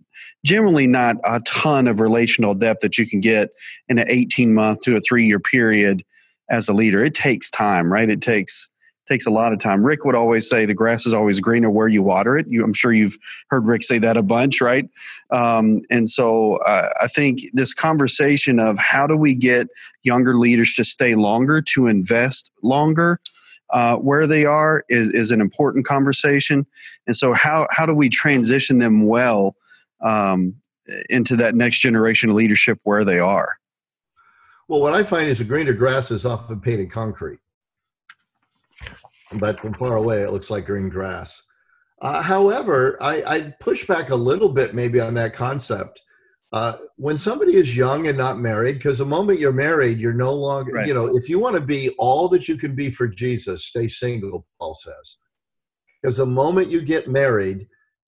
generally 0.45 0.87
not 0.87 1.17
a 1.25 1.41
ton 1.41 1.87
of 1.87 2.01
relational 2.01 2.55
depth 2.55 2.81
that 2.81 2.99
you 2.99 3.07
can 3.07 3.21
get 3.21 3.51
in 3.89 3.99
an 3.99 4.07
18 4.09 4.55
month 4.55 4.81
to 4.81 4.97
a 4.97 5.01
three 5.01 5.25
year 5.25 5.39
period 5.39 6.05
as 6.51 6.69
a 6.69 6.73
leader. 6.73 7.03
It 7.03 7.15
takes 7.15 7.51
time 7.51 7.93
right? 7.93 8.11
It 8.11 8.21
takes 8.21 8.69
takes 9.09 9.27
a 9.27 9.31
lot 9.31 9.53
of 9.53 9.59
time. 9.59 9.85
Rick 9.85 10.05
would 10.05 10.15
always 10.15 10.49
say 10.49 10.65
the 10.65 10.75
grass 10.75 11.07
is 11.07 11.13
always 11.13 11.41
greener 11.41 11.71
where 11.71 11.89
you 11.89 12.03
water 12.03 12.37
it. 12.37 12.47
You, 12.49 12.65
I'm 12.65 12.73
sure 12.73 12.93
you've 12.93 13.17
heard 13.49 13.67
Rick 13.67 13.83
say 13.83 13.99
that 13.99 14.17
a 14.17 14.23
bunch, 14.23 14.61
right? 14.61 14.89
Um, 15.31 15.83
and 15.91 16.09
so 16.09 16.57
uh, 16.59 16.89
I 17.01 17.09
think 17.09 17.41
this 17.53 17.75
conversation 17.75 18.59
of 18.59 18.79
how 18.79 19.07
do 19.07 19.17
we 19.17 19.35
get 19.35 19.69
younger 20.03 20.35
leaders 20.35 20.75
to 20.75 20.85
stay 20.85 21.15
longer, 21.15 21.63
to 21.63 21.87
invest 21.87 22.51
longer. 22.63 23.21
Uh, 23.71 23.97
where 23.97 24.27
they 24.27 24.45
are 24.45 24.85
is, 24.91 25.09
is 25.15 25.31
an 25.31 25.41
important 25.41 25.87
conversation, 25.87 26.67
and 27.07 27.17
so 27.17 27.33
how 27.33 27.67
how 27.71 27.87
do 27.87 27.95
we 27.95 28.11
transition 28.11 28.77
them 28.77 29.07
well 29.07 29.57
um, 30.03 30.55
into 31.09 31.37
that 31.37 31.55
next 31.55 31.81
generation 31.81 32.29
of 32.29 32.37
leadership 32.37 32.79
where 32.83 33.03
they 33.03 33.19
are? 33.19 33.57
Well, 34.69 34.83
what 34.83 34.93
I 34.93 35.03
find 35.03 35.27
is 35.27 35.41
a 35.41 35.45
greener 35.45 35.73
grass 35.73 36.11
is 36.11 36.27
often 36.27 36.61
painted 36.61 36.91
concrete 36.91 37.39
but 39.39 39.61
from 39.61 39.75
far 39.75 39.97
away, 39.97 40.23
it 40.23 40.31
looks 40.31 40.51
like 40.51 40.67
green 40.67 40.89
grass. 40.89 41.43
Uh, 42.01 42.21
however, 42.21 42.99
I, 43.01 43.23
I 43.23 43.55
push 43.61 43.87
back 43.87 44.11
a 44.11 44.17
little 44.17 44.49
bit 44.49 44.75
maybe 44.75 45.01
on 45.01 45.15
that 45.15 45.35
concept. 45.35 46.03
Uh, 46.53 46.77
when 46.97 47.17
somebody 47.17 47.57
is 47.57 47.77
young 47.77 48.09
and 48.09 48.19
not 48.19 48.39
married, 48.39 48.75
because 48.75 48.99
the 48.99 49.07
moment 49.07 49.39
you're 49.39 49.53
married, 49.53 49.99
you're 49.99 50.13
no 50.13 50.33
longer, 50.33 50.73
right. 50.73 50.87
you 50.87 50.93
know, 50.93 51.07
if 51.17 51.29
you 51.29 51.39
want 51.39 51.55
to 51.55 51.63
be 51.63 51.89
all 51.99 52.29
that 52.29 52.47
you 52.47 52.59
can 52.59 52.75
be 52.75 52.91
for 52.91 53.09
Jesus, 53.09 53.67
stay 53.67 53.89
single, 53.89 54.47
Paul 54.61 54.75
says. 54.75 55.17
Because 56.03 56.19
the 56.19 56.27
moment 56.27 56.71
you 56.71 56.83
get 56.83 57.09
married, 57.09 57.67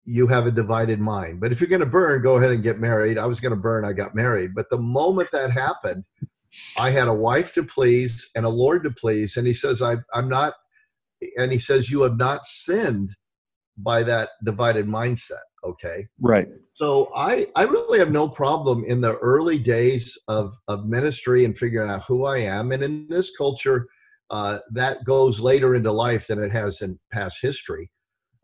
you 0.05 0.25
have 0.25 0.47
a 0.47 0.51
divided 0.51 0.99
mind. 0.99 1.39
But 1.39 1.51
if 1.51 1.61
you're 1.61 1.69
going 1.69 1.81
to 1.81 1.85
burn, 1.85 2.23
go 2.23 2.37
ahead 2.37 2.51
and 2.51 2.63
get 2.63 2.79
married. 2.79 3.17
I 3.17 3.25
was 3.25 3.39
going 3.39 3.51
to 3.53 3.59
burn, 3.59 3.85
I 3.85 3.93
got 3.93 4.15
married. 4.15 4.55
But 4.55 4.69
the 4.71 4.79
moment 4.79 5.29
that 5.33 5.51
happened, 5.51 6.03
I 6.79 6.89
had 6.89 7.07
a 7.07 7.13
wife 7.13 7.53
to 7.53 7.63
please 7.63 8.29
and 8.35 8.45
a 8.45 8.49
Lord 8.49 8.83
to 8.85 8.91
please. 8.91 9.37
And 9.37 9.45
he 9.45 9.53
says, 9.53 9.81
I, 9.81 9.97
I'm 10.13 10.29
not 10.29 10.53
and 11.37 11.51
he 11.51 11.59
says 11.59 11.89
you 11.89 12.01
have 12.03 12.17
not 12.17 12.45
sinned 12.45 13.15
by 13.77 14.03
that 14.03 14.29
divided 14.43 14.87
mindset. 14.87 15.39
Okay. 15.63 16.07
Right. 16.19 16.47
So 16.75 17.09
i 17.15 17.47
i 17.55 17.63
really 17.63 17.99
have 17.99 18.11
no 18.11 18.27
problem 18.27 18.83
in 18.85 19.01
the 19.01 19.17
early 19.17 19.59
days 19.59 20.17
of 20.27 20.53
of 20.67 20.87
ministry 20.87 21.45
and 21.45 21.57
figuring 21.57 21.89
out 21.89 22.03
who 22.05 22.25
i 22.25 22.39
am. 22.39 22.71
And 22.71 22.83
in 22.83 23.07
this 23.09 23.35
culture 23.37 23.87
uh, 24.29 24.59
that 24.71 25.03
goes 25.03 25.41
later 25.41 25.75
into 25.75 25.91
life 25.91 26.27
than 26.27 26.41
it 26.41 26.53
has 26.53 26.81
in 26.81 26.97
past 27.11 27.39
history 27.41 27.91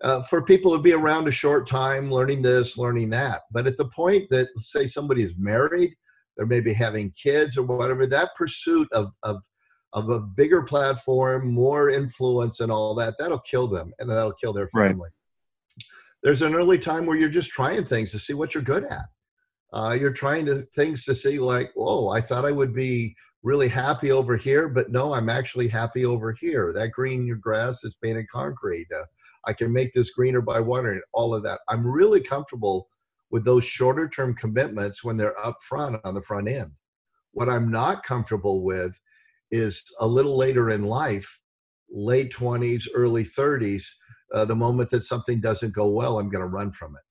uh, 0.03 0.21
for 0.23 0.43
people 0.43 0.73
to 0.73 0.79
be 0.79 0.91
around 0.91 1.29
a 1.29 1.31
short 1.31 1.65
time 1.65 2.11
learning 2.11 2.41
this 2.41 2.77
learning 2.77 3.09
that. 3.11 3.43
But 3.51 3.67
at 3.67 3.77
the 3.77 3.89
point 3.95 4.29
that 4.29 4.49
say 4.57 4.85
somebody 4.85 5.23
is 5.23 5.35
married 5.37 5.95
they're 6.37 6.45
maybe 6.45 6.71
having 6.71 7.11
kids 7.11 7.57
or 7.57 7.63
whatever 7.63 8.05
that 8.05 8.35
pursuit 8.35 8.87
of 8.93 9.11
of 9.23 9.43
of 9.93 10.09
a 10.09 10.19
bigger 10.19 10.61
platform, 10.61 11.53
more 11.53 11.89
influence, 11.89 12.59
and 12.59 12.71
all 12.71 12.93
that, 12.95 13.15
that'll 13.19 13.39
kill 13.39 13.67
them 13.67 13.93
and 13.99 14.09
that'll 14.09 14.33
kill 14.33 14.53
their 14.53 14.67
family. 14.67 15.09
Right. 15.09 15.83
There's 16.23 16.41
an 16.41 16.55
early 16.55 16.77
time 16.77 17.05
where 17.05 17.17
you're 17.17 17.29
just 17.29 17.51
trying 17.51 17.85
things 17.85 18.11
to 18.11 18.19
see 18.19 18.33
what 18.33 18.53
you're 18.53 18.63
good 18.63 18.83
at. 18.83 19.05
Uh, 19.73 19.97
you're 19.99 20.13
trying 20.13 20.45
to 20.45 20.61
things 20.75 21.03
to 21.05 21.13
see 21.13 21.39
like, 21.39 21.71
whoa, 21.75 22.09
I 22.09 22.21
thought 22.21 22.45
I 22.45 22.51
would 22.51 22.73
be 22.73 23.15
really 23.43 23.67
happy 23.67 24.11
over 24.11 24.35
here, 24.35 24.67
but 24.67 24.91
no, 24.91 25.13
I'm 25.13 25.29
actually 25.29 25.67
happy 25.67 26.05
over 26.05 26.31
here. 26.31 26.73
That 26.73 26.91
green 26.91 27.25
your 27.25 27.37
grass 27.37 27.83
is 27.83 27.95
painted 28.01 28.27
concrete. 28.29 28.87
Uh, 28.93 29.03
I 29.45 29.53
can 29.53 29.71
make 29.71 29.93
this 29.93 30.11
greener 30.11 30.41
by 30.41 30.59
watering 30.59 31.01
all 31.13 31.33
of 31.33 31.43
that. 31.43 31.59
I'm 31.69 31.85
really 31.85 32.21
comfortable 32.21 32.87
with 33.29 33.45
those 33.45 33.63
shorter 33.63 34.07
term 34.07 34.35
commitments 34.35 35.03
when 35.03 35.17
they're 35.17 35.39
up 35.45 35.57
front 35.61 35.97
on 36.03 36.13
the 36.13 36.21
front 36.21 36.49
end. 36.49 36.71
What 37.31 37.49
I'm 37.49 37.69
not 37.69 38.03
comfortable 38.03 38.63
with 38.63 38.99
is 39.51 39.83
a 39.99 40.07
little 40.07 40.37
later 40.37 40.69
in 40.69 40.83
life, 40.83 41.39
late 41.89 42.31
20s, 42.31 42.87
early 42.93 43.23
30s, 43.23 43.83
uh, 44.33 44.45
the 44.45 44.55
moment 44.55 44.89
that 44.89 45.03
something 45.03 45.39
doesn't 45.39 45.73
go 45.73 45.87
well, 45.89 46.19
I'm 46.19 46.29
going 46.29 46.41
to 46.41 46.47
run 46.47 46.71
from 46.71 46.95
it. 46.95 47.01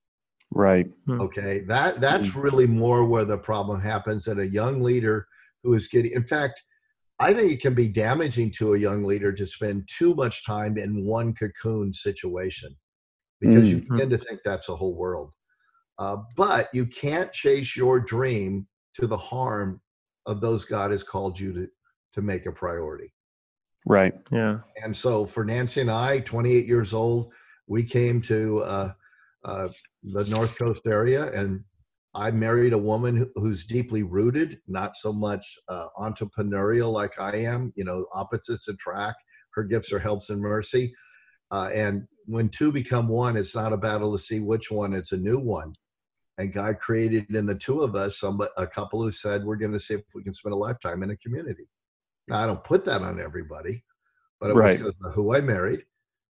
Right. 0.53 0.87
Hmm. 1.07 1.21
Okay. 1.21 1.63
That 1.67 2.01
that's 2.01 2.33
hmm. 2.33 2.41
really 2.41 2.67
more 2.67 3.05
where 3.05 3.25
the 3.25 3.39
problem 3.39 3.81
happens 3.81 4.25
that 4.25 4.39
a 4.39 4.47
young 4.47 4.81
leader 4.81 5.27
who 5.63 5.75
is 5.75 5.89
getting 5.89 6.13
in 6.13 6.25
fact, 6.25 6.63
I 7.19 7.33
think 7.33 7.51
it 7.51 7.61
can 7.61 7.75
be 7.75 7.89
damaging 7.89 8.53
to 8.53 8.75
a 8.75 8.79
young 8.79 9.03
leader 9.03 9.33
to 9.33 9.47
spend 9.47 9.89
too 9.89 10.15
much 10.15 10.45
time 10.45 10.77
in 10.79 11.05
one 11.05 11.35
cocoon 11.35 11.93
situation 11.93 12.75
because 13.41 13.65
mm-hmm. 13.65 13.67
you 13.67 13.79
hmm. 13.81 13.99
tend 13.99 14.11
to 14.11 14.19
think 14.19 14.41
that's 14.45 14.69
a 14.69 14.77
whole 14.77 14.95
world. 14.95 15.33
Uh, 15.99 16.19
but 16.37 16.69
you 16.75 16.87
can't 16.87 17.33
chase 17.33 17.75
your 17.75 17.99
dream 17.99 18.67
to 18.95 19.07
the 19.07 19.17
harm 19.17 19.81
of 20.27 20.41
those 20.41 20.65
God 20.65 20.91
has 20.91 21.03
called 21.03 21.39
you 21.39 21.53
to, 21.55 21.69
to 22.17 22.23
make 22.23 22.47
a 22.47 22.53
priority. 22.53 23.13
Right. 23.87 24.15
Yeah. 24.33 24.59
And 24.83 24.97
so 24.97 25.25
for 25.25 25.45
Nancy 25.45 25.81
and 25.83 25.91
I, 25.91 26.21
28 26.21 26.67
years 26.67 26.93
old, 26.93 27.33
we 27.69 27.85
came 27.85 28.21
to 28.23 28.63
uh, 28.63 28.93
uh, 29.45 29.69
the 30.03 30.25
North 30.25 30.59
Coast 30.59 30.83
area, 30.87 31.31
and 31.33 31.63
I 32.15 32.31
married 32.31 32.73
a 32.73 32.79
woman 32.79 33.31
who's 33.35 33.67
deeply 33.67 34.03
rooted, 34.03 34.59
not 34.67 34.97
so 34.97 35.13
much 35.13 35.59
uh, 35.69 35.89
entrepreneurial 36.01 36.91
like 36.93 37.21
I 37.21 37.37
am. 37.37 37.73
You 37.77 37.85
know, 37.85 38.07
opposites 38.13 38.69
attract. 38.69 39.23
Her 39.55 39.63
gifts 39.63 39.93
are 39.93 39.99
helps 39.99 40.31
and 40.31 40.41
mercy. 40.41 40.95
Uh, 41.51 41.69
and 41.73 42.09
when 42.25 42.49
two 42.49 42.73
become 42.73 43.09
one, 43.09 43.37
it's 43.37 43.55
not 43.55 43.73
a 43.73 43.77
battle 43.77 44.13
to 44.13 44.19
see 44.19 44.41
which 44.41 44.71
one; 44.71 44.95
it's 44.95 45.13
a 45.13 45.17
new 45.17 45.39
one. 45.39 45.75
And 46.39 46.53
God 46.53 46.79
created 46.81 47.35
in 47.35 47.47
the 47.47 47.55
two 47.55 47.83
of 47.83 47.95
us 47.95 48.19
some 48.19 48.41
a 48.57 48.67
couple 48.67 49.03
who 49.03 49.13
said, 49.13 49.45
"We're 49.45 49.57
going 49.57 49.73
to 49.73 49.81
see 49.81 49.95
if 49.95 50.03
we 50.15 50.25
can 50.25 50.35
spend 50.35 50.55
a 50.55 50.57
lifetime 50.57 51.03
in 51.03 51.11
a 51.11 51.17
community." 51.19 51.69
Now, 52.29 52.43
I 52.43 52.47
don't 52.47 52.65
put 52.65 52.85
that 52.85 53.03
on 53.03 53.21
everybody, 53.21 53.83
but 54.41 54.51
it 54.51 54.55
right. 54.55 54.83
was 54.83 54.95
who 55.15 55.35
I 55.35 55.41
married. 55.41 55.85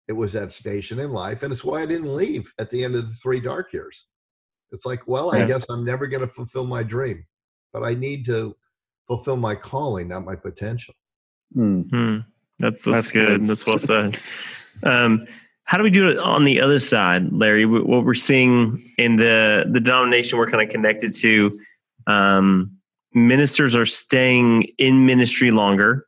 It 0.07 0.13
was 0.13 0.33
that 0.33 0.53
station 0.53 0.99
in 0.99 1.11
life, 1.11 1.43
and 1.43 1.51
it's 1.51 1.63
why 1.63 1.81
I 1.81 1.85
didn't 1.85 2.13
leave 2.13 2.53
at 2.59 2.69
the 2.69 2.83
end 2.83 2.95
of 2.95 3.07
the 3.07 3.13
three 3.13 3.39
dark 3.39 3.73
years. 3.73 4.07
It's 4.71 4.85
like, 4.85 5.07
well, 5.07 5.33
I 5.33 5.45
guess 5.45 5.65
I'm 5.69 5.85
never 5.85 6.05
going 6.05 6.21
to 6.21 6.27
fulfill 6.27 6.65
my 6.65 6.83
dream, 6.83 7.25
but 7.71 7.83
I 7.83 7.93
need 7.93 8.25
to 8.25 8.55
fulfill 9.07 9.37
my 9.37 9.55
calling, 9.55 10.09
not 10.09 10.25
my 10.25 10.35
potential. 10.35 10.93
Hmm. 11.53 11.81
Hmm. 11.81 12.17
That's, 12.59 12.83
that's, 12.83 12.95
that's 12.95 13.11
good. 13.11 13.39
good. 13.39 13.47
That's 13.47 13.65
well 13.65 13.79
said. 13.79 14.19
Um, 14.83 15.25
how 15.63 15.77
do 15.77 15.83
we 15.83 15.89
do 15.89 16.09
it 16.09 16.17
on 16.17 16.45
the 16.45 16.61
other 16.61 16.79
side, 16.79 17.31
Larry? 17.31 17.65
What 17.65 18.05
we're 18.05 18.13
seeing 18.13 18.87
in 18.97 19.15
the 19.15 19.65
the 19.71 19.79
denomination 19.79 20.37
we're 20.37 20.47
kind 20.47 20.63
of 20.63 20.69
connected 20.69 21.11
to, 21.13 21.59
um, 22.07 22.77
ministers 23.15 23.75
are 23.75 23.85
staying 23.85 24.67
in 24.77 25.05
ministry 25.05 25.49
longer. 25.49 26.05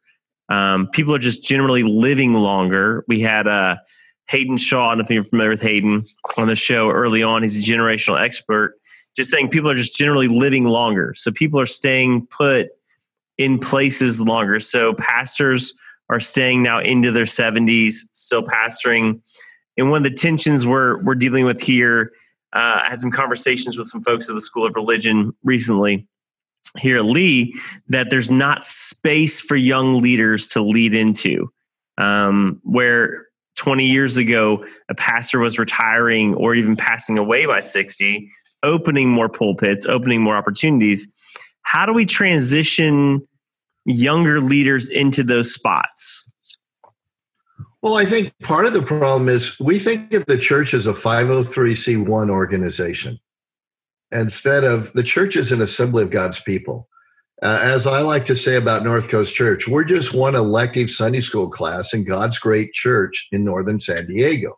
Um, 0.49 0.87
people 0.89 1.15
are 1.15 1.19
just 1.19 1.41
generally 1.43 1.83
living 1.83 2.33
longer. 2.33 3.03
We 3.07 3.21
had 3.21 3.47
uh, 3.47 3.77
Haydn 4.29 4.57
Shaw, 4.57 4.87
I 4.87 4.89
don't 4.91 4.99
know 4.99 5.03
if 5.05 5.09
you're 5.09 5.23
familiar 5.23 5.51
with 5.51 5.61
Haydn, 5.61 6.03
on 6.37 6.47
the 6.47 6.55
show 6.55 6.91
early 6.91 7.23
on. 7.23 7.41
He's 7.41 7.57
a 7.57 7.71
generational 7.71 8.21
expert, 8.21 8.75
just 9.15 9.31
saying 9.31 9.49
people 9.49 9.69
are 9.69 9.75
just 9.75 9.95
generally 9.95 10.27
living 10.27 10.65
longer. 10.65 11.13
So 11.15 11.31
people 11.31 11.59
are 11.59 11.65
staying 11.65 12.27
put 12.27 12.67
in 13.37 13.57
places 13.57 14.19
longer. 14.19 14.59
So 14.59 14.93
pastors 14.93 15.73
are 16.09 16.19
staying 16.19 16.63
now 16.63 16.79
into 16.79 17.11
their 17.11 17.25
70s, 17.25 17.95
still 18.11 18.43
pastoring. 18.43 19.21
And 19.77 19.89
one 19.89 19.97
of 19.97 20.03
the 20.03 20.15
tensions 20.15 20.65
we're, 20.65 21.03
we're 21.05 21.15
dealing 21.15 21.45
with 21.45 21.61
here, 21.61 22.11
uh, 22.53 22.81
I 22.83 22.89
had 22.89 22.99
some 22.99 23.11
conversations 23.11 23.77
with 23.77 23.87
some 23.87 24.01
folks 24.01 24.29
at 24.29 24.35
the 24.35 24.41
School 24.41 24.65
of 24.65 24.75
Religion 24.75 25.33
recently 25.43 26.07
here 26.77 26.97
at 26.97 27.05
Lee 27.05 27.55
that 27.87 28.09
there's 28.09 28.31
not 28.31 28.65
space 28.65 29.39
for 29.39 29.55
young 29.55 30.01
leaders 30.01 30.47
to 30.49 30.61
lead 30.61 30.93
into. 30.93 31.51
Um, 31.97 32.61
where 32.63 33.25
20 33.57 33.85
years 33.85 34.17
ago, 34.17 34.63
a 34.89 34.95
pastor 34.95 35.39
was 35.39 35.57
retiring 35.57 36.35
or 36.35 36.53
even 36.53 36.75
passing 36.75 37.17
away 37.17 37.45
by 37.45 37.59
60, 37.59 38.29
opening 38.63 39.09
more 39.09 39.29
pulpits, 39.29 39.85
opening 39.87 40.21
more 40.21 40.37
opportunities. 40.37 41.07
How 41.63 41.85
do 41.85 41.93
we 41.93 42.05
transition 42.05 43.27
younger 43.85 44.39
leaders 44.41 44.89
into 44.89 45.23
those 45.23 45.51
spots? 45.51 46.29
Well, 47.81 47.95
I 47.95 48.05
think 48.05 48.33
part 48.43 48.65
of 48.65 48.73
the 48.73 48.81
problem 48.81 49.29
is 49.29 49.59
we 49.59 49.79
think 49.79 50.13
of 50.13 50.25
the 50.27 50.37
church 50.37 50.73
as 50.73 50.87
a 50.87 50.93
503c1 50.93 52.29
organization 52.29 53.19
instead 54.11 54.63
of 54.63 54.91
the 54.93 55.03
church 55.03 55.35
is 55.35 55.51
an 55.51 55.61
assembly 55.61 56.03
of 56.03 56.11
God's 56.11 56.39
people. 56.39 56.87
Uh, 57.43 57.59
as 57.61 57.85
I 57.85 58.01
like 58.01 58.25
to 58.25 58.35
say 58.35 58.55
about 58.55 58.83
North 58.83 59.09
Coast 59.09 59.35
Church, 59.35 59.67
we're 59.67 59.83
just 59.83 60.13
one 60.13 60.35
elective 60.35 60.89
Sunday 60.89 61.21
school 61.21 61.49
class 61.49 61.93
in 61.93 62.03
God's 62.03 62.39
great 62.39 62.73
church 62.73 63.27
in 63.31 63.45
northern 63.45 63.79
San 63.79 64.07
Diego. 64.07 64.57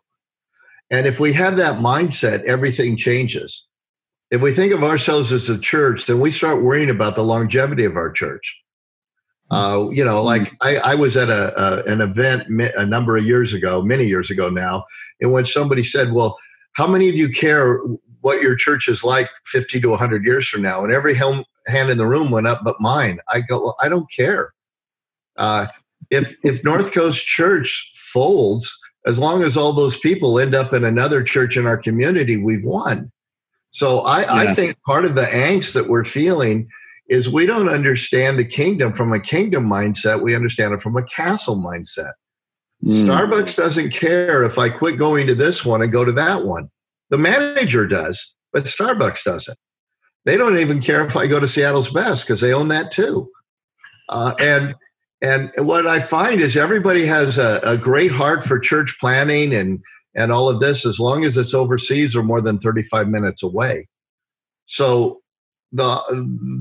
And 0.90 1.06
if 1.06 1.20
we 1.20 1.32
have 1.34 1.56
that 1.58 1.78
mindset, 1.78 2.42
everything 2.44 2.96
changes. 2.96 3.66
If 4.30 4.40
we 4.40 4.52
think 4.52 4.72
of 4.72 4.82
ourselves 4.82 5.30
as 5.32 5.48
a 5.48 5.58
church, 5.58 6.06
then 6.06 6.20
we 6.20 6.30
start 6.30 6.62
worrying 6.62 6.90
about 6.90 7.16
the 7.16 7.24
longevity 7.24 7.84
of 7.84 7.96
our 7.96 8.10
church. 8.10 8.56
Uh, 9.50 9.88
you 9.90 10.04
know, 10.04 10.22
like 10.22 10.48
hmm. 10.48 10.54
I, 10.60 10.76
I 10.76 10.94
was 10.94 11.16
at 11.16 11.28
a, 11.28 11.52
a, 11.60 11.84
an 11.84 12.00
event 12.00 12.44
a 12.76 12.86
number 12.86 13.16
of 13.16 13.24
years 13.24 13.52
ago, 13.52 13.82
many 13.82 14.04
years 14.04 14.30
ago 14.30 14.48
now, 14.48 14.84
in 15.20 15.32
which 15.32 15.52
somebody 15.52 15.82
said, 15.82 16.12
"Well, 16.12 16.38
how 16.74 16.86
many 16.86 17.08
of 17.08 17.16
you 17.16 17.28
care 17.28 17.80
what 18.20 18.42
your 18.42 18.54
church 18.54 18.88
is 18.88 19.02
like 19.02 19.28
50 19.46 19.80
to 19.80 19.88
100 19.90 20.24
years 20.24 20.48
from 20.48 20.62
now?" 20.62 20.82
And 20.84 20.92
every 20.92 21.14
hand 21.14 21.90
in 21.90 21.98
the 21.98 22.06
room 22.06 22.30
went 22.30 22.46
up, 22.46 22.62
but 22.64 22.80
mine. 22.80 23.18
I 23.28 23.40
go, 23.40 23.62
well, 23.62 23.76
I 23.80 23.88
don't 23.88 24.10
care. 24.10 24.52
Uh, 25.36 25.66
if 26.10 26.34
if 26.42 26.64
North 26.64 26.92
Coast 26.92 27.26
Church 27.26 27.90
folds, 27.94 28.76
as 29.06 29.18
long 29.18 29.42
as 29.42 29.56
all 29.56 29.72
those 29.72 29.98
people 29.98 30.38
end 30.38 30.54
up 30.54 30.72
in 30.72 30.84
another 30.84 31.22
church 31.22 31.56
in 31.56 31.66
our 31.66 31.78
community, 31.78 32.36
we've 32.36 32.64
won. 32.64 33.10
So 33.70 34.00
I, 34.00 34.22
yeah. 34.22 34.50
I 34.50 34.54
think 34.54 34.76
part 34.84 35.04
of 35.04 35.14
the 35.14 35.26
angst 35.26 35.74
that 35.74 35.88
we're 35.88 36.04
feeling 36.04 36.68
is 37.08 37.28
we 37.28 37.46
don't 37.46 37.68
understand 37.68 38.38
the 38.38 38.44
kingdom 38.44 38.92
from 38.92 39.12
a 39.12 39.20
kingdom 39.20 39.66
mindset. 39.68 40.22
We 40.22 40.34
understand 40.34 40.74
it 40.74 40.82
from 40.82 40.96
a 40.96 41.02
castle 41.04 41.56
mindset. 41.56 42.12
Mm. 42.84 43.06
Starbucks 43.06 43.56
doesn't 43.56 43.90
care 43.90 44.42
if 44.42 44.58
I 44.58 44.70
quit 44.70 44.96
going 44.96 45.26
to 45.26 45.34
this 45.34 45.64
one 45.64 45.82
and 45.82 45.92
go 45.92 46.04
to 46.04 46.12
that 46.12 46.44
one. 46.44 46.70
The 47.10 47.18
manager 47.18 47.86
does, 47.86 48.34
but 48.52 48.64
Starbucks 48.64 49.24
doesn't. 49.24 49.58
They 50.24 50.36
don't 50.36 50.58
even 50.58 50.80
care 50.80 51.04
if 51.04 51.16
I 51.16 51.26
go 51.26 51.40
to 51.40 51.48
Seattle's 51.48 51.90
Best 51.90 52.26
because 52.26 52.40
they 52.40 52.52
own 52.52 52.68
that 52.68 52.90
too. 52.90 53.28
Uh, 54.08 54.34
and 54.40 54.74
and 55.22 55.50
what 55.58 55.86
I 55.86 56.00
find 56.00 56.40
is 56.40 56.56
everybody 56.56 57.04
has 57.06 57.38
a, 57.38 57.60
a 57.62 57.76
great 57.76 58.10
heart 58.10 58.42
for 58.42 58.58
church 58.58 58.96
planting 59.00 59.54
and 59.54 59.80
and 60.14 60.32
all 60.32 60.48
of 60.48 60.60
this 60.60 60.84
as 60.84 60.98
long 60.98 61.24
as 61.24 61.36
it's 61.36 61.54
overseas 61.54 62.16
or 62.16 62.22
more 62.22 62.40
than 62.40 62.58
35 62.58 63.08
minutes 63.08 63.42
away. 63.42 63.88
So 64.66 65.20
the 65.72 66.00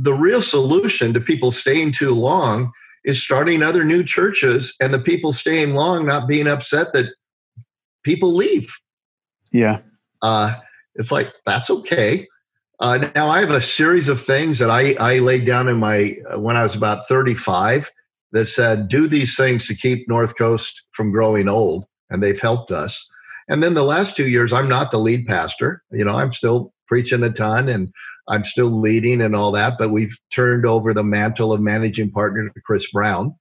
the 0.02 0.14
real 0.14 0.42
solution 0.42 1.14
to 1.14 1.22
people 1.22 1.52
staying 1.52 1.92
too 1.94 2.14
long 2.14 2.72
is 3.06 3.22
starting 3.22 3.64
other 3.64 3.84
new 3.84 4.04
churches 4.04 4.74
and 4.80 4.94
the 4.94 5.00
people 5.00 5.34
staying 5.34 5.74
long 5.74 6.06
not 6.06 6.28
being 6.28 6.48
upset 6.48 6.94
that 6.94 7.14
people 8.04 8.34
leave. 8.34 8.72
Yeah. 9.52 9.82
Uh, 10.22 10.56
it's 10.96 11.12
like 11.12 11.34
that's 11.46 11.70
okay. 11.70 12.28
Uh, 12.80 13.10
now 13.16 13.28
I 13.28 13.42
have 13.42 13.52
a 13.52 13.62
series 13.62 14.08
of 14.08 14.22
things 14.22 14.60
that 14.60 14.70
I, 14.70 14.94
I 14.94 15.20
laid 15.20 15.46
down 15.46 15.68
in 15.68 15.78
my 15.78 16.16
uh, 16.30 16.40
when 16.40 16.56
I 16.56 16.64
was 16.64 16.76
about 16.76 17.08
35 17.08 17.92
that 18.32 18.46
said 18.46 18.88
do 18.88 19.08
these 19.08 19.36
things 19.36 19.68
to 19.68 19.76
keep 19.76 20.08
North 20.08 20.38
Coast 20.38 20.84
from 20.92 21.12
growing 21.12 21.50
old, 21.50 21.86
and 22.10 22.24
they've 22.24 22.40
helped 22.40 22.72
us. 22.72 23.08
And 23.50 23.64
then 23.64 23.74
the 23.74 23.84
last 23.84 24.16
two 24.16 24.30
years, 24.30 24.54
I'm 24.54 24.70
not 24.70 24.92
the 24.92 25.00
lead 25.00 25.26
pastor. 25.26 25.84
You 25.92 26.06
know, 26.06 26.16
I'm 26.16 26.32
still 26.32 26.72
preaching 26.88 27.24
a 27.24 27.32
ton 27.32 27.68
and 27.68 27.92
I'm 28.28 28.44
still 28.44 28.68
leading 28.68 29.22
and 29.22 29.36
all 29.36 29.52
that, 29.52 29.78
but 29.80 29.90
we've 29.90 30.16
turned 30.32 30.66
over 30.66 30.94
the 30.94 31.04
mantle 31.04 31.52
of 31.52 31.62
managing 31.62 32.12
partner 32.12 32.48
to 32.48 32.62
Chris 32.62 32.90
Brown. 32.92 33.36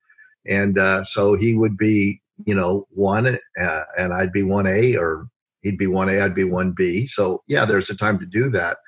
And 0.47 0.79
uh, 0.79 1.05
so 1.05 1.35
he 1.35 1.55
would 1.55 1.77
be, 1.77 2.23
you 2.47 2.55
know, 2.55 2.87
one 2.91 3.39
uh, 3.61 3.83
and 3.99 4.15
I'd 4.15 4.33
be 4.33 4.43
1A 4.43 4.99
or 4.99 5.29
he'd 5.63 5.79
be 5.79 5.87
1A, 5.87 6.23
I'd 6.23 6.35
be 6.35 6.45
1B. 6.45 7.09
So, 7.09 7.43
yeah, 7.47 7.65
there's 7.65 7.91
a 7.91 7.97
time 7.97 8.19
to 8.19 8.27
do 8.27 8.51
that. 8.51 8.79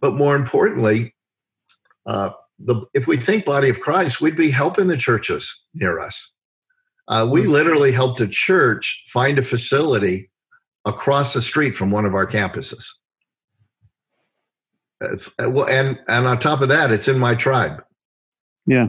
But 0.00 0.14
more 0.14 0.34
importantly, 0.34 1.14
uh, 2.06 2.30
the, 2.58 2.84
if 2.94 3.06
we 3.06 3.16
think 3.16 3.44
body 3.44 3.68
of 3.68 3.80
Christ, 3.80 4.20
we'd 4.20 4.36
be 4.36 4.50
helping 4.50 4.88
the 4.88 4.96
churches 4.96 5.60
near 5.74 6.00
us. 6.00 6.32
Uh, 7.08 7.28
we 7.30 7.42
hmm. 7.42 7.50
literally 7.50 7.92
helped 7.92 8.20
a 8.20 8.28
church 8.28 9.02
find 9.08 9.38
a 9.38 9.42
facility 9.42 10.30
across 10.84 11.34
the 11.34 11.42
street 11.42 11.74
from 11.76 11.90
one 11.90 12.04
of 12.04 12.14
our 12.14 12.26
campuses. 12.26 12.86
Uh, 15.00 15.50
well, 15.50 15.68
and 15.68 15.98
and 16.08 16.26
on 16.26 16.38
top 16.38 16.62
of 16.62 16.68
that, 16.68 16.92
it's 16.92 17.08
in 17.08 17.18
my 17.18 17.34
tribe. 17.34 17.82
Yeah. 18.66 18.86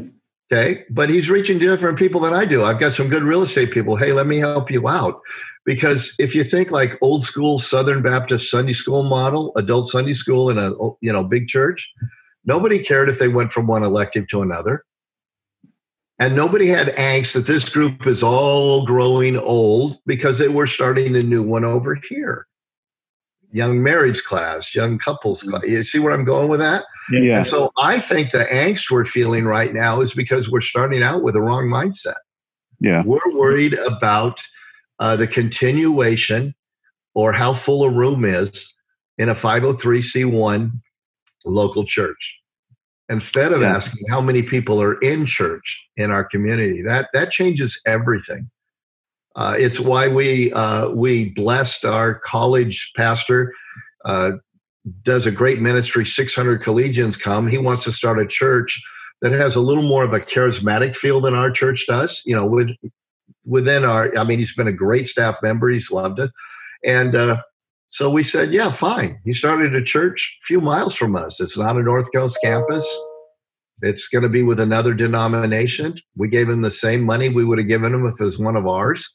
Okay. 0.52 0.84
But 0.92 1.10
he's 1.10 1.30
reaching 1.30 1.58
different 1.58 1.98
people 1.98 2.22
than 2.22 2.34
I 2.34 2.46
do. 2.46 2.64
I've 2.64 2.80
got 2.80 2.94
some 2.94 3.10
good 3.10 3.24
real 3.24 3.42
estate 3.42 3.72
people. 3.72 3.96
Hey, 3.96 4.14
let 4.14 4.28
me 4.28 4.38
help 4.38 4.70
you 4.70 4.88
out. 4.88 5.20
Because 5.66 6.14
if 6.20 6.36
you 6.36 6.44
think 6.44 6.72
like 6.72 6.98
old 7.02 7.24
school 7.24 7.58
Southern 7.58 8.02
Baptist 8.02 8.52
Sunday 8.52 8.74
school 8.74 9.04
model, 9.04 9.54
adult 9.56 9.88
Sunday 9.88 10.14
school 10.14 10.50
in 10.50 10.58
a 10.58 10.72
you 11.02 11.12
know 11.12 11.24
big 11.24 11.48
church, 11.48 11.92
nobody 12.46 12.80
cared 12.80 13.10
if 13.10 13.20
they 13.20 13.30
went 13.30 13.52
from 13.52 13.68
one 13.68 13.84
elective 13.84 14.28
to 14.28 14.42
another. 14.42 14.84
And 16.20 16.36
nobody 16.36 16.68
had 16.68 16.90
angst 16.90 17.34
that 17.34 17.48
this 17.48 17.70
group 17.70 18.06
is 18.06 18.24
all 18.24 18.86
growing 18.86 19.36
old 19.38 19.98
because 20.06 20.38
they 20.38 20.48
were 20.48 20.68
starting 20.68 21.16
a 21.16 21.24
new 21.24 21.44
one 21.44 21.66
over 21.66 21.96
here 21.96 22.48
young 23.54 23.84
marriage 23.84 24.24
class, 24.24 24.76
young 24.76 24.98
couples 24.98 25.44
class. 25.44 25.62
Mm-hmm. 25.62 25.72
You 25.72 25.84
see 25.84 26.00
where 26.00 26.12
I'm 26.12 26.26
going 26.26 26.50
with 26.50 26.60
that? 26.60 26.86
Yeah. 27.12 27.38
And 27.38 27.48
so 27.48 27.72
I 27.78 28.00
think 28.00 28.32
the 28.32 28.46
angst 28.52 28.92
we're 28.92 29.06
feeling 29.06 29.46
right 29.46 29.74
now 29.74 30.02
is 30.02 30.14
because 30.14 30.50
we're 30.50 30.62
starting 30.62 31.04
out 31.04 31.24
with 31.24 31.36
the 31.36 31.42
wrong 31.42 31.66
mindset. 31.66 32.18
Yeah. 32.80 33.04
We're 33.06 33.20
worried 33.34 33.76
about 33.76 34.42
uh, 35.04 35.16
the 35.16 35.28
continuation 35.28 36.56
or 37.14 37.32
how 37.32 37.54
full 37.54 37.84
a 37.84 37.90
room 37.90 38.24
is 38.24 38.74
in 39.18 39.28
a 39.30 39.36
503c1 39.36 40.72
local 41.46 41.84
church 41.84 42.40
instead 43.10 43.52
of 43.52 43.62
yeah. 43.62 43.76
asking 43.76 44.08
how 44.10 44.22
many 44.22 44.42
people 44.42 44.82
are 44.82 44.98
in 45.02 45.26
church 45.26 45.86
in 45.98 46.10
our 46.10 46.24
community 46.24 46.82
that 46.82 47.10
that 47.14 47.32
changes 47.32 47.80
everything 47.86 48.50
uh, 49.36 49.56
it's 49.58 49.80
why 49.80 50.08
we 50.08 50.54
uh, 50.54 50.90
we 50.90 51.30
blessed 51.30 51.86
our 51.86 52.16
college 52.16 52.92
pastor. 52.96 53.54
Uh, 54.06 54.32
does 55.04 55.26
a 55.26 55.32
great 55.32 55.60
ministry. 55.60 56.06
Six 56.06 56.36
hundred 56.36 56.62
collegians 56.62 57.20
come. 57.20 57.48
He 57.48 57.58
wants 57.58 57.84
to 57.86 57.92
start 57.92 58.20
a 58.20 58.28
church 58.28 58.82
that 59.22 59.32
has 59.32 59.56
a 59.56 59.62
little 59.62 59.84
more 59.84 60.04
of 60.04 60.14
a 60.14 60.20
charismatic 60.20 60.96
feel 60.96 61.22
than 61.22 61.34
our 61.34 61.50
church 61.50 61.86
does. 61.88 62.22
You 62.26 62.36
know, 62.36 62.46
with 62.46 62.70
within 63.46 63.84
our. 63.86 64.16
I 64.18 64.24
mean, 64.24 64.40
he's 64.40 64.56
been 64.56 64.68
a 64.68 64.74
great 64.74 65.08
staff 65.08 65.38
member. 65.44 65.70
He's 65.70 65.92
loved 65.92 66.20
it, 66.20 66.32
and 66.86 67.16
uh, 67.16 67.42
so 67.94 68.10
we 68.10 68.24
said, 68.24 68.52
yeah, 68.52 68.72
fine. 68.72 69.20
He 69.24 69.34
started 69.34 69.76
a 69.76 69.84
church 69.84 70.38
a 70.42 70.46
few 70.46 70.60
miles 70.60 70.96
from 70.96 71.16
us. 71.16 71.40
It's 71.40 71.58
not 71.58 71.78
a 71.78 71.84
North 71.84 72.12
Coast 72.12 72.40
campus. 72.44 72.84
It's 73.84 74.08
going 74.08 74.24
to 74.24 74.30
be 74.30 74.42
with 74.42 74.60
another 74.60 74.96
denomination. 74.96 76.00
We 76.16 76.28
gave 76.28 76.50
him 76.50 76.64
the 76.64 76.72
same 76.72 77.04
money 77.04 77.30
we 77.30 77.46
would 77.46 77.60
have 77.60 77.68
given 77.68 77.94
him 77.94 78.08
if 78.08 78.20
it 78.20 78.24
was 78.24 78.40
one 78.40 78.56
of 78.56 78.66
ours 78.66 79.08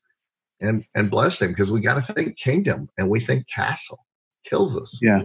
and 0.60 0.84
and 0.94 1.10
blessed 1.10 1.42
him 1.42 1.48
because 1.50 1.72
we 1.72 1.80
got 1.80 1.94
to 1.94 2.12
think 2.12 2.36
kingdom 2.36 2.88
and 2.98 3.10
we 3.10 3.18
think 3.18 3.46
castle 3.52 3.98
kills 4.44 4.76
us. 4.76 4.96
Yeah. 5.02 5.22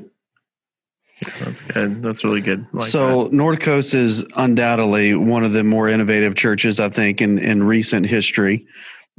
That's 1.40 1.62
good. 1.62 2.02
That's 2.02 2.24
really 2.24 2.42
good. 2.42 2.66
Like 2.74 2.88
so 2.88 3.26
that. 3.26 3.34
North 3.34 3.60
Coast 3.60 3.94
is 3.94 4.26
undoubtedly 4.36 5.16
one 5.16 5.44
of 5.44 5.54
the 5.54 5.64
more 5.64 5.88
innovative 5.88 6.36
churches, 6.36 6.80
I 6.80 6.90
think, 6.90 7.22
in, 7.22 7.38
in 7.38 7.64
recent 7.64 8.06
history. 8.06 8.66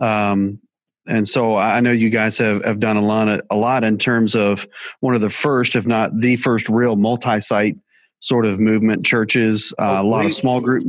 Um, 0.00 0.60
and 1.06 1.28
so 1.28 1.56
I 1.56 1.80
know 1.80 1.92
you 1.92 2.10
guys 2.10 2.38
have, 2.38 2.64
have 2.64 2.80
done 2.80 2.96
a 2.96 3.02
lot, 3.02 3.40
a 3.50 3.56
lot 3.56 3.84
in 3.84 3.98
terms 3.98 4.34
of 4.34 4.66
one 5.00 5.14
of 5.14 5.20
the 5.20 5.30
first, 5.30 5.76
if 5.76 5.86
not 5.86 6.18
the 6.18 6.36
first, 6.36 6.68
real 6.68 6.96
multi-site 6.96 7.76
sort 8.20 8.46
of 8.46 8.58
movement 8.58 9.04
churches. 9.04 9.72
Uh, 9.78 9.98
a 9.98 10.02
lot 10.02 10.24
of 10.24 10.32
small 10.32 10.60
group, 10.60 10.82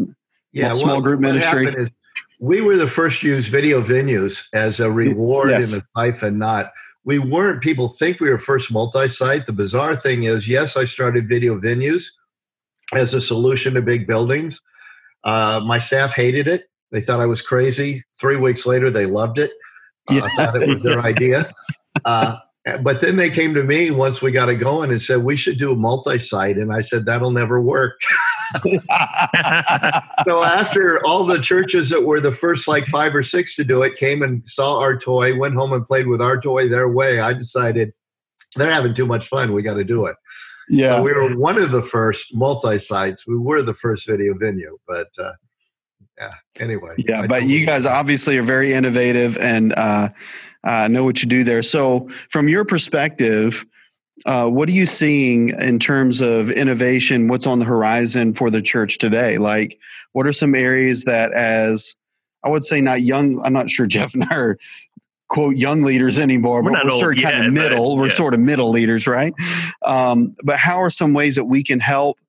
yeah, 0.53 0.71
small 0.73 0.93
well, 0.93 1.01
group 1.01 1.19
ministry 1.19 1.91
we 2.39 2.61
were 2.61 2.75
the 2.75 2.87
first 2.87 3.21
to 3.21 3.27
use 3.27 3.47
video 3.47 3.81
venues 3.81 4.45
as 4.53 4.79
a 4.79 4.91
reward 4.91 5.49
yes. 5.49 5.73
in 5.73 5.79
the 5.79 5.85
siphon 5.95 6.37
not 6.37 6.71
we 7.05 7.19
weren't 7.19 7.61
people 7.61 7.89
think 7.89 8.19
we 8.19 8.29
were 8.29 8.37
first 8.37 8.71
multi-site 8.71 9.45
the 9.45 9.53
bizarre 9.53 9.95
thing 9.95 10.23
is 10.23 10.47
yes 10.47 10.75
i 10.75 10.83
started 10.83 11.29
video 11.29 11.59
venues 11.59 12.07
as 12.93 13.13
a 13.13 13.21
solution 13.21 13.73
to 13.73 13.81
big 13.81 14.05
buildings 14.07 14.61
uh, 15.23 15.59
my 15.65 15.77
staff 15.79 16.13
hated 16.13 16.47
it 16.47 16.69
They 16.91 17.01
thought 17.01 17.19
I 17.19 17.25
was 17.25 17.41
crazy. 17.41 18.03
Three 18.19 18.37
weeks 18.37 18.65
later, 18.65 18.89
they 18.89 19.05
loved 19.05 19.37
it. 19.37 19.51
Uh, 20.09 20.13
yeah. 20.13 20.29
thought 20.35 20.61
it 20.61 20.69
was 20.69 20.83
their 20.83 21.01
idea. 21.13 21.51
Uh, 22.05 22.37
but 22.81 23.01
then 23.01 23.15
they 23.15 23.29
came 23.29 23.53
to 23.53 23.63
me 23.63 23.91
once 23.91 24.21
we 24.21 24.31
got 24.31 24.49
it 24.49 24.55
going 24.55 24.89
and 24.89 25.01
said 25.01 25.23
we 25.23 25.35
should 25.35 25.59
do 25.59 25.71
a 25.71 25.75
multi-site, 25.75 26.57
and 26.57 26.73
I 26.73 26.81
said 26.81 27.05
that'll 27.05 27.31
never 27.31 27.61
work. 27.61 27.99
so 30.25 30.43
after 30.43 31.05
all 31.05 31.25
the 31.25 31.39
churches 31.41 31.89
that 31.91 32.03
were 32.03 32.19
the 32.19 32.31
first 32.31 32.67
like 32.67 32.87
five 32.87 33.13
or 33.13 33.21
six 33.21 33.55
to 33.57 33.63
do 33.63 33.83
it 33.83 33.95
came 33.95 34.23
and 34.23 34.47
saw 34.47 34.79
our 34.79 34.97
toy, 34.97 35.37
went 35.37 35.53
home 35.53 35.73
and 35.73 35.85
played 35.85 36.07
with 36.07 36.21
our 36.21 36.39
toy 36.39 36.67
their 36.67 36.89
way, 36.89 37.19
I 37.19 37.33
decided 37.33 37.93
they're 38.55 38.71
having 38.71 38.95
too 38.95 39.05
much 39.05 39.27
fun. 39.27 39.53
We 39.53 39.61
got 39.61 39.75
to 39.75 39.83
do 39.83 40.05
it. 40.05 40.15
Yeah, 40.67 40.97
so 40.97 41.03
we 41.03 41.13
were 41.13 41.37
one 41.37 41.61
of 41.61 41.69
the 41.69 41.83
first 41.83 42.33
multi-sites. 42.33 43.27
We 43.27 43.37
were 43.37 43.61
the 43.61 43.75
first 43.75 44.07
video 44.07 44.33
venue, 44.33 44.79
but 44.87 45.09
uh, 45.19 45.33
yeah. 46.17 46.31
Anyway. 46.59 46.95
Yeah, 46.97 47.21
I 47.21 47.27
but 47.27 47.43
you 47.43 47.65
guys 47.65 47.85
obviously 47.85 48.37
are 48.37 48.43
very 48.43 48.73
innovative 48.73 49.37
and 49.37 49.73
uh, 49.73 50.09
uh, 50.65 50.87
know 50.87 51.03
what 51.03 51.21
you 51.21 51.29
do 51.29 51.43
there. 51.43 51.61
So, 51.61 52.09
from 52.29 52.49
your 52.49 52.65
perspective, 52.65 53.65
uh, 54.25 54.47
what 54.47 54.69
are 54.69 54.73
you 54.73 54.85
seeing 54.85 55.49
in 55.61 55.77
terms 55.79 56.21
of 56.21 56.49
innovation? 56.49 57.27
What's 57.27 57.47
on 57.47 57.59
the 57.59 57.65
horizon 57.65 58.33
for 58.33 58.49
the 58.49 58.61
church 58.61 58.97
today? 58.97 59.37
Like, 59.37 59.79
what 60.13 60.25
are 60.25 60.31
some 60.31 60.55
areas 60.55 61.03
that, 61.03 61.31
as 61.33 61.95
I 62.43 62.49
would 62.49 62.63
say, 62.63 62.81
not 62.81 63.01
young, 63.01 63.41
I'm 63.43 63.53
not 63.53 63.69
sure 63.69 63.85
Jeff 63.87 64.13
and 64.13 64.23
I 64.23 64.35
are 64.35 64.57
quote 65.27 65.55
young 65.55 65.81
leaders 65.81 66.19
anymore, 66.19 66.63
we're 66.63 66.71
but 66.71 66.85
we're 66.85 66.91
sort 66.91 67.17
of 67.17 67.21
yet, 67.21 67.33
kind 67.33 67.47
of 67.47 67.53
middle. 67.53 67.95
But, 67.95 68.01
we're 68.01 68.09
sort 68.09 68.33
of 68.33 68.39
middle 68.39 68.69
leaders, 68.69 69.07
right? 69.07 69.33
Um, 69.83 70.35
but 70.43 70.57
how 70.57 70.81
are 70.81 70.89
some 70.89 71.13
ways 71.13 71.35
that 71.35 71.45
we 71.45 71.63
can 71.63 71.79
help 71.79 72.19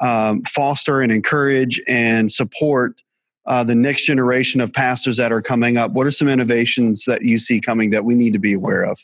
um, 0.00 0.42
foster 0.42 1.00
and 1.00 1.12
encourage 1.12 1.80
and 1.88 2.30
support 2.30 3.02
uh, 3.48 3.64
the 3.64 3.74
next 3.74 4.04
generation 4.04 4.60
of 4.60 4.72
pastors 4.72 5.16
that 5.16 5.32
are 5.32 5.42
coming 5.42 5.76
up? 5.76 5.92
What 5.92 6.06
are 6.06 6.10
some 6.10 6.28
innovations 6.28 7.04
that 7.06 7.22
you 7.22 7.38
see 7.38 7.60
coming 7.60 7.90
that 7.90 8.04
we 8.04 8.14
need 8.14 8.32
to 8.34 8.38
be 8.38 8.52
aware 8.52 8.84
of? 8.84 8.98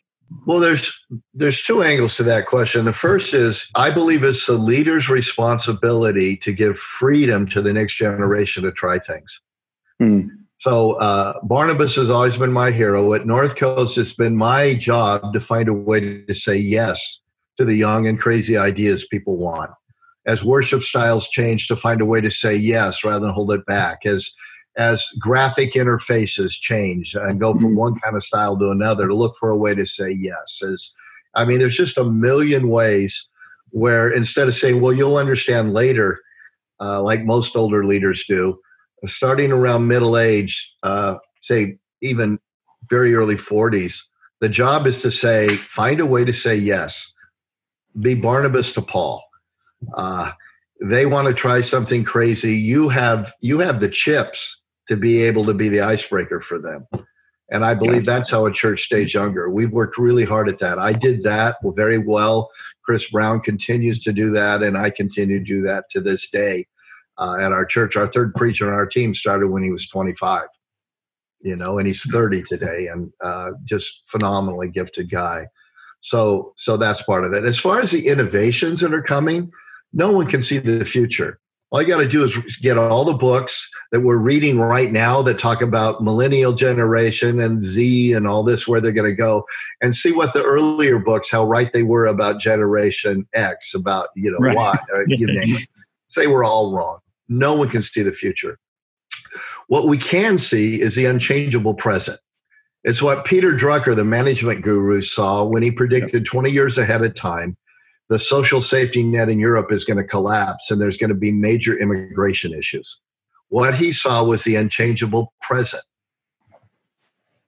Well, 0.47 0.61
there's 0.61 0.93
there's 1.33 1.63
two 1.63 1.83
angles 1.83 2.17
to 2.17 2.23
that 2.25 2.47
question. 2.47 2.85
The 2.85 2.93
first 2.93 3.35
is 3.35 3.69
I 3.75 3.91
believe 3.91 4.23
it's 4.23 4.47
the 4.47 4.55
leader's 4.55 5.09
responsibility 5.09 6.37
to 6.39 6.53
give 6.53 6.79
freedom 6.79 7.47
to 7.49 7.63
the 7.63 7.73
next 7.73 7.97
generation 7.97 8.63
to 8.65 8.73
try 8.73 8.99
things. 8.99 9.41
Hmm. 9.99 10.21
So 10.59 10.93
uh, 10.93 11.41
Barnabas 11.43 11.97
has 11.97 12.11
always 12.11 12.37
been 12.37 12.53
my 12.53 12.71
hero. 12.71 13.13
At 13.13 13.27
North 13.27 13.57
Coast, 13.57 13.99
it's 13.99 14.15
been 14.15 14.37
my 14.37 14.75
job 14.75 15.33
to 15.35 15.41
find 15.41 15.69
a 15.69 15.75
way 15.75 16.25
to 16.25 16.35
say 16.35 16.57
yes 16.57 17.21
to 17.59 17.65
the 17.65 17.75
young 17.75 18.07
and 18.07 18.19
crazy 18.19 18.57
ideas 18.57 19.07
people 19.07 19.37
want. 19.37 19.71
As 20.27 20.45
worship 20.45 20.83
styles 20.83 21.29
change, 21.29 21.69
to 21.69 21.77
find 21.77 22.01
a 22.01 22.07
way 22.07 22.21
to 22.21 22.31
say 22.31 22.55
yes 22.55 23.05
rather 23.05 23.21
than 23.21 23.35
hold 23.35 23.53
it 23.53 23.67
back. 23.67 24.07
As 24.07 24.31
as 24.77 25.09
graphic 25.19 25.73
interfaces 25.75 26.59
change 26.59 27.15
and 27.15 27.41
go 27.41 27.53
from 27.55 27.71
mm-hmm. 27.71 27.79
one 27.79 28.01
kind 28.01 28.17
of 28.17 28.25
style 28.25 28.59
to 28.59 28.71
another 28.71 29.07
to 29.07 29.15
look 29.15 29.37
for 29.39 29.51
a 29.51 29.57
way 29.57 29.75
to 29.75 29.87
say 29.87 30.11
yes 30.11 30.61
as 30.63 30.91
i 31.35 31.45
mean 31.45 31.59
there's 31.59 31.77
just 31.77 31.99
a 31.99 32.05
million 32.05 32.69
ways 32.69 33.29
where 33.71 34.11
instead 34.11 34.49
of 34.49 34.55
saying 34.55 34.81
well 34.81 34.93
you'll 34.93 35.17
understand 35.17 35.73
later 35.73 36.21
uh, 36.81 37.01
like 37.01 37.25
most 37.25 37.57
older 37.57 37.85
leaders 37.85 38.25
do 38.29 38.59
starting 39.07 39.53
around 39.53 39.87
middle 39.87 40.17
age 40.17 40.73
uh, 40.83 41.17
say 41.41 41.77
even 42.03 42.39
very 42.89 43.15
early 43.15 43.37
40s 43.37 44.01
the 44.41 44.49
job 44.49 44.87
is 44.87 45.01
to 45.03 45.11
say 45.11 45.57
find 45.57 46.01
a 46.01 46.07
way 46.07 46.25
to 46.25 46.33
say 46.33 46.57
yes 46.57 47.13
be 48.01 48.15
barnabas 48.15 48.73
to 48.73 48.83
paul 48.83 49.25
uh, 49.95 50.33
they 50.83 51.07
want 51.07 51.29
to 51.29 51.35
try 51.35 51.61
something 51.61 52.05
crazy 52.05 52.55
you 52.55 52.89
have 52.89 53.33
you 53.41 53.59
have 53.59 53.81
the 53.81 53.89
chips 53.89 54.61
to 54.89 54.97
be 54.97 55.23
able 55.23 55.45
to 55.45 55.55
be 55.55 55.69
the 55.69 55.81
icebreaker 55.81 56.41
for 56.41 56.59
them. 56.61 56.87
And 57.51 57.65
I 57.65 57.75
believe 57.75 58.05
that's 58.05 58.31
how 58.31 58.47
a 58.47 58.53
church 58.53 58.83
stays 58.83 59.15
younger. 59.15 59.51
We've 59.51 59.71
worked 59.71 59.99
really 59.99 60.25
hard 60.25 60.49
at 60.49 60.59
that. 60.61 60.79
I 60.79 60.93
did 60.93 61.23
that 61.25 61.57
very 61.63 61.99
well. 61.99 62.51
Chris 62.85 63.11
Brown 63.11 63.41
continues 63.41 63.99
to 64.01 64.13
do 64.13 64.31
that, 64.31 64.63
and 64.63 64.77
I 64.77 64.91
continue 64.91 65.39
to 65.39 65.45
do 65.45 65.63
that 65.63 65.85
to 65.91 66.01
this 66.01 66.31
day 66.31 66.67
uh, 67.19 67.37
at 67.41 67.53
our 67.53 67.65
church. 67.65 67.97
Our 67.97 68.07
third 68.07 68.35
preacher 68.35 68.67
on 68.67 68.75
our 68.75 68.87
team 68.87 69.15
started 69.15 69.49
when 69.49 69.63
he 69.63 69.71
was 69.71 69.87
25, 69.89 70.45
you 71.43 71.55
know, 71.55 71.79
and 71.79 71.87
he's 71.87 72.11
30 72.11 72.43
today, 72.45 72.89
and 72.91 73.13
uh, 73.23 73.53
just 73.65 74.03
phenomenally 74.07 74.69
gifted 74.69 75.11
guy. 75.11 75.47
So, 76.01 76.55
so 76.57 76.77
that's 76.77 77.03
part 77.03 77.25
of 77.25 77.33
it. 77.33 77.45
As 77.45 77.59
far 77.59 77.81
as 77.81 77.91
the 77.91 78.09
innovations 78.09 78.81
that 78.81 78.93
are 78.93 79.03
coming, 79.03 79.51
no 79.95 80.13
one 80.13 80.27
can 80.27 80.43
see 80.43 80.59
the 80.59 80.85
future 80.85 81.39
all 81.75 81.83
you 81.83 81.89
got 81.89 81.99
to 81.99 82.07
do 82.07 82.23
is 82.23 82.57
get 82.59 82.79
all 82.79 83.05
the 83.05 83.15
books 83.15 83.69
that 83.91 84.03
we're 84.03 84.17
reading 84.17 84.61
right 84.61 84.93
now 84.93 85.23
that 85.23 85.41
talk 85.41 85.61
about 85.61 86.05
millennial 86.05 86.53
generation 86.53 87.41
and 87.41 87.65
Z 87.65 88.13
and 88.13 88.29
all 88.29 88.45
this, 88.45 88.69
where 88.69 88.81
they're 88.81 88.93
going 88.93 89.11
to 89.11 89.17
go, 89.17 89.45
and 89.83 89.93
see 89.93 90.13
what 90.13 90.35
the 90.35 90.45
earlier 90.45 91.01
books, 91.01 91.33
how 91.33 91.45
right 91.45 91.73
they 91.73 91.83
were 91.83 92.07
about 92.07 92.39
Generation 92.39 93.27
X, 93.35 93.75
about 93.75 94.11
you 94.15 94.31
know 94.31 94.39
right. 94.39 94.55
Y, 94.55 94.75
uh, 94.95 95.01
you 95.09 95.27
name 95.27 95.57
it. 95.57 95.69
Say 96.09 96.29
we're 96.29 96.45
all 96.45 96.73
wrong. 96.73 97.01
No 97.29 97.55
one 97.55 97.69
can 97.69 97.83
see 97.83 98.03
the 98.03 98.13
future. 98.13 98.57
What 99.67 99.89
we 99.89 99.99
can 99.99 100.39
see 100.39 100.81
is 100.81 100.95
the 100.95 101.07
unchangeable 101.07 101.75
present. 101.75 102.21
It's 102.85 103.03
what 103.03 103.25
Peter 103.25 103.53
Drucker, 103.53 103.97
the 103.97 104.05
management 104.05 104.63
guru, 104.63 105.03
saw 105.03 105.43
when 105.43 105.65
he 105.65 105.73
predicted 105.73 106.25
20 106.25 106.53
years 106.53 106.79
ahead 106.79 107.03
of 107.03 107.17
time 107.17 107.57
the 108.09 108.19
social 108.19 108.61
safety 108.61 109.03
net 109.03 109.29
in 109.29 109.39
Europe 109.39 109.73
is 109.73 109.85
going 109.85 109.97
to 109.97 110.05
collapse 110.05 110.71
and 110.71 110.81
there's 110.81 110.97
going 110.97 111.09
to 111.09 111.15
be 111.15 111.33
major 111.33 111.79
immigration 111.79 112.53
issues. 112.53 112.99
What 113.49 113.75
he 113.75 113.93
saw 113.93 114.25
was 114.25 114.45
the 114.45 114.57
unchangeable 114.57 115.33
present, 115.41 115.85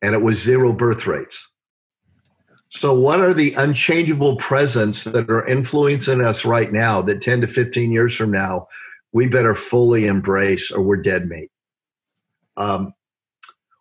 and 0.02 0.14
it 0.14 0.22
was 0.22 0.40
zero 0.40 0.72
birth 0.72 1.06
rates. 1.06 1.50
So, 2.68 2.98
what 2.98 3.20
are 3.20 3.34
the 3.34 3.54
unchangeable 3.54 4.36
presents 4.36 5.04
that 5.04 5.30
are 5.30 5.46
influencing 5.46 6.20
us 6.20 6.44
right 6.44 6.72
now 6.72 7.00
that 7.02 7.22
10 7.22 7.40
to 7.42 7.46
15 7.46 7.92
years 7.92 8.14
from 8.14 8.30
now 8.30 8.66
we 9.12 9.26
better 9.26 9.54
fully 9.54 10.06
embrace 10.06 10.70
or 10.70 10.82
we're 10.82 10.96
dead 10.96 11.28
meat? 11.28 11.50
Um, 12.56 12.92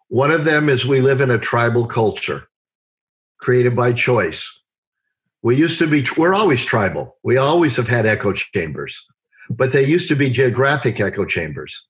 one 0.08 0.32
of 0.32 0.46
them 0.46 0.70
is 0.70 0.86
we 0.86 1.02
live 1.02 1.22
in 1.22 1.32
a 1.32 1.40
tribal 1.40 1.88
culture 1.88 2.48
created 3.38 3.76
by 3.76 3.92
choice 3.92 4.62
we 5.46 5.56
used 5.56 5.78
to 5.78 5.86
be, 5.86 6.04
we're 6.18 6.34
always 6.34 6.66
tribal. 6.66 7.18
We 7.22 7.38
always 7.38 7.76
have 7.76 7.88
had 7.88 8.08
echo 8.08 8.34
chambers, 8.34 9.00
but 9.48 9.72
they 9.72 9.86
used 9.86 10.08
to 10.08 10.16
be 10.16 10.28
geographic 10.32 11.00
echo 11.00 11.24
chambers. 11.24 11.86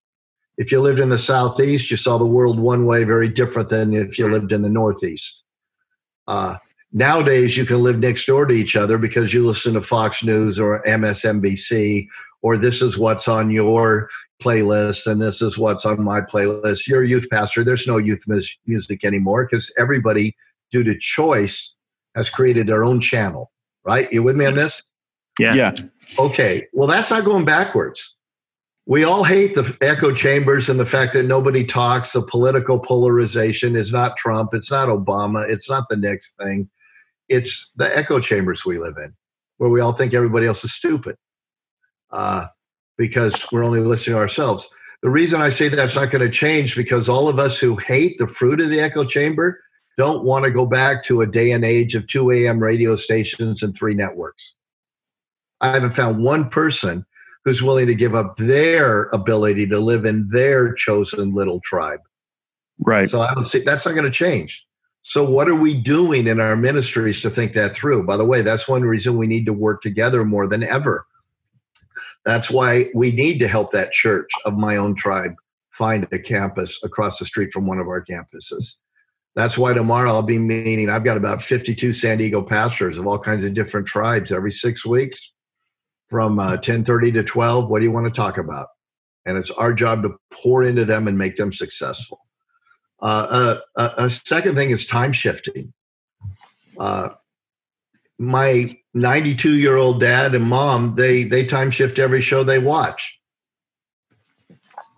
If 0.57 0.73
you 0.73 0.81
lived 0.81 0.99
in 0.99 1.07
the 1.07 1.17
Southeast, 1.17 1.89
you 1.89 1.95
saw 1.95 2.17
the 2.17 2.25
world 2.25 2.59
one 2.59 2.85
way, 2.85 3.05
very 3.05 3.29
different 3.29 3.69
than 3.69 3.93
if 3.93 4.19
you 4.19 4.27
lived 4.27 4.51
in 4.51 4.61
the 4.61 4.69
Northeast. 4.69 5.45
Uh, 6.27 6.57
nowadays, 6.91 7.55
you 7.55 7.65
can 7.65 7.81
live 7.81 7.97
next 7.97 8.25
door 8.25 8.45
to 8.45 8.53
each 8.53 8.75
other 8.75 8.97
because 8.97 9.33
you 9.33 9.47
listen 9.47 9.73
to 9.75 9.81
Fox 9.81 10.21
News 10.21 10.59
or 10.59 10.83
MSNBC, 10.83 12.07
or 12.41 12.57
this 12.57 12.81
is 12.81 12.97
what's 12.97 13.29
on 13.29 13.51
your 13.51 14.09
playlist 14.43 15.07
and 15.07 15.21
this 15.21 15.41
is 15.41 15.57
what's 15.57 15.85
on 15.85 16.03
my 16.03 16.19
playlist. 16.19 16.89
You're 16.89 17.03
a 17.03 17.07
youth 17.07 17.27
pastor. 17.31 17.63
There's 17.63 17.87
no 17.87 17.99
youth 17.99 18.25
music 18.65 19.05
anymore 19.05 19.47
because 19.49 19.71
everybody, 19.77 20.35
due 20.71 20.83
to 20.83 20.99
choice, 20.99 21.74
has 22.15 22.29
created 22.29 22.67
their 22.67 22.83
own 22.83 22.99
channel, 22.99 23.51
right? 23.85 24.11
You 24.11 24.23
with 24.23 24.35
me 24.35 24.45
on 24.45 24.55
this? 24.55 24.83
Yeah. 25.39 25.53
Yeah. 25.53 25.71
Okay. 26.17 26.67
Well, 26.73 26.87
that's 26.87 27.11
not 27.11 27.25
going 27.25 27.45
backwards. 27.45 28.15
We 28.87 29.03
all 29.03 29.23
hate 29.23 29.55
the 29.55 29.75
echo 29.81 30.13
chambers 30.13 30.69
and 30.69 30.79
the 30.79 30.85
fact 30.85 31.13
that 31.13 31.23
nobody 31.23 31.65
talks. 31.65 32.13
The 32.13 32.21
political 32.21 32.79
polarization 32.79 33.75
is 33.75 33.91
not 33.91 34.15
Trump. 34.15 34.53
It's 34.53 34.69
not 34.69 34.89
Obama. 34.89 35.49
It's 35.49 35.69
not 35.69 35.89
the 35.89 35.97
next 35.97 36.35
thing. 36.37 36.69
It's 37.27 37.71
the 37.75 37.95
echo 37.97 38.19
chambers 38.19 38.63
we 38.63 38.77
live 38.77 38.95
in, 38.97 39.13
where 39.57 39.71
we 39.71 39.81
all 39.81 39.93
think 39.93 40.13
everybody 40.13 40.45
else 40.45 40.63
is 40.63 40.73
stupid 40.73 41.15
uh, 42.11 42.45
because 42.95 43.45
we're 43.51 43.63
only 43.63 43.79
listening 43.79 44.15
to 44.15 44.21
ourselves. 44.21 44.69
The 45.01 45.09
reason 45.09 45.41
I 45.41 45.49
say 45.49 45.67
that's 45.67 45.95
not 45.95 46.11
going 46.11 46.23
to 46.23 46.29
change 46.29 46.75
because 46.75 47.09
all 47.09 47.27
of 47.27 47.39
us 47.39 47.57
who 47.57 47.75
hate 47.77 48.19
the 48.19 48.27
fruit 48.27 48.61
of 48.61 48.69
the 48.69 48.79
echo 48.79 49.03
chamber 49.03 49.59
don't 49.97 50.23
want 50.23 50.45
to 50.45 50.51
go 50.51 50.65
back 50.65 51.03
to 51.03 51.21
a 51.21 51.27
day 51.27 51.51
and 51.51 51.63
age 51.63 51.95
of 51.95 52.07
2 52.07 52.31
a.m. 52.31 52.59
radio 52.59 52.95
stations 52.95 53.63
and 53.63 53.75
three 53.75 53.93
networks. 53.93 54.53
I 55.61 55.71
haven't 55.71 55.91
found 55.91 56.23
one 56.23 56.49
person 56.49 57.05
who's 57.45 57.63
willing 57.63 57.87
to 57.87 57.95
give 57.95 58.15
up 58.15 58.35
their 58.37 59.03
ability 59.13 59.67
to 59.67 59.79
live 59.79 60.05
in 60.05 60.27
their 60.29 60.73
chosen 60.73 61.33
little 61.33 61.61
tribe. 61.61 62.01
Right. 62.79 63.09
So 63.09 63.21
I 63.21 63.33
don't 63.33 63.47
see 63.47 63.59
that's 63.59 63.85
not 63.85 63.93
going 63.93 64.05
to 64.05 64.11
change. 64.11 64.65
So 65.03 65.23
what 65.23 65.47
are 65.47 65.55
we 65.55 65.75
doing 65.75 66.27
in 66.27 66.39
our 66.39 66.55
ministries 66.55 67.21
to 67.21 67.29
think 67.29 67.53
that 67.53 67.73
through? 67.73 68.03
By 68.07 68.17
the 68.17 68.25
way, 68.25 68.41
that's 68.41 68.67
one 68.67 68.81
reason 68.81 69.17
we 69.17 69.27
need 69.27 69.45
to 69.45 69.53
work 69.53 69.81
together 69.81 70.25
more 70.25 70.47
than 70.47 70.63
ever. 70.63 71.05
That's 72.25 72.49
why 72.49 72.89
we 72.95 73.11
need 73.11 73.37
to 73.39 73.47
help 73.47 73.71
that 73.71 73.91
church 73.91 74.29
of 74.45 74.57
my 74.57 74.77
own 74.77 74.95
tribe 74.95 75.35
find 75.69 76.07
a 76.11 76.17
campus 76.17 76.79
across 76.83 77.19
the 77.19 77.25
street 77.25 77.53
from 77.53 77.67
one 77.67 77.79
of 77.79 77.87
our 77.87 78.03
campuses. 78.03 78.77
That's 79.35 79.57
why 79.57 79.73
tomorrow 79.73 80.11
I'll 80.11 80.21
be 80.21 80.39
meeting. 80.39 80.89
I've 80.89 81.03
got 81.03 81.17
about 81.17 81.41
52 81.41 81.91
San 81.91 82.17
Diego 82.17 82.41
pastors 82.41 82.97
of 82.97 83.05
all 83.05 83.19
kinds 83.19 83.43
of 83.43 83.53
different 83.53 83.85
tribes 83.85 84.31
every 84.31 84.51
six 84.51 84.85
weeks 84.85 85.33
from 86.09 86.39
uh, 86.39 86.57
10:30 86.57 87.13
to 87.13 87.23
12. 87.23 87.69
What 87.69 87.79
do 87.79 87.85
you 87.85 87.91
want 87.91 88.05
to 88.05 88.11
talk 88.11 88.37
about? 88.37 88.67
and 89.25 89.37
it's 89.37 89.51
our 89.51 89.73
job 89.73 90.03
to 90.03 90.15
pour 90.31 90.63
into 90.63 90.85
them 90.85 91.07
and 91.07 91.17
make 91.17 91.35
them 91.35 91.51
successful. 91.51 92.21
Uh, 93.01 93.59
a, 93.75 93.79
uh, 93.79 93.93
a, 93.97 94.09
second 94.09 94.55
thing 94.55 94.69
is 94.69 94.85
time 94.85 95.11
shifting. 95.11 95.73
Uh, 96.79 97.09
my 98.17 98.75
92 98.93 99.57
year 99.57 99.75
old 99.75 99.99
dad 99.99 100.33
and 100.33 100.45
mom 100.45 100.95
they 100.95 101.25
they 101.25 101.45
time 101.45 101.69
shift 101.69 101.99
every 101.99 102.21
show 102.21 102.43
they 102.43 102.59
watch 102.59 103.14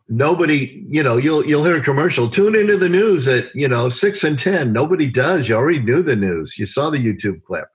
nobody 0.10 0.86
you 0.88 1.04
know 1.04 1.18
you'll 1.18 1.46
you'll 1.46 1.66
hear 1.66 1.78
a 1.78 1.84
commercial 1.84 2.30
tune 2.30 2.56
into 2.56 2.78
the 2.78 2.90
news 2.90 3.28
at 3.28 3.54
you 3.54 3.68
know 3.68 3.90
6 3.90 4.24
and 4.24 4.40
10 4.40 4.72
nobody 4.72 5.10
does. 5.10 5.50
You 5.50 5.56
already 5.56 5.80
knew 5.80 6.02
the 6.02 6.16
news. 6.16 6.58
You 6.58 6.66
saw 6.66 6.90
the 6.90 6.98
youtube 6.98 7.44
clip. 7.44 7.66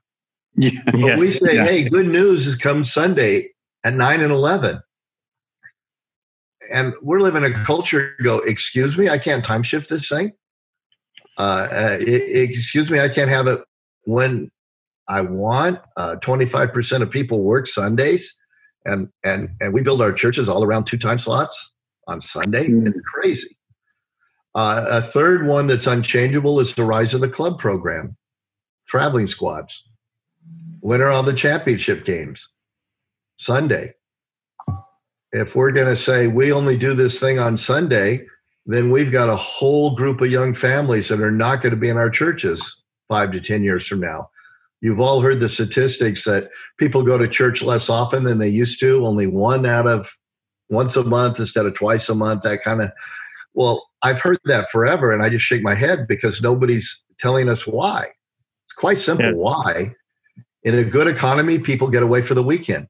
Yeah. 0.57 0.71
but 0.87 1.19
we 1.19 1.33
say 1.33 1.55
yeah. 1.55 1.65
hey 1.65 1.89
good 1.89 2.07
news 2.07 2.55
comes 2.57 2.93
sunday 2.93 3.51
at 3.85 3.95
9 3.95 4.21
and 4.21 4.33
11 4.33 4.81
and 6.73 6.95
we're 7.03 7.21
living 7.21 7.45
a 7.45 7.53
culture 7.53 8.15
go 8.23 8.39
excuse 8.39 8.97
me 8.97 9.09
i 9.09 9.19
can't 9.19 9.45
time 9.45 9.63
shift 9.63 9.89
this 9.89 10.09
thing. 10.09 10.33
Uh, 11.39 11.69
uh 11.71 11.97
excuse 12.01 12.91
me 12.91 13.01
i 13.01 13.09
can't 13.09 13.31
have 13.31 13.47
it 13.47 13.61
when 14.05 14.51
I 15.09 15.21
want. 15.21 15.81
Uh, 15.97 16.17
25% 16.23 17.03
of 17.03 17.11
people 17.11 17.43
work 17.43 17.67
Sundays, 17.67 18.35
and 18.85 19.09
and 19.25 19.51
and 19.61 19.75
we 19.75 19.83
build 19.83 20.01
our 20.01 20.13
churches 20.13 20.49
all 20.49 20.65
around 20.65 20.85
two 20.85 20.97
time 20.97 21.19
slots 21.19 21.72
on 22.09 22.21
Sunday. 22.21 22.69
Mm. 22.69 22.87
It's 22.87 23.01
crazy. 23.01 23.57
Uh, 24.55 24.85
a 24.89 25.03
third 25.03 25.47
one 25.47 25.67
that's 25.67 25.87
unchangeable 25.87 26.61
is 26.61 26.75
the 26.75 26.85
rise 26.85 27.15
of 27.15 27.21
the 27.21 27.29
club 27.29 27.59
program, 27.59 28.17
traveling 28.87 29.27
squads, 29.27 29.83
winner 30.83 31.09
on 31.09 31.25
the 31.25 31.33
championship 31.33 32.05
games, 32.05 32.49
Sunday. 33.39 33.95
If 35.33 35.57
we're 35.57 35.73
going 35.73 35.87
to 35.87 35.97
say 35.97 36.27
we 36.27 36.53
only 36.53 36.77
do 36.77 36.93
this 36.93 37.19
thing 37.19 37.39
on 37.39 37.57
Sunday, 37.57 38.27
then 38.67 38.91
we've 38.91 39.11
got 39.11 39.31
a 39.31 39.37
whole 39.37 39.95
group 39.95 40.21
of 40.21 40.31
young 40.31 40.53
families 40.53 41.09
that 41.09 41.21
are 41.21 41.33
not 41.33 41.63
going 41.63 41.71
to 41.71 41.77
be 41.77 41.89
in 41.89 41.97
our 41.97 42.11
churches 42.11 42.83
five 43.09 43.31
to 43.33 43.41
10 43.41 43.65
years 43.65 43.87
from 43.87 44.01
now. 44.01 44.29
You've 44.83 45.01
all 45.01 45.21
heard 45.21 45.41
the 45.41 45.49
statistics 45.49 46.25
that 46.25 46.51
people 46.79 47.03
go 47.03 47.17
to 47.17 47.29
church 47.29 47.63
less 47.63 47.89
often 47.89 48.25
than 48.25 48.39
they 48.39 48.49
used 48.49 48.81
to, 48.81 49.07
only 49.07 49.27
one 49.27 49.65
out 49.65 49.87
of 49.87 50.13
once 50.73 50.97
a 50.97 51.05
month 51.05 51.39
instead 51.39 51.67
of 51.67 51.75
twice 51.75 52.09
a 52.09 52.15
month, 52.15 52.43
that 52.43 52.63
kind 52.63 52.81
of. 52.81 52.91
Well, 53.55 53.87
I've 54.03 54.21
heard 54.21 54.39
that 54.47 54.71
forever, 54.71 55.13
and 55.13 55.23
I 55.23 55.29
just 55.29 55.45
shake 55.45 55.63
my 55.63 55.75
head 55.75 56.09
because 56.09 56.41
nobody's 56.41 57.01
telling 57.19 57.49
us 57.49 57.67
why. 57.67 58.09
It's 58.65 58.73
quite 58.75 58.99
simple 58.99 59.27
yeah. 59.27 59.33
why. 59.35 59.95
In 60.65 60.79
a 60.79 60.85
good 60.85 61.07
economy, 61.07 61.59
people 61.59 61.89
get 61.89 62.03
away 62.03 62.23
for 62.23 62.35
the 62.35 62.43
weekend. 62.43 62.89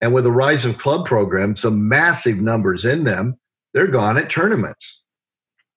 And 0.00 0.14
with 0.14 0.24
the 0.24 0.32
rise 0.32 0.64
of 0.64 0.78
club 0.78 1.04
programs, 1.04 1.60
some 1.60 1.88
massive 1.88 2.40
numbers 2.40 2.84
in 2.84 3.04
them, 3.04 3.36
they're 3.74 3.88
gone 3.88 4.18
at 4.18 4.30
tournaments. 4.30 5.02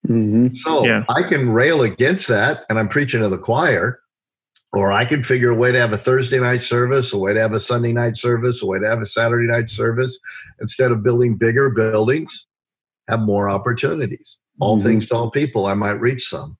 Mm-hmm. 0.07 0.55
So 0.57 0.85
yeah. 0.85 1.03
I 1.09 1.23
can 1.23 1.49
rail 1.49 1.81
against 1.81 2.27
that, 2.27 2.63
and 2.69 2.77
I'm 2.77 2.87
preaching 2.87 3.21
to 3.21 3.29
the 3.29 3.37
choir 3.37 3.99
or 4.75 4.91
I 4.91 5.05
can 5.05 5.23
figure 5.23 5.51
a 5.51 5.55
way 5.55 5.71
to 5.71 5.79
have 5.79 5.93
a 5.93 5.97
Thursday 5.97 6.37
night 6.37 6.61
service, 6.61 7.13
a 7.13 7.17
way 7.17 7.33
to 7.33 7.39
have 7.39 7.53
a 7.53 7.59
Sunday 7.59 7.93
night 7.93 8.17
service, 8.17 8.61
a 8.61 8.65
way 8.65 8.77
to 8.77 8.87
have 8.87 9.01
a 9.01 9.05
Saturday 9.05 9.47
night 9.47 9.69
service. 9.69 10.19
Instead 10.59 10.91
of 10.91 11.01
building 11.01 11.37
bigger 11.37 11.69
buildings, 11.69 12.45
have 13.07 13.21
more 13.21 13.49
opportunities. 13.49 14.37
All 14.59 14.77
mm-hmm. 14.77 14.85
things 14.85 15.05
to 15.07 15.15
all 15.15 15.31
people, 15.31 15.65
I 15.65 15.75
might 15.75 16.01
reach 16.01 16.27
some. 16.27 16.57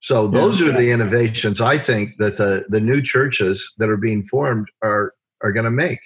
So 0.00 0.28
those 0.28 0.60
yeah, 0.60 0.68
are 0.68 0.72
the 0.72 0.90
innovations 0.90 1.60
I 1.60 1.78
think 1.78 2.16
that 2.16 2.36
the, 2.36 2.64
the 2.68 2.80
new 2.80 3.02
churches 3.02 3.72
that 3.78 3.88
are 3.88 3.98
being 3.98 4.22
formed 4.22 4.68
are 4.82 5.14
are 5.42 5.52
going 5.52 5.64
to 5.64 5.70
make. 5.70 6.00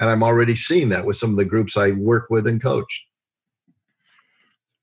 And 0.00 0.10
I'm 0.10 0.24
already 0.24 0.56
seeing 0.56 0.88
that 0.88 1.06
with 1.06 1.16
some 1.16 1.30
of 1.30 1.36
the 1.36 1.44
groups 1.44 1.76
I 1.76 1.92
work 1.92 2.26
with 2.28 2.46
and 2.46 2.60
coach. 2.60 3.04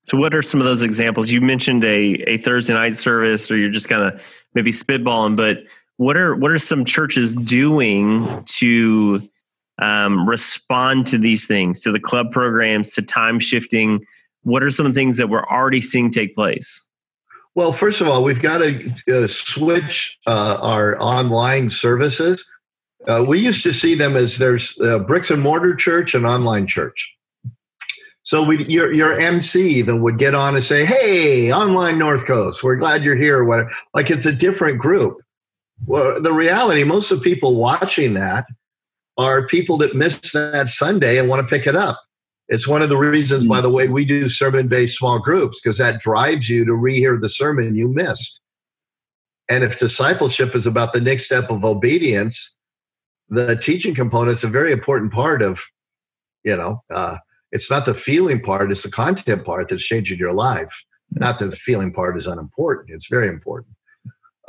So, 0.03 0.17
what 0.17 0.35
are 0.35 0.41
some 0.41 0.59
of 0.59 0.65
those 0.65 0.83
examples? 0.83 1.31
You 1.31 1.39
mentioned 1.39 1.83
a, 1.85 2.21
a 2.27 2.37
Thursday 2.37 2.73
night 2.73 2.93
service, 2.93 3.49
or 3.49 3.55
you're 3.57 3.71
just 3.71 3.87
kind 3.87 4.01
of 4.01 4.21
maybe 4.53 4.71
spitballing, 4.71 5.37
but 5.37 5.59
what 5.97 6.17
are 6.17 6.35
what 6.35 6.51
are 6.51 6.59
some 6.59 6.83
churches 6.83 7.33
doing 7.35 8.43
to 8.45 9.27
um, 9.81 10.27
respond 10.27 11.05
to 11.07 11.17
these 11.17 11.47
things, 11.47 11.81
to 11.81 11.91
the 11.91 11.99
club 11.99 12.31
programs, 12.31 12.93
to 12.95 13.01
time 13.01 13.39
shifting? 13.39 14.05
What 14.43 14.61
are 14.61 14.71
some 14.71 14.91
things 14.93 15.15
that 15.17 15.29
we're 15.29 15.45
already 15.45 15.79
seeing 15.79 16.09
take 16.09 16.35
place? 16.35 16.85
Well, 17.55 17.71
first 17.71 18.01
of 18.01 18.07
all, 18.07 18.23
we've 18.23 18.41
got 18.41 18.57
to 18.57 18.93
uh, 19.07 19.27
switch 19.27 20.17
uh, 20.27 20.57
our 20.59 21.01
online 21.01 21.69
services. 21.69 22.43
Uh, 23.07 23.23
we 23.25 23.39
used 23.39 23.63
to 23.63 23.73
see 23.73 23.95
them 23.95 24.17
as 24.17 24.37
there's 24.37 24.73
bricks 25.07 25.31
and 25.31 25.41
mortar 25.41 25.75
church 25.75 26.13
and 26.13 26.25
online 26.25 26.67
church. 26.67 27.15
So 28.23 28.41
we, 28.41 28.65
your 28.65 28.91
your 28.93 29.19
MC 29.19 29.67
even 29.75 30.01
would 30.01 30.17
get 30.17 30.33
on 30.33 30.55
and 30.55 30.63
say, 30.63 30.85
"Hey, 30.85 31.51
online 31.51 31.97
North 31.97 32.25
Coast, 32.25 32.63
we're 32.63 32.77
glad 32.77 33.03
you're 33.03 33.17
here." 33.17 33.43
What 33.43 33.71
like 33.93 34.09
it's 34.09 34.25
a 34.25 34.31
different 34.31 34.79
group. 34.79 35.21
Well, 35.85 36.21
the 36.21 36.31
reality, 36.31 36.85
most 36.85 37.11
of 37.11 37.19
the 37.19 37.23
people 37.23 37.55
watching 37.55 38.13
that 38.13 38.45
are 39.17 39.45
people 39.45 39.77
that 39.77 39.95
missed 39.95 40.31
that 40.33 40.69
Sunday 40.69 41.19
and 41.19 41.27
want 41.27 41.47
to 41.47 41.55
pick 41.55 41.67
it 41.67 41.75
up. 41.75 42.01
It's 42.47 42.67
one 42.67 42.81
of 42.81 42.89
the 42.89 42.97
reasons, 42.97 43.47
by 43.47 43.61
the 43.61 43.69
way, 43.69 43.87
we 43.87 44.05
do 44.05 44.29
sermon-based 44.29 44.97
small 44.97 45.19
groups 45.19 45.59
because 45.61 45.77
that 45.77 45.99
drives 45.99 46.49
you 46.49 46.65
to 46.65 46.71
rehear 46.71 47.19
the 47.19 47.29
sermon 47.29 47.75
you 47.75 47.87
missed. 47.87 48.41
And 49.49 49.63
if 49.63 49.79
discipleship 49.79 50.55
is 50.55 50.65
about 50.65 50.93
the 50.93 51.01
next 51.01 51.25
step 51.25 51.49
of 51.49 51.63
obedience, 51.63 52.55
the 53.29 53.55
teaching 53.57 53.95
component 53.95 54.37
is 54.37 54.43
a 54.43 54.49
very 54.49 54.71
important 54.71 55.11
part 55.11 55.41
of, 55.41 55.61
you 56.43 56.55
know, 56.55 56.81
uh, 56.93 57.17
it's 57.53 57.69
not 57.69 57.85
the 57.85 57.93
feeling 57.93 58.41
part, 58.41 58.71
it's 58.71 58.83
the 58.83 58.91
content 58.91 59.45
part 59.45 59.69
that's 59.69 59.85
changing 59.85 60.17
your 60.17 60.33
life. 60.33 60.83
Not 61.11 61.37
that 61.39 61.51
the 61.51 61.55
feeling 61.55 61.93
part 61.93 62.17
is 62.17 62.27
unimportant, 62.27 62.89
it's 62.89 63.07
very 63.07 63.27
important. 63.27 63.75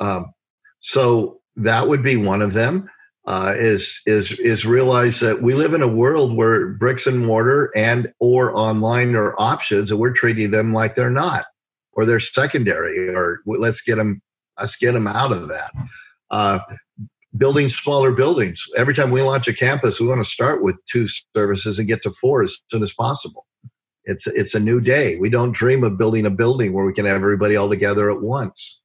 Um, 0.01 0.33
so 0.81 1.41
that 1.57 1.87
would 1.87 2.03
be 2.03 2.17
one 2.17 2.43
of 2.43 2.55
them. 2.55 2.91
Uh, 3.27 3.55
is 3.57 4.03
is 4.05 4.33
is 4.33 4.67
realize 4.67 5.19
that 5.21 5.41
we 5.41 5.55
live 5.55 5.73
in 5.73 5.81
a 5.81 5.89
world 5.89 6.37
where 6.37 6.69
bricks 6.75 7.07
and 7.07 7.25
mortar 7.25 7.71
and 7.75 8.13
or 8.21 8.55
online 8.55 9.15
are 9.15 9.35
options, 9.41 9.91
and 9.91 9.99
we're 9.99 10.13
treating 10.13 10.51
them 10.51 10.75
like 10.75 10.95
they're 10.95 11.09
not, 11.09 11.47
or 11.93 12.05
they're 12.05 12.21
secondary, 12.21 13.09
or 13.09 13.41
let's 13.47 13.81
get 13.81 13.97
them 13.97 14.21
let's 14.61 14.77
get 14.77 14.93
them 14.93 15.07
out 15.07 15.33
of 15.33 15.49
that. 15.49 15.73
Uh, 16.31 16.59
building 17.37 17.69
smaller 17.69 18.13
buildings. 18.13 18.65
Every 18.77 18.95
time 18.95 19.11
we 19.11 19.23
launch 19.23 19.49
a 19.49 19.53
campus, 19.53 20.01
we 20.01 20.07
want 20.07 20.23
to 20.23 20.29
start 20.29 20.63
with 20.63 20.77
two 20.87 21.07
services 21.35 21.79
and 21.79 21.89
get 21.89 22.03
to 22.03 22.11
four 22.13 22.43
as 22.43 22.59
soon 22.69 22.83
as 22.83 22.93
possible. 22.93 23.47
It's 24.05 24.27
it's 24.27 24.55
a 24.55 24.61
new 24.61 24.81
day. 24.81 25.17
We 25.17 25.31
don't 25.31 25.53
dream 25.53 25.83
of 25.83 25.97
building 25.97 26.27
a 26.27 26.31
building 26.31 26.73
where 26.73 26.85
we 26.85 26.93
can 26.93 27.07
have 27.07 27.17
everybody 27.17 27.57
all 27.57 27.69
together 27.69 28.11
at 28.11 28.21
once. 28.21 28.83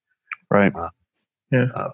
Right. 0.49 0.73
Uh, 0.73 0.89
yeah. 1.51 1.65
Uh, 1.75 1.89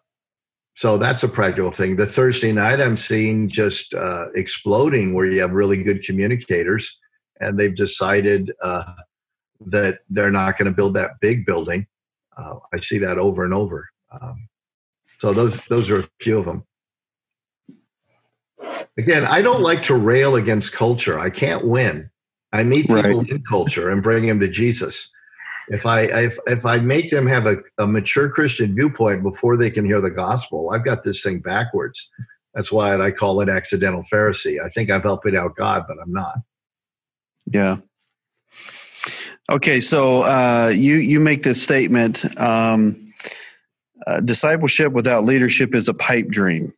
so 0.76 0.98
that's 0.98 1.24
a 1.24 1.28
practical 1.28 1.72
thing. 1.72 1.96
The 1.96 2.06
Thursday 2.06 2.52
night 2.52 2.82
I'm 2.82 2.98
seeing 2.98 3.48
just 3.48 3.94
uh, 3.94 4.28
exploding 4.36 5.14
where 5.14 5.26
you 5.26 5.42
have 5.42 5.52
really 5.52 5.82
good 5.82 6.04
communicators 6.04 7.00
and 7.40 7.58
they've 7.58 7.76
decided 7.76 8.52
uh, 8.62 8.84
that 9.68 10.00
they're 10.10 10.32
not 10.32 10.58
going 10.58 10.68
to 10.68 10.76
build 10.76 10.94
that 10.96 11.12
big 11.22 11.46
building. 11.46 11.88
Uh, 12.38 12.56
I 12.74 12.80
see 12.80 12.98
that 13.00 13.18
over 13.18 13.46
and 13.46 13.54
over. 13.54 13.88
Um, 14.22 14.48
so 15.06 15.34
those 15.34 15.58
those 15.66 15.90
are 15.90 16.02
a 16.02 16.08
few 16.20 16.40
of 16.40 16.46
them. 16.46 16.66
Again, 18.98 19.26
I 19.26 19.42
don't 19.42 19.62
like 19.62 19.84
to 19.84 19.96
rail 19.96 20.36
against 20.36 20.72
culture. 20.72 21.20
I 21.20 21.30
can't 21.30 21.68
win. 21.68 22.10
I 22.54 22.64
meet 22.64 22.88
people 22.88 23.20
right. 23.20 23.30
in 23.30 23.44
culture 23.44 23.90
and 23.90 24.02
bring 24.02 24.26
them 24.26 24.40
to 24.40 24.48
Jesus. 24.48 25.10
If 25.70 25.86
I 25.86 26.02
if, 26.02 26.38
if 26.48 26.66
I 26.66 26.78
make 26.78 27.10
them 27.10 27.28
have 27.28 27.46
a, 27.46 27.58
a 27.78 27.88
mature 27.88 28.30
Christian 28.30 28.76
viewpoint 28.76 29.24
before 29.24 29.58
they 29.58 29.70
can 29.70 29.86
hear 29.86 30.00
the 30.00 30.12
gospel, 30.12 30.72
I've 30.72 30.86
got 30.86 31.04
this 31.04 31.22
thing 31.24 31.40
backwards. 31.40 32.10
That's 32.54 32.72
why 32.72 33.00
I 33.00 33.12
call 33.12 33.42
it 33.42 33.50
accidental 33.50 34.04
Pharisee. 34.04 34.64
I 34.64 34.70
think 34.70 34.90
I'm 34.90 35.02
helping 35.02 35.36
out 35.36 35.56
God, 35.56 35.84
but 35.88 35.98
I'm 36.02 36.14
not. 36.14 36.38
Yeah. 37.52 37.78
Okay, 39.52 39.80
so 39.80 40.22
uh, 40.22 40.72
you 40.74 40.96
you 40.96 41.20
make 41.20 41.44
this 41.44 41.62
statement. 41.62 42.26
Um, 42.40 43.05
uh, 44.08 44.22
discipleship 44.22 44.94
without 44.94 45.26
leadership 45.26 45.74
is 45.74 45.88
a 45.88 45.94
pipe 45.94 46.28
dream. 46.28 46.74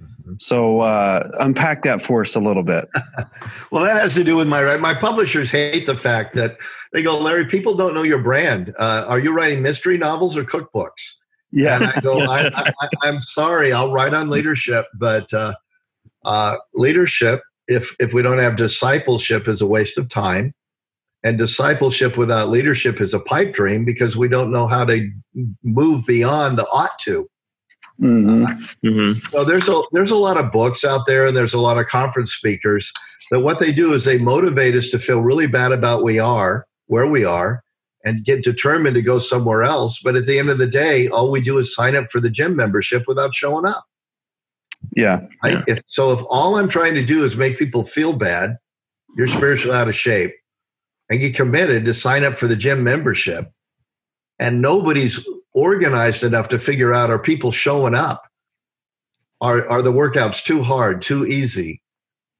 Mm-hmm. 0.00 0.34
So 0.38 0.80
uh, 0.80 1.30
unpack 1.40 1.82
that 1.82 2.00
for 2.00 2.22
us 2.22 2.34
a 2.34 2.40
little 2.40 2.62
bit. 2.62 2.86
well, 3.70 3.84
that 3.84 3.96
has 3.96 4.14
to 4.14 4.24
do 4.24 4.36
with 4.36 4.48
my 4.48 4.76
my 4.76 4.94
publishers 4.94 5.50
hate 5.50 5.86
the 5.86 5.96
fact 5.96 6.34
that 6.36 6.56
they 6.92 7.02
go, 7.02 7.18
Larry, 7.18 7.46
people 7.46 7.74
don't 7.74 7.94
know 7.94 8.02
your 8.02 8.22
brand. 8.22 8.74
Uh, 8.78 9.04
are 9.06 9.18
you 9.18 9.32
writing 9.32 9.62
mystery 9.62 9.98
novels 9.98 10.36
or 10.36 10.44
cookbooks? 10.44 11.14
Yeah, 11.52 11.76
and 11.76 11.84
I 11.86 12.00
go, 12.00 12.18
I, 12.30 12.50
am 13.04 13.20
sorry, 13.20 13.72
I'll 13.72 13.92
write 13.92 14.14
on 14.14 14.30
leadership, 14.30 14.86
but 14.98 15.32
uh, 15.32 15.54
uh, 16.24 16.56
leadership, 16.74 17.42
if 17.68 17.94
if 18.00 18.12
we 18.12 18.22
don't 18.22 18.38
have 18.38 18.56
discipleship, 18.56 19.48
is 19.48 19.60
a 19.60 19.66
waste 19.66 19.98
of 19.98 20.08
time. 20.08 20.54
And 21.24 21.38
discipleship 21.38 22.16
without 22.16 22.48
leadership 22.48 23.00
is 23.00 23.14
a 23.14 23.20
pipe 23.20 23.52
dream 23.52 23.84
because 23.84 24.16
we 24.16 24.28
don't 24.28 24.50
know 24.50 24.66
how 24.66 24.84
to 24.84 25.08
move 25.62 26.04
beyond 26.06 26.58
the 26.58 26.66
ought 26.68 26.98
to. 27.00 27.28
Mm-hmm. 28.00 28.44
Uh, 28.44 28.48
mm-hmm. 28.84 29.18
So 29.30 29.44
there's 29.44 29.68
a 29.68 29.82
there's 29.92 30.10
a 30.10 30.16
lot 30.16 30.36
of 30.36 30.50
books 30.50 30.84
out 30.84 31.06
there, 31.06 31.26
and 31.26 31.36
there's 31.36 31.54
a 31.54 31.60
lot 31.60 31.78
of 31.78 31.86
conference 31.86 32.32
speakers 32.32 32.90
that 33.30 33.40
what 33.40 33.60
they 33.60 33.70
do 33.70 33.92
is 33.92 34.04
they 34.04 34.18
motivate 34.18 34.74
us 34.74 34.88
to 34.88 34.98
feel 34.98 35.20
really 35.20 35.46
bad 35.46 35.70
about 35.70 36.02
we 36.02 36.18
are 36.18 36.66
where 36.86 37.06
we 37.06 37.24
are, 37.24 37.62
and 38.04 38.24
get 38.24 38.42
determined 38.42 38.96
to 38.96 39.02
go 39.02 39.18
somewhere 39.18 39.62
else. 39.62 40.00
But 40.02 40.16
at 40.16 40.26
the 40.26 40.38
end 40.38 40.50
of 40.50 40.58
the 40.58 40.66
day, 40.66 41.08
all 41.08 41.30
we 41.30 41.40
do 41.40 41.58
is 41.58 41.74
sign 41.74 41.94
up 41.94 42.06
for 42.10 42.20
the 42.20 42.30
gym 42.30 42.56
membership 42.56 43.04
without 43.06 43.34
showing 43.34 43.66
up. 43.66 43.84
Yeah. 44.96 45.20
I, 45.42 45.62
if, 45.66 45.82
so 45.86 46.10
if 46.10 46.20
all 46.28 46.56
I'm 46.56 46.68
trying 46.68 46.94
to 46.94 47.04
do 47.04 47.24
is 47.24 47.36
make 47.36 47.58
people 47.58 47.84
feel 47.84 48.12
bad, 48.12 48.56
you're 49.16 49.28
spiritually 49.28 49.76
out 49.76 49.88
of 49.88 49.94
shape, 49.94 50.34
and 51.10 51.20
get 51.20 51.34
committed 51.34 51.84
to 51.84 51.94
sign 51.94 52.24
up 52.24 52.38
for 52.38 52.46
the 52.46 52.56
gym 52.56 52.84
membership, 52.84 53.50
and 54.38 54.62
nobody's 54.62 55.26
organized 55.54 56.22
enough 56.22 56.48
to 56.48 56.58
figure 56.58 56.94
out 56.94 57.10
are 57.10 57.18
people 57.18 57.50
showing 57.50 57.94
up? 57.94 58.22
Are, 59.40 59.68
are 59.68 59.82
the 59.82 59.92
workouts 59.92 60.42
too 60.42 60.62
hard, 60.62 61.02
too 61.02 61.26
easy? 61.26 61.82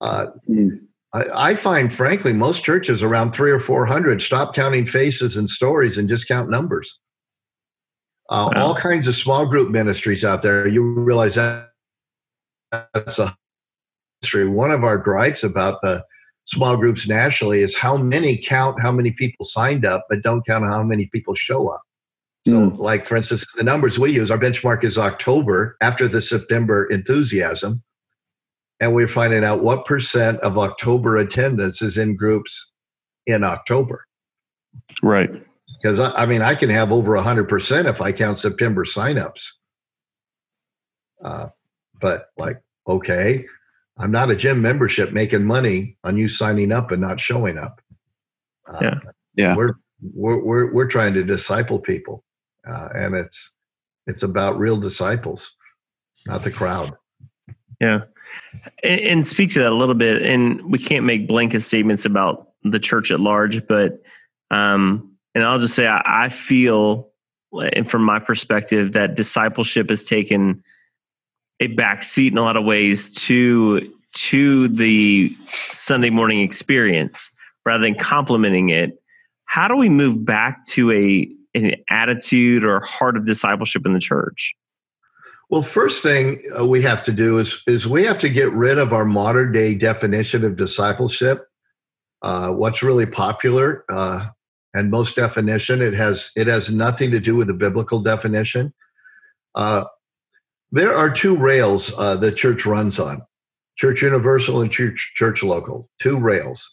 Uh, 0.01 0.27
mm. 0.49 0.81
I, 1.13 1.51
I, 1.51 1.55
find, 1.55 1.93
frankly, 1.93 2.33
most 2.33 2.65
churches 2.65 3.03
around 3.03 3.33
three 3.33 3.51
or 3.51 3.59
400 3.59 4.23
stop 4.23 4.55
counting 4.55 4.87
faces 4.87 5.37
and 5.37 5.51
stories 5.51 5.99
and 5.99 6.09
just 6.09 6.29
count 6.29 6.49
numbers. 6.49 6.99
Uh, 8.31 8.51
wow. 8.55 8.63
All 8.63 8.75
kinds 8.75 9.09
of 9.09 9.15
small 9.15 9.47
group 9.47 9.71
ministries 9.71 10.25
out 10.25 10.43
there. 10.43 10.67
You 10.67 10.83
realize 10.83 11.35
that 11.35 11.71
that's 12.71 13.19
a 13.19 13.37
history. 14.23 14.49
One 14.49 14.71
of 14.71 14.85
our 14.85 14.97
gripes 14.97 15.45
about 15.45 15.83
the 15.83 16.05
small 16.45 16.77
groups 16.77 17.09
nationally 17.09 17.61
is 17.61 17.77
how 17.77 17.97
many 17.97 18.37
count 18.37 18.81
how 18.81 18.93
many 18.93 19.13
people 19.13 19.45
signed 19.45 19.85
up, 19.85 20.07
but 20.09 20.23
don't 20.23 20.45
count 20.47 20.65
how 20.65 20.83
many 20.83 21.07
people 21.07 21.35
show 21.35 21.69
up. 21.69 21.83
So, 22.47 22.53
mm. 22.53 22.79
like 22.79 23.05
for 23.07 23.17
instance, 23.17 23.47
the 23.57 23.63
numbers 23.63 23.99
we 23.99 24.13
use, 24.13 24.31
our 24.31 24.39
benchmark 24.39 24.83
is 24.85 24.99
October 24.99 25.77
after 25.81 26.09
the 26.09 26.21
September 26.21 26.87
enthusiasm, 26.87 27.83
and 28.81 28.95
we're 28.95 29.09
finding 29.09 29.45
out 29.45 29.63
what 29.63 29.85
percent 29.85 30.41
of 30.41 30.59
October 30.59 31.17
attendance 31.17 31.83
is 31.83 31.99
in 31.99 32.17
groups 32.17 32.73
in 33.27 33.45
October. 33.45 34.05
Right. 35.03 35.31
Because 35.81 36.01
I, 36.01 36.23
I 36.23 36.27
mean, 36.27 36.43
I 36.43 36.55
can 36.55 36.71
have 36.71 36.91
over 36.91 37.17
hundred 37.17 37.49
percent 37.49 37.87
if 37.87 38.01
I 38.01 38.11
count 38.11 38.39
September 38.39 38.85
signups. 38.85 39.49
Uh, 41.25 41.47
but 42.01 42.27
like, 42.37 42.61
okay, 42.89 43.47
I'm 43.99 44.11
not 44.11 44.31
a 44.31 44.37
gym 44.37 44.63
membership 44.63 45.13
making 45.13 45.45
money 45.45 45.97
on 46.05 46.17
you 46.17 46.29
signing 46.29 46.73
up 46.73 46.91
and 46.91 47.01
not 47.01 47.21
showing 47.21 47.59
up. 47.59 47.81
Uh, 48.69 48.79
yeah. 48.81 48.99
Yeah. 49.35 49.57
We're, 49.57 49.75
we're, 50.15 50.43
we're, 50.43 50.73
we're 50.73 50.89
trying 50.89 51.15
to 51.15 51.23
disciple 51.23 51.79
people 51.79 52.25
uh, 52.67 52.89
and 52.95 53.15
it's 53.15 53.53
it's 54.07 54.23
about 54.23 54.59
real 54.59 54.79
disciples, 54.79 55.55
not 56.27 56.43
the 56.45 56.51
crowd. 56.51 56.93
Yeah, 57.81 58.03
and, 58.83 59.01
and 59.01 59.27
speak 59.27 59.51
to 59.53 59.61
that 59.61 59.73
a 59.73 59.75
little 59.75 59.95
bit. 59.95 60.23
And 60.23 60.71
we 60.71 60.79
can't 60.79 61.05
make 61.05 61.27
blanket 61.27 61.61
statements 61.61 62.05
about 62.05 62.51
the 62.63 62.79
church 62.79 63.11
at 63.11 63.21
large, 63.21 63.67
but 63.67 64.03
um, 64.51 65.13
and 65.35 65.45
I'll 65.45 65.59
just 65.59 65.75
say 65.75 65.87
I, 65.87 66.03
I 66.05 66.29
feel, 66.29 67.11
and 67.53 67.89
from 67.89 68.03
my 68.03 68.19
perspective, 68.19 68.93
that 68.93 69.17
discipleship 69.17 69.89
has 69.91 70.05
taken 70.05 70.63
a 71.63 71.69
backseat 71.69 72.33
in 72.33 72.39
a 72.39 72.43
lot 72.43 72.57
of 72.57 72.65
ways 72.65 73.15
to 73.15 73.89
to 74.15 74.69
the 74.69 75.35
Sunday 75.49 76.11
morning 76.11 76.41
experience 76.41 77.31
rather 77.65 77.83
than 77.83 77.95
complementing 77.95 78.69
it. 78.71 79.01
How 79.45 79.69
do 79.69 79.77
we 79.77 79.89
move 79.89 80.25
back 80.25 80.65
to 80.67 80.91
a 80.91 81.29
an 81.55 81.75
attitude 81.89 82.65
or 82.65 82.81
heart 82.81 83.17
of 83.17 83.27
discipleship 83.27 83.87
in 83.87 83.93
the 83.93 84.01
church? 84.01 84.55
Well, 85.51 85.63
first 85.63 86.03
thing 86.03 86.41
uh, 86.59 86.67
we 86.67 86.83
have 86.83 87.03
to 87.05 87.13
do 87.13 87.39
is 87.39 87.63
is 87.69 87.87
we 87.87 88.03
have 88.05 88.19
to 88.21 88.29
get 88.29 88.51
rid 88.53 88.79
of 88.79 88.93
our 88.93 89.05
modern 89.05 89.53
day 89.53 89.75
definition 89.75 90.45
of 90.45 90.57
discipleship. 90.57 91.47
Uh, 92.23 92.51
what's 92.51 92.83
really 92.83 93.07
popular 93.07 93.85
uh, 93.91 94.27
and 94.75 94.91
most 94.91 95.15
definition 95.15 95.81
it 95.81 95.95
has 95.95 96.33
it 96.35 96.49
has 96.49 96.71
nothing 96.71 97.13
to 97.13 97.21
do 97.21 97.37
with 97.37 97.47
the 97.47 97.55
biblical 97.55 98.01
definition. 98.01 98.75
Uh, 99.55 99.85
there 100.73 100.95
are 100.95 101.11
two 101.11 101.37
rails 101.37 101.93
uh, 101.97 102.17
the 102.17 102.33
church 102.33 102.67
runs 102.67 102.99
on: 102.99 103.23
church 103.77 104.03
universal 104.03 104.61
and 104.61 104.71
church 104.71 105.13
church 105.15 105.43
local. 105.43 105.89
Two 106.01 106.19
rails. 106.19 106.69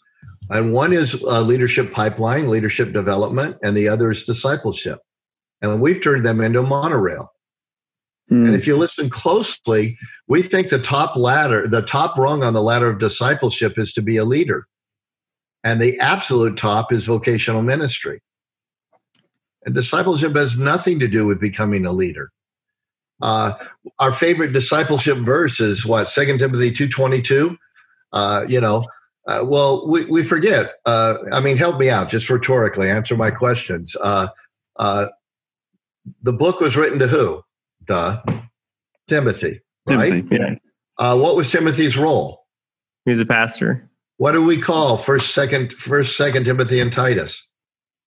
And 0.50 0.72
one 0.72 0.92
is 0.92 1.22
uh, 1.24 1.42
leadership 1.42 1.92
pipeline, 1.92 2.48
leadership 2.48 2.92
development, 2.92 3.56
and 3.62 3.76
the 3.76 3.88
other 3.88 4.10
is 4.10 4.24
discipleship. 4.24 4.98
And 5.62 5.80
we've 5.80 6.02
turned 6.02 6.26
them 6.26 6.40
into 6.40 6.60
a 6.60 6.66
monorail. 6.66 7.28
Mm. 8.30 8.46
And 8.46 8.54
if 8.54 8.66
you 8.66 8.76
listen 8.76 9.10
closely, 9.10 9.96
we 10.28 10.42
think 10.42 10.68
the 10.68 10.80
top 10.80 11.16
ladder, 11.16 11.68
the 11.68 11.82
top 11.82 12.16
rung 12.18 12.42
on 12.42 12.52
the 12.52 12.62
ladder 12.62 12.88
of 12.88 12.98
discipleship 12.98 13.78
is 13.78 13.92
to 13.92 14.02
be 14.02 14.16
a 14.16 14.24
leader. 14.24 14.66
And 15.62 15.80
the 15.80 15.98
absolute 16.00 16.56
top 16.56 16.92
is 16.92 17.06
vocational 17.06 17.62
ministry. 17.62 18.20
And 19.64 19.74
discipleship 19.74 20.34
has 20.36 20.56
nothing 20.56 20.98
to 21.00 21.08
do 21.08 21.26
with 21.26 21.40
becoming 21.40 21.84
a 21.84 21.92
leader. 21.92 22.30
Uh, 23.22 23.52
our 23.98 24.12
favorite 24.12 24.52
discipleship 24.52 25.18
verse 25.18 25.60
is 25.60 25.84
what? 25.84 26.08
Second 26.08 26.38
Timothy 26.38 26.70
2.22. 26.70 27.56
Uh, 28.12 28.44
you 28.48 28.60
know, 28.60 28.84
uh, 29.26 29.44
well, 29.44 29.86
we, 29.88 30.04
we 30.06 30.24
forget. 30.24 30.74
Uh, 30.86 31.18
I 31.32 31.40
mean, 31.40 31.56
help 31.56 31.78
me 31.78 31.90
out, 31.90 32.08
just 32.08 32.30
rhetorically, 32.30 32.90
answer 32.90 33.16
my 33.16 33.30
questions. 33.30 33.96
Uh, 34.00 34.28
uh 34.76 35.06
the 36.22 36.32
book 36.32 36.60
was 36.60 36.76
written 36.76 36.98
to 36.98 37.06
who? 37.06 37.42
Duh. 37.84 38.22
Timothy. 39.08 39.60
Right? 39.88 40.10
Timothy, 40.10 40.36
yeah. 40.36 40.54
Uh, 40.98 41.18
what 41.18 41.36
was 41.36 41.50
Timothy's 41.50 41.96
role? 41.96 42.46
He 43.04 43.10
was 43.10 43.20
a 43.20 43.26
pastor. 43.26 43.88
What 44.18 44.32
do 44.32 44.42
we 44.42 44.58
call 44.58 44.96
first, 44.96 45.34
second, 45.34 45.72
first, 45.72 46.16
second 46.16 46.44
Timothy 46.44 46.80
and 46.80 46.92
Titus? 46.92 47.46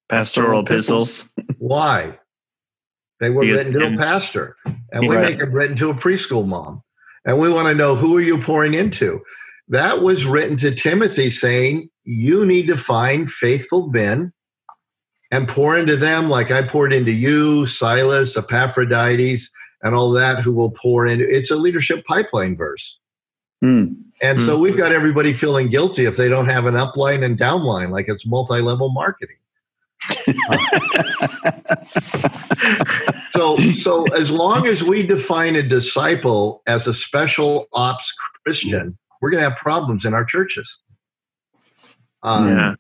Pastoral 0.10 0.62
epistles. 0.62 1.34
Why? 1.58 2.18
They 3.24 3.30
were 3.30 3.42
written 3.42 3.74
to 3.74 3.94
a 3.94 3.98
pastor, 3.98 4.58
and 4.92 5.08
we 5.08 5.16
right. 5.16 5.30
make 5.30 5.40
them 5.40 5.54
written 5.54 5.78
to 5.78 5.90
a 5.90 5.94
preschool 5.94 6.46
mom. 6.46 6.84
And 7.26 7.40
we 7.40 7.50
want 7.50 7.70
to 7.70 7.74
know 7.74 7.96
who 7.96 8.18
are 8.18 8.22
you 8.22 8.38
pouring 8.38 8.74
into? 8.74 9.22
That 9.70 10.02
was 10.02 10.26
written 10.26 10.58
to 10.58 10.76
Timothy 10.76 11.30
saying, 11.30 11.90
You 12.04 12.46
need 12.46 12.68
to 12.68 12.76
find 12.76 13.32
faithful 13.32 13.88
men 13.88 14.34
and 15.32 15.48
pour 15.48 15.78
into 15.78 15.96
them 15.96 16.30
like 16.30 16.52
I 16.52 16.68
poured 16.68 16.92
into 16.92 17.14
you, 17.14 17.66
Silas, 17.66 18.36
Epaphroditus, 18.36 19.50
and 19.82 19.96
all 19.96 20.12
that, 20.12 20.44
who 20.44 20.54
will 20.54 20.72
pour 20.72 21.06
into 21.08 21.26
it's 21.28 21.50
a 21.50 21.56
leadership 21.56 22.06
pipeline 22.06 22.58
verse. 22.58 23.00
Mm. 23.64 23.96
And 24.22 24.40
mm. 24.40 24.46
so 24.46 24.60
we've 24.60 24.78
got 24.78 24.92
everybody 24.92 25.32
feeling 25.32 25.70
guilty 25.70 26.06
if 26.06 26.18
they 26.18 26.28
don't 26.28 26.50
have 26.50 26.66
an 26.66 26.76
upline 26.76 27.24
and 27.24 27.40
downline, 27.40 27.90
like 27.90 28.10
it's 28.10 28.26
multi 28.26 28.60
level 28.60 28.92
marketing. 28.92 29.38
so, 33.34 33.56
so 33.78 34.04
as 34.16 34.32
long 34.32 34.68
as 34.68 34.84
we 34.84 35.06
define 35.06 35.56
a 35.56 35.64
disciple 35.64 36.62
as 36.68 36.88
a 36.88 36.94
special 36.94 37.68
ops 37.74 38.14
Christian, 38.46 38.98
we're 39.22 39.32
going 39.32 39.44
to 39.44 39.50
have 39.50 39.58
problems 39.58 40.06
in 40.06 40.14
our 40.14 40.26
churches. 40.26 40.80
Um, 42.24 42.48
yeah. 42.48 42.76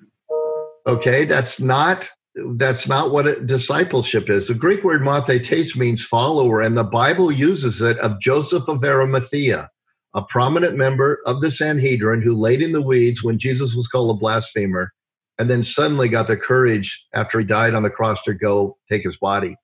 Okay, 0.85 1.25
that's 1.25 1.61
not 1.61 2.09
that's 2.57 2.87
not 2.87 3.11
what 3.11 3.27
a 3.27 3.39
discipleship 3.39 4.29
is. 4.29 4.47
The 4.47 4.55
Greek 4.55 4.83
word 4.83 5.01
mathetes 5.01 5.77
means 5.77 6.03
follower, 6.03 6.61
and 6.61 6.75
the 6.75 6.83
Bible 6.83 7.31
uses 7.31 7.81
it 7.81 7.97
of 7.99 8.19
Joseph 8.19 8.67
of 8.67 8.83
Arimathea, 8.83 9.69
a 10.15 10.21
prominent 10.23 10.75
member 10.75 11.19
of 11.25 11.41
the 11.41 11.51
Sanhedrin 11.51 12.21
who 12.21 12.33
laid 12.33 12.61
in 12.61 12.71
the 12.71 12.81
weeds 12.81 13.23
when 13.23 13.37
Jesus 13.37 13.75
was 13.75 13.87
called 13.87 14.15
a 14.15 14.19
blasphemer, 14.19 14.91
and 15.39 15.49
then 15.49 15.63
suddenly 15.63 16.09
got 16.09 16.27
the 16.27 16.37
courage 16.37 17.05
after 17.13 17.39
he 17.39 17.45
died 17.45 17.73
on 17.73 17.83
the 17.83 17.89
cross 17.89 18.21
to 18.23 18.33
go 18.33 18.77
take 18.89 19.03
his 19.03 19.17
body. 19.17 19.55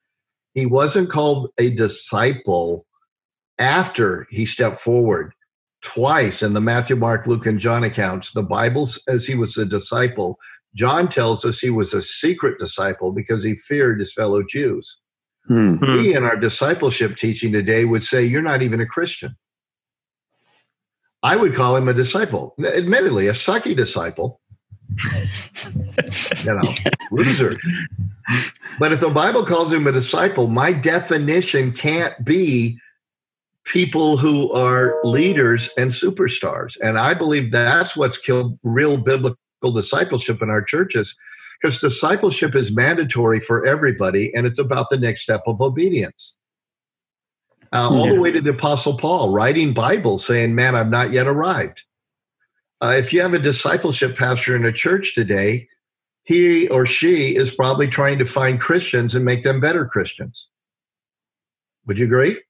He 0.54 0.66
wasn't 0.66 1.10
called 1.10 1.50
a 1.58 1.70
disciple 1.70 2.86
after 3.60 4.28
he 4.32 4.46
stepped 4.46 4.80
forward 4.80 5.34
twice 5.82 6.42
in 6.44 6.54
the 6.54 6.62
Matthew, 6.62 6.96
Mark, 6.96 7.28
Luke, 7.28 7.46
and 7.46 7.60
John 7.60 7.84
accounts. 7.84 8.32
The 8.32 8.44
Bible 8.44 8.86
says 8.86 9.26
he 9.26 9.36
was 9.36 9.58
a 9.58 9.66
disciple. 9.66 10.38
John 10.76 11.08
tells 11.08 11.46
us 11.46 11.60
he 11.60 11.70
was 11.70 11.94
a 11.94 12.02
secret 12.02 12.60
disciple 12.60 13.12
because 13.12 13.44
he 13.44 13.56
feared 13.56 14.00
his 14.00 14.14
fellow 14.14 14.44
Jews. 14.44 14.98
Hmm. 15.48 15.76
We 15.82 16.16
in 16.16 16.24
our 16.24 16.36
discipleship 16.36 17.16
teaching 17.16 17.52
today 17.52 17.86
would 17.86 18.04
say, 18.04 18.24
You're 18.24 18.42
not 18.42 18.62
even 18.62 18.82
a 18.82 18.86
Christian. 18.86 19.36
I 21.24 21.36
would 21.36 21.54
call 21.54 21.76
him 21.76 21.88
a 21.88 21.94
disciple, 21.94 22.56
admittedly, 22.64 23.28
a 23.28 23.34
sucky 23.34 23.76
disciple. 23.76 24.40
you 26.44 26.54
know, 26.54 26.74
loser. 27.12 27.56
But 28.80 28.94
if 28.94 29.00
the 29.00 29.10
Bible 29.10 29.46
calls 29.46 29.72
him 29.72 29.88
a 29.88 29.92
disciple, 29.92 30.48
my 30.48 30.72
definition 30.72 31.72
can't 31.74 32.24
be 32.24 32.80
people 33.66 34.18
who 34.18 34.52
are 34.52 35.00
leaders 35.04 35.70
and 35.78 35.92
superstars. 35.92 36.78
And 36.82 36.98
I 36.98 37.14
believe 37.14 37.52
that's 37.52 37.96
what's 37.96 38.18
killed 38.18 38.58
real 38.64 38.98
biblical 38.98 39.38
discipleship 39.74 40.42
in 40.42 40.50
our 40.50 40.62
churches 40.62 41.16
because 41.62 41.80
discipleship 41.80 42.56
is 42.56 42.72
mandatory 42.72 43.40
for 43.40 43.66
everybody 43.66 44.34
and 44.34 44.48
it's 44.48 44.60
about 44.60 44.88
the 44.90 44.98
next 44.98 45.22
step 45.22 45.42
of 45.46 45.62
obedience. 45.62 46.36
uh, 47.74 47.90
all 47.90 48.08
yeah. 48.08 48.14
the 48.14 48.22
way 48.22 48.32
to 48.32 48.42
the 48.42 48.52
Apostle 48.52 48.98
Paul 48.98 49.32
writing 49.32 49.74
Bible 49.74 50.18
saying, 50.18 50.56
Man, 50.56 50.76
I've 50.76 50.90
not 50.90 51.12
yet 51.12 51.28
arrived. 51.28 51.84
Uh, 52.82 52.96
if 52.98 53.12
you 53.12 53.22
have 53.22 53.34
a 53.34 53.40
discipleship 53.40 54.18
pastor 54.18 54.56
in 54.56 54.66
a 54.66 54.72
church 54.72 55.14
today, 55.14 55.68
he 56.24 56.68
or 56.70 56.86
she 56.86 57.36
is 57.36 57.54
probably 57.54 57.88
trying 57.88 58.20
to 58.20 58.26
find 58.26 58.62
Christians 58.62 59.16
and 59.16 59.26
make 59.26 59.44
them 59.44 59.60
better 59.60 59.86
Christians. 59.86 60.48
Would 61.88 62.00
you 62.00 62.06
agree? 62.06 62.42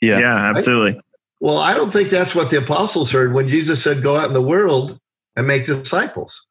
Yeah, 0.00 0.18
yeah, 0.18 0.50
absolutely. 0.50 0.92
Right? 0.92 1.00
Well, 1.40 1.58
I 1.58 1.74
don't 1.74 1.92
think 1.92 2.10
that's 2.10 2.34
what 2.34 2.50
the 2.50 2.58
apostles 2.58 3.12
heard 3.12 3.34
when 3.34 3.48
Jesus 3.48 3.82
said, 3.82 4.02
Go 4.02 4.16
out 4.16 4.28
in 4.28 4.32
the 4.32 4.42
world 4.42 4.98
and 5.36 5.46
make 5.46 5.64
disciples. 5.64 6.44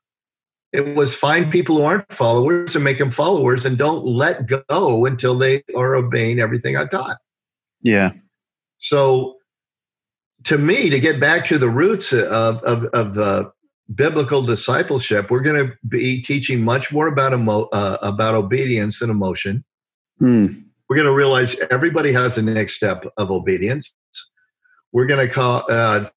It 0.71 0.95
was 0.95 1.15
find 1.15 1.51
people 1.51 1.77
who 1.77 1.83
aren't 1.83 2.11
followers 2.11 2.75
and 2.75 2.83
make 2.83 2.97
them 2.97 3.11
followers 3.11 3.63
and 3.65 3.77
don't 3.77 4.03
let 4.05 4.47
go 4.47 5.05
until 5.05 5.37
they 5.37 5.63
are 5.75 5.95
obeying 5.95 6.39
everything 6.39 6.75
I 6.75 6.87
taught. 6.87 7.17
Yeah. 7.81 8.11
So, 8.79 9.35
to 10.45 10.57
me, 10.57 10.89
to 10.89 10.99
get 10.99 11.19
back 11.19 11.45
to 11.47 11.57
the 11.57 11.69
roots 11.69 12.13
of, 12.13 12.57
of, 12.63 12.85
of 12.85 13.13
the 13.13 13.51
biblical 13.95 14.41
discipleship, 14.41 15.29
we're 15.29 15.41
going 15.41 15.67
to 15.67 15.73
be 15.87 16.21
teaching 16.21 16.61
much 16.61 16.91
more 16.91 17.07
about 17.07 17.33
emo- 17.33 17.69
uh, 17.71 17.97
about 18.01 18.35
obedience 18.35 18.99
than 18.99 19.09
emotion. 19.09 19.63
Hmm. 20.19 20.47
We're 20.89 20.97
going 20.97 21.07
to 21.07 21.13
realize 21.13 21.55
everybody 21.71 22.11
has 22.11 22.35
the 22.35 22.41
next 22.41 22.73
step 22.73 23.05
of 23.17 23.31
obedience. 23.31 23.93
We're 24.91 25.05
going 25.05 25.27
to 25.27 25.33
call 25.33 25.63
uh, 25.69 26.09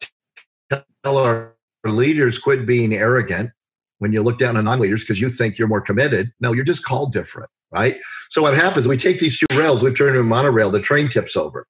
tell 0.70 1.18
our 1.18 1.54
leaders 1.84 2.38
quit 2.38 2.66
being 2.66 2.94
arrogant 2.94 3.50
when 3.98 4.12
you 4.12 4.22
look 4.22 4.38
down 4.38 4.56
on 4.56 4.64
non-leaders 4.64 5.02
because 5.02 5.20
you 5.20 5.30
think 5.30 5.58
you're 5.58 5.68
more 5.68 5.80
committed. 5.80 6.32
No, 6.40 6.52
you're 6.52 6.64
just 6.64 6.84
called 6.84 7.12
different, 7.12 7.48
right? 7.70 7.96
So 8.28 8.42
what 8.42 8.54
happens? 8.54 8.86
We 8.86 8.96
take 8.96 9.18
these 9.18 9.38
two 9.38 9.46
rails, 9.56 9.82
we 9.82 9.92
turn 9.94 10.14
them 10.14 10.26
a 10.26 10.28
monorail. 10.28 10.70
The 10.70 10.80
train 10.80 11.08
tips 11.08 11.36
over. 11.36 11.66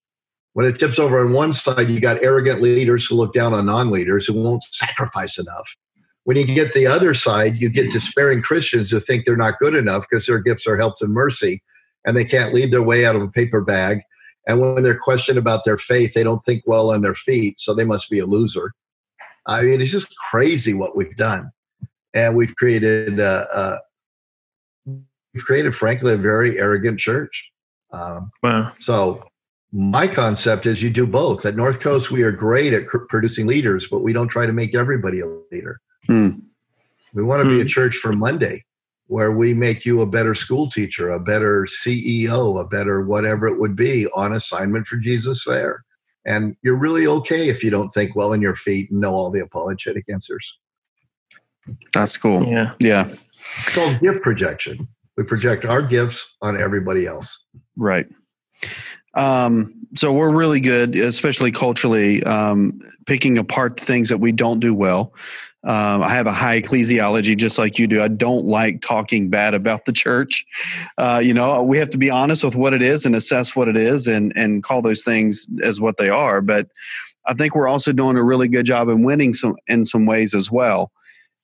When 0.56 0.64
it 0.64 0.78
tips 0.78 0.98
over 0.98 1.20
on 1.20 1.34
one 1.34 1.52
side, 1.52 1.90
you 1.90 2.00
got 2.00 2.22
arrogant 2.22 2.62
leaders 2.62 3.04
who 3.04 3.14
look 3.14 3.34
down 3.34 3.52
on 3.52 3.66
non-leaders 3.66 4.24
who 4.24 4.32
won't 4.32 4.62
sacrifice 4.62 5.38
enough. 5.38 5.76
When 6.24 6.38
you 6.38 6.46
get 6.46 6.72
the 6.72 6.86
other 6.86 7.12
side, 7.12 7.60
you 7.60 7.68
get 7.68 7.92
despairing 7.92 8.40
Christians 8.40 8.90
who 8.90 8.98
think 8.98 9.26
they're 9.26 9.36
not 9.36 9.58
good 9.58 9.74
enough 9.74 10.06
because 10.08 10.24
their 10.24 10.38
gifts 10.38 10.66
are 10.66 10.78
helps 10.78 11.02
and 11.02 11.12
mercy, 11.12 11.62
and 12.06 12.16
they 12.16 12.24
can't 12.24 12.54
lead 12.54 12.72
their 12.72 12.82
way 12.82 13.04
out 13.04 13.14
of 13.14 13.20
a 13.20 13.28
paper 13.28 13.60
bag. 13.60 14.00
And 14.46 14.58
when 14.58 14.82
they're 14.82 14.98
questioned 14.98 15.36
about 15.36 15.66
their 15.66 15.76
faith, 15.76 16.14
they 16.14 16.22
don't 16.22 16.42
think 16.46 16.62
well 16.64 16.90
on 16.90 17.02
their 17.02 17.12
feet, 17.12 17.60
so 17.60 17.74
they 17.74 17.84
must 17.84 18.08
be 18.08 18.18
a 18.18 18.24
loser. 18.24 18.72
I 19.46 19.60
mean, 19.60 19.82
it's 19.82 19.92
just 19.92 20.16
crazy 20.16 20.72
what 20.72 20.96
we've 20.96 21.16
done, 21.16 21.50
and 22.14 22.34
we've 22.34 22.56
created 22.56 23.20
uh, 23.20 23.44
uh, 23.52 23.78
we've 24.86 25.44
created, 25.44 25.76
frankly, 25.76 26.14
a 26.14 26.16
very 26.16 26.58
arrogant 26.58 26.98
church. 26.98 27.50
Um, 27.92 28.30
wow. 28.42 28.72
So 28.78 29.22
my 29.72 30.06
concept 30.06 30.66
is 30.66 30.82
you 30.82 30.90
do 30.90 31.06
both. 31.06 31.44
At 31.44 31.56
North 31.56 31.80
Coast, 31.80 32.10
we 32.10 32.22
are 32.22 32.32
great 32.32 32.72
at 32.72 32.86
cr- 32.86 33.04
producing 33.08 33.46
leaders, 33.46 33.88
but 33.88 34.02
we 34.02 34.12
don't 34.12 34.28
try 34.28 34.46
to 34.46 34.52
make 34.52 34.74
everybody 34.74 35.20
a 35.20 35.26
leader. 35.52 35.80
Mm. 36.08 36.42
We 37.14 37.22
want 37.22 37.42
to 37.42 37.48
mm. 37.48 37.56
be 37.56 37.60
a 37.60 37.64
hmm. 37.64 37.68
church 37.68 37.96
for 37.96 38.12
Monday 38.12 38.64
where 39.08 39.32
we 39.32 39.54
make 39.54 39.84
you 39.84 40.00
a 40.00 40.06
better 40.06 40.34
school 40.34 40.68
teacher, 40.68 41.10
a 41.10 41.20
better 41.20 41.64
CEO, 41.64 42.60
a 42.60 42.64
better 42.64 43.04
whatever 43.04 43.46
it 43.46 43.58
would 43.58 43.76
be 43.76 44.06
on 44.08 44.32
assignment 44.32 44.86
for 44.86 44.96
Jesus 44.96 45.44
there. 45.44 45.84
And 46.26 46.56
you're 46.62 46.76
really 46.76 47.06
okay 47.06 47.48
if 47.48 47.62
you 47.62 47.70
don't 47.70 47.90
think 47.90 48.16
well 48.16 48.32
in 48.32 48.42
your 48.42 48.56
feet 48.56 48.90
and 48.90 49.00
know 49.00 49.12
all 49.12 49.30
the 49.30 49.40
apologetic 49.40 50.04
answers. 50.08 50.58
That's 51.94 52.16
cool. 52.16 52.44
Yeah. 52.44 52.72
Yeah. 52.80 53.08
It's 53.08 53.74
called 53.74 54.00
gift 54.00 54.22
projection. 54.22 54.88
We 55.16 55.24
project 55.24 55.64
our 55.64 55.82
gifts 55.82 56.34
on 56.42 56.60
everybody 56.60 57.06
else. 57.06 57.38
Right. 57.76 58.06
Um, 59.16 59.72
so 59.94 60.12
we're 60.12 60.30
really 60.30 60.60
good, 60.60 60.94
especially 60.94 61.50
culturally, 61.50 62.22
um, 62.24 62.78
picking 63.06 63.38
apart 63.38 63.80
things 63.80 64.08
that 64.10 64.18
we 64.18 64.30
don't 64.30 64.60
do 64.60 64.74
well. 64.74 65.14
Um, 65.64 66.02
I 66.02 66.10
have 66.10 66.28
a 66.28 66.32
high 66.32 66.60
ecclesiology, 66.60 67.36
just 67.36 67.58
like 67.58 67.76
you 67.78 67.88
do. 67.88 68.00
I 68.00 68.08
don't 68.08 68.44
like 68.44 68.82
talking 68.82 69.28
bad 69.28 69.52
about 69.52 69.84
the 69.84 69.92
church. 69.92 70.44
Uh, 70.96 71.20
you 71.22 71.34
know, 71.34 71.60
we 71.62 71.76
have 71.78 71.90
to 71.90 71.98
be 71.98 72.08
honest 72.08 72.44
with 72.44 72.54
what 72.54 72.72
it 72.72 72.82
is 72.82 73.04
and 73.04 73.16
assess 73.16 73.56
what 73.56 73.66
it 73.66 73.76
is, 73.76 74.06
and 74.06 74.32
and 74.36 74.62
call 74.62 74.80
those 74.80 75.02
things 75.02 75.48
as 75.64 75.80
what 75.80 75.96
they 75.96 76.08
are. 76.08 76.40
But 76.40 76.68
I 77.26 77.34
think 77.34 77.56
we're 77.56 77.66
also 77.66 77.92
doing 77.92 78.16
a 78.16 78.22
really 78.22 78.46
good 78.46 78.66
job 78.66 78.88
in 78.88 79.02
winning 79.02 79.34
some 79.34 79.56
in 79.66 79.84
some 79.84 80.06
ways 80.06 80.34
as 80.34 80.52
well. 80.52 80.92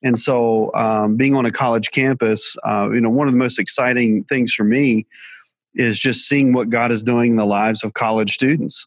And 0.04 0.18
so, 0.18 0.70
um, 0.74 1.16
being 1.16 1.34
on 1.34 1.46
a 1.46 1.50
college 1.50 1.90
campus, 1.90 2.56
uh, 2.64 2.90
you 2.92 3.00
know, 3.00 3.10
one 3.10 3.26
of 3.26 3.32
the 3.32 3.38
most 3.38 3.58
exciting 3.58 4.22
things 4.24 4.52
for 4.54 4.64
me 4.64 5.04
is 5.74 5.98
just 5.98 6.28
seeing 6.28 6.52
what 6.52 6.70
God 6.70 6.92
is 6.92 7.02
doing 7.02 7.32
in 7.32 7.36
the 7.36 7.46
lives 7.46 7.84
of 7.84 7.94
college 7.94 8.32
students. 8.32 8.86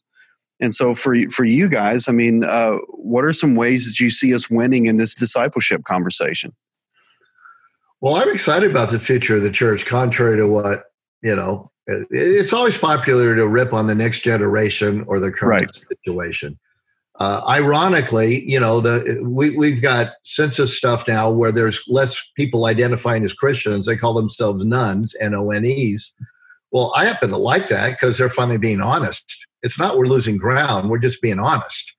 And 0.60 0.74
so, 0.74 0.94
for 0.94 1.16
for 1.30 1.44
you 1.44 1.68
guys, 1.68 2.08
I 2.08 2.12
mean, 2.12 2.44
uh, 2.44 2.76
what 2.88 3.24
are 3.24 3.32
some 3.32 3.56
ways 3.56 3.86
that 3.86 4.00
you 4.00 4.10
see 4.10 4.34
us 4.34 4.48
winning 4.48 4.86
in 4.86 4.96
this 4.96 5.14
discipleship 5.14 5.84
conversation? 5.84 6.54
Well, 8.00 8.16
I'm 8.16 8.30
excited 8.30 8.70
about 8.70 8.90
the 8.90 8.98
future 8.98 9.36
of 9.36 9.42
the 9.42 9.50
church. 9.50 9.84
Contrary 9.84 10.36
to 10.38 10.46
what 10.46 10.84
you 11.22 11.36
know, 11.36 11.70
it's 11.86 12.52
always 12.52 12.78
popular 12.78 13.34
to 13.34 13.46
rip 13.46 13.72
on 13.72 13.86
the 13.86 13.94
next 13.94 14.20
generation 14.20 15.04
or 15.06 15.20
the 15.20 15.30
current 15.30 15.66
right. 15.66 15.82
situation. 15.88 16.58
Uh, 17.18 17.42
ironically, 17.48 18.44
you 18.48 18.60
know, 18.60 18.80
the 18.80 19.20
we 19.24 19.50
we've 19.50 19.80
got 19.80 20.12
census 20.22 20.76
stuff 20.76 21.08
now 21.08 21.30
where 21.30 21.52
there's 21.52 21.82
less 21.88 22.22
people 22.36 22.66
identifying 22.66 23.24
as 23.24 23.32
Christians. 23.32 23.86
They 23.86 23.96
call 23.96 24.12
themselves 24.12 24.64
nones, 24.64 25.14
N 25.20 25.34
O 25.34 25.50
N 25.50 25.64
E's. 25.64 26.12
Well, 26.72 26.92
I 26.96 27.04
happen 27.04 27.30
to 27.30 27.36
like 27.36 27.68
that 27.68 27.90
because 27.90 28.18
they're 28.18 28.28
finally 28.28 28.58
being 28.58 28.80
honest. 28.80 29.46
It's 29.62 29.78
not 29.78 29.96
we're 29.96 30.06
losing 30.06 30.36
ground; 30.36 30.90
we're 30.90 30.98
just 30.98 31.22
being 31.22 31.38
honest. 31.38 31.94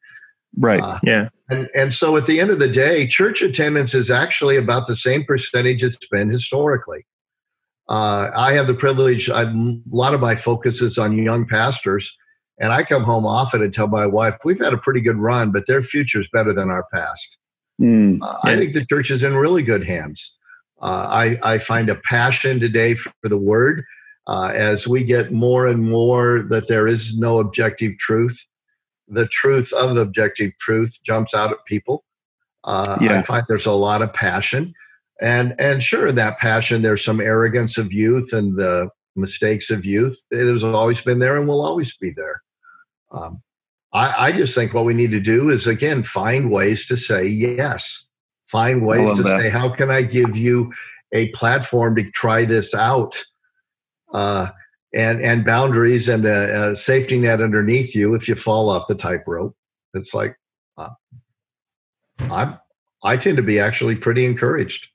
Right. 0.57 0.81
Uh, 0.81 0.97
yeah. 1.03 1.29
And 1.49 1.69
and 1.75 1.93
so 1.93 2.17
at 2.17 2.25
the 2.25 2.39
end 2.39 2.49
of 2.49 2.59
the 2.59 2.67
day, 2.67 3.07
church 3.07 3.41
attendance 3.41 3.93
is 3.93 4.11
actually 4.11 4.57
about 4.57 4.87
the 4.87 4.95
same 4.95 5.23
percentage 5.23 5.83
it's 5.83 6.07
been 6.07 6.29
historically. 6.29 7.05
Uh, 7.89 8.29
I 8.35 8.53
have 8.53 8.67
the 8.67 8.73
privilege. 8.73 9.29
I've, 9.29 9.47
a 9.47 9.79
lot 9.91 10.13
of 10.13 10.19
my 10.19 10.35
focus 10.35 10.81
is 10.81 10.97
on 10.97 11.17
young 11.17 11.47
pastors, 11.47 12.13
and 12.59 12.73
I 12.73 12.83
come 12.83 13.03
home 13.03 13.25
often 13.25 13.61
and 13.61 13.73
tell 13.73 13.87
my 13.87 14.05
wife 14.05 14.37
we've 14.43 14.59
had 14.59 14.73
a 14.73 14.77
pretty 14.77 14.99
good 14.99 15.17
run, 15.17 15.51
but 15.51 15.67
their 15.67 15.81
future 15.81 16.19
is 16.19 16.27
better 16.33 16.51
than 16.51 16.69
our 16.69 16.85
past. 16.91 17.37
Mm, 17.81 18.19
uh, 18.21 18.37
yeah. 18.43 18.51
I 18.51 18.57
think 18.57 18.73
the 18.73 18.85
church 18.85 19.09
is 19.09 19.23
in 19.23 19.35
really 19.35 19.63
good 19.63 19.85
hands. 19.85 20.35
Uh, 20.81 21.07
I, 21.09 21.39
I 21.43 21.57
find 21.59 21.89
a 21.89 21.95
passion 21.95 22.59
today 22.59 22.93
for, 22.95 23.11
for 23.21 23.29
the 23.29 23.37
word 23.37 23.83
uh, 24.27 24.51
as 24.53 24.87
we 24.87 25.03
get 25.03 25.31
more 25.31 25.65
and 25.65 25.83
more 25.83 26.43
that 26.49 26.67
there 26.67 26.85
is 26.85 27.17
no 27.17 27.39
objective 27.39 27.97
truth, 27.97 28.45
the 29.07 29.27
truth 29.27 29.71
of 29.73 29.95
the 29.95 30.01
objective 30.01 30.51
truth 30.59 30.97
jumps 31.03 31.33
out 31.33 31.51
at 31.51 31.63
people. 31.65 32.03
Uh, 32.65 32.97
yeah. 32.99 33.19
I 33.19 33.23
find 33.23 33.45
there's 33.47 33.65
a 33.65 33.71
lot 33.71 34.01
of 34.01 34.11
passion, 34.13 34.73
and 35.21 35.55
and 35.59 35.81
sure, 35.81 36.07
in 36.07 36.15
that 36.15 36.37
passion, 36.37 36.81
there's 36.81 37.03
some 37.03 37.21
arrogance 37.21 37.77
of 37.77 37.93
youth 37.93 38.33
and 38.33 38.57
the 38.57 38.89
mistakes 39.15 39.69
of 39.69 39.85
youth. 39.85 40.19
It 40.31 40.45
has 40.45 40.63
always 40.63 40.99
been 40.99 41.19
there 41.19 41.37
and 41.37 41.47
will 41.47 41.65
always 41.65 41.95
be 41.95 42.11
there. 42.15 42.41
Um, 43.11 43.41
I, 43.93 44.27
I 44.27 44.31
just 44.33 44.53
think 44.53 44.73
what 44.73 44.85
we 44.85 44.93
need 44.93 45.11
to 45.11 45.21
do 45.21 45.49
is 45.49 45.65
again 45.65 46.03
find 46.03 46.51
ways 46.51 46.85
to 46.87 46.97
say 46.97 47.25
yes, 47.25 48.05
find 48.47 48.85
ways 48.85 49.15
to 49.15 49.23
that. 49.23 49.39
say 49.39 49.49
how 49.49 49.73
can 49.73 49.89
I 49.89 50.01
give 50.01 50.35
you 50.35 50.73
a 51.13 51.29
platform 51.29 51.95
to 51.95 52.11
try 52.11 52.43
this 52.43 52.75
out 52.75 53.23
uh, 54.13 54.49
and 54.93 55.21
and 55.21 55.45
boundaries 55.45 56.07
and 56.07 56.25
a, 56.25 56.71
a, 56.71 56.75
safety 56.75 57.19
net 57.19 57.41
underneath 57.41 57.95
you 57.95 58.15
if 58.15 58.27
you 58.27 58.35
fall 58.35 58.69
off 58.69 58.87
the 58.87 58.95
tightrope. 58.95 59.55
It's 59.93 60.13
like 60.13 60.37
uh, 60.77 60.89
I'm 62.19 62.57
I 63.03 63.17
tend 63.17 63.37
to 63.37 63.43
be 63.43 63.59
actually 63.59 63.95
pretty 63.95 64.25
encouraged. 64.25 64.87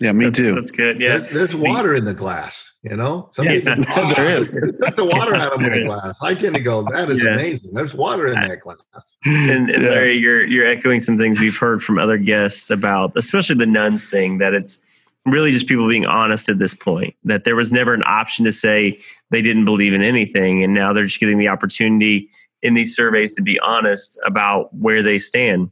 Yeah, 0.00 0.12
me 0.12 0.26
that's, 0.26 0.38
too. 0.38 0.54
That's 0.54 0.70
good. 0.70 1.00
Yeah, 1.00 1.18
there's, 1.18 1.32
there's 1.32 1.56
water 1.56 1.92
in 1.92 2.04
the 2.04 2.14
glass. 2.14 2.72
You 2.82 2.96
know, 2.96 3.30
Some 3.32 3.46
yes, 3.46 3.66
oh, 3.66 4.12
there 4.16 4.26
is. 4.26 4.56
Cut 4.80 4.94
the 4.94 5.04
water 5.04 5.34
out 5.34 5.52
of 5.52 5.60
my 5.60 5.80
glass. 5.80 6.22
I 6.22 6.36
tend 6.36 6.54
to 6.54 6.62
go. 6.62 6.84
That 6.84 7.10
is 7.10 7.24
yeah. 7.24 7.34
amazing. 7.34 7.72
There's 7.72 7.96
water 7.96 8.28
in 8.28 8.34
that 8.34 8.60
glass. 8.60 8.78
And, 9.24 9.68
and 9.68 9.82
yeah. 9.82 9.90
Larry, 9.90 10.14
you're 10.14 10.46
you're 10.46 10.66
echoing 10.66 11.00
some 11.00 11.18
things 11.18 11.40
we've 11.40 11.56
heard 11.56 11.82
from 11.82 11.98
other 11.98 12.16
guests 12.16 12.70
about, 12.70 13.10
especially 13.16 13.56
the 13.56 13.66
nones 13.66 14.06
thing. 14.06 14.38
That 14.38 14.54
it's 14.54 14.78
really 15.26 15.50
just 15.50 15.66
people 15.66 15.88
being 15.88 16.06
honest 16.06 16.48
at 16.48 16.58
this 16.58 16.74
point 16.74 17.14
that 17.24 17.44
there 17.44 17.56
was 17.56 17.72
never 17.72 17.94
an 17.94 18.02
option 18.06 18.44
to 18.44 18.52
say 18.52 18.98
they 19.30 19.42
didn't 19.42 19.64
believe 19.64 19.92
in 19.92 20.02
anything 20.02 20.62
and 20.62 20.74
now 20.74 20.92
they're 20.92 21.04
just 21.04 21.20
getting 21.20 21.38
the 21.38 21.48
opportunity 21.48 22.28
in 22.62 22.74
these 22.74 22.94
surveys 22.94 23.34
to 23.34 23.42
be 23.42 23.58
honest 23.60 24.18
about 24.26 24.74
where 24.74 25.02
they 25.02 25.18
stand 25.18 25.70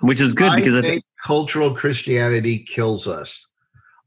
which 0.00 0.20
is 0.20 0.32
good 0.32 0.52
because 0.54 0.76
I 0.76 0.82
think 0.82 1.04
cultural 1.24 1.74
christianity 1.74 2.58
kills 2.58 3.08
us. 3.08 3.48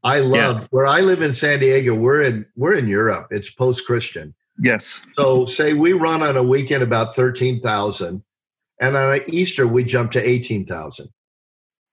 I 0.04 0.18
love 0.18 0.62
yeah. 0.62 0.66
where 0.70 0.86
i 0.86 1.00
live 1.00 1.22
in 1.22 1.32
san 1.32 1.60
diego 1.60 1.94
we're 1.94 2.22
in 2.22 2.46
we're 2.56 2.74
in 2.74 2.88
europe. 2.88 3.28
It's 3.30 3.50
post-christian. 3.50 4.34
Yes. 4.58 5.06
So 5.14 5.46
say 5.46 5.74
we 5.74 5.92
run 5.92 6.22
on 6.22 6.36
a 6.36 6.42
weekend 6.42 6.82
about 6.82 7.14
13000 7.14 8.22
and 8.80 8.96
on 8.96 9.20
easter 9.28 9.66
we 9.66 9.84
jump 9.84 10.12
to 10.12 10.28
18000 10.28 11.08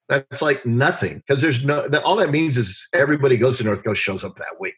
that's 0.09 0.41
like 0.41 0.65
nothing 0.65 1.17
because 1.19 1.41
there's 1.41 1.63
no. 1.63 1.87
All 2.03 2.15
that 2.17 2.31
means 2.31 2.57
is 2.57 2.87
everybody 2.93 3.37
goes 3.37 3.59
to 3.59 3.63
North 3.63 3.83
Coast 3.83 4.01
shows 4.01 4.25
up 4.25 4.35
that 4.37 4.59
week. 4.59 4.75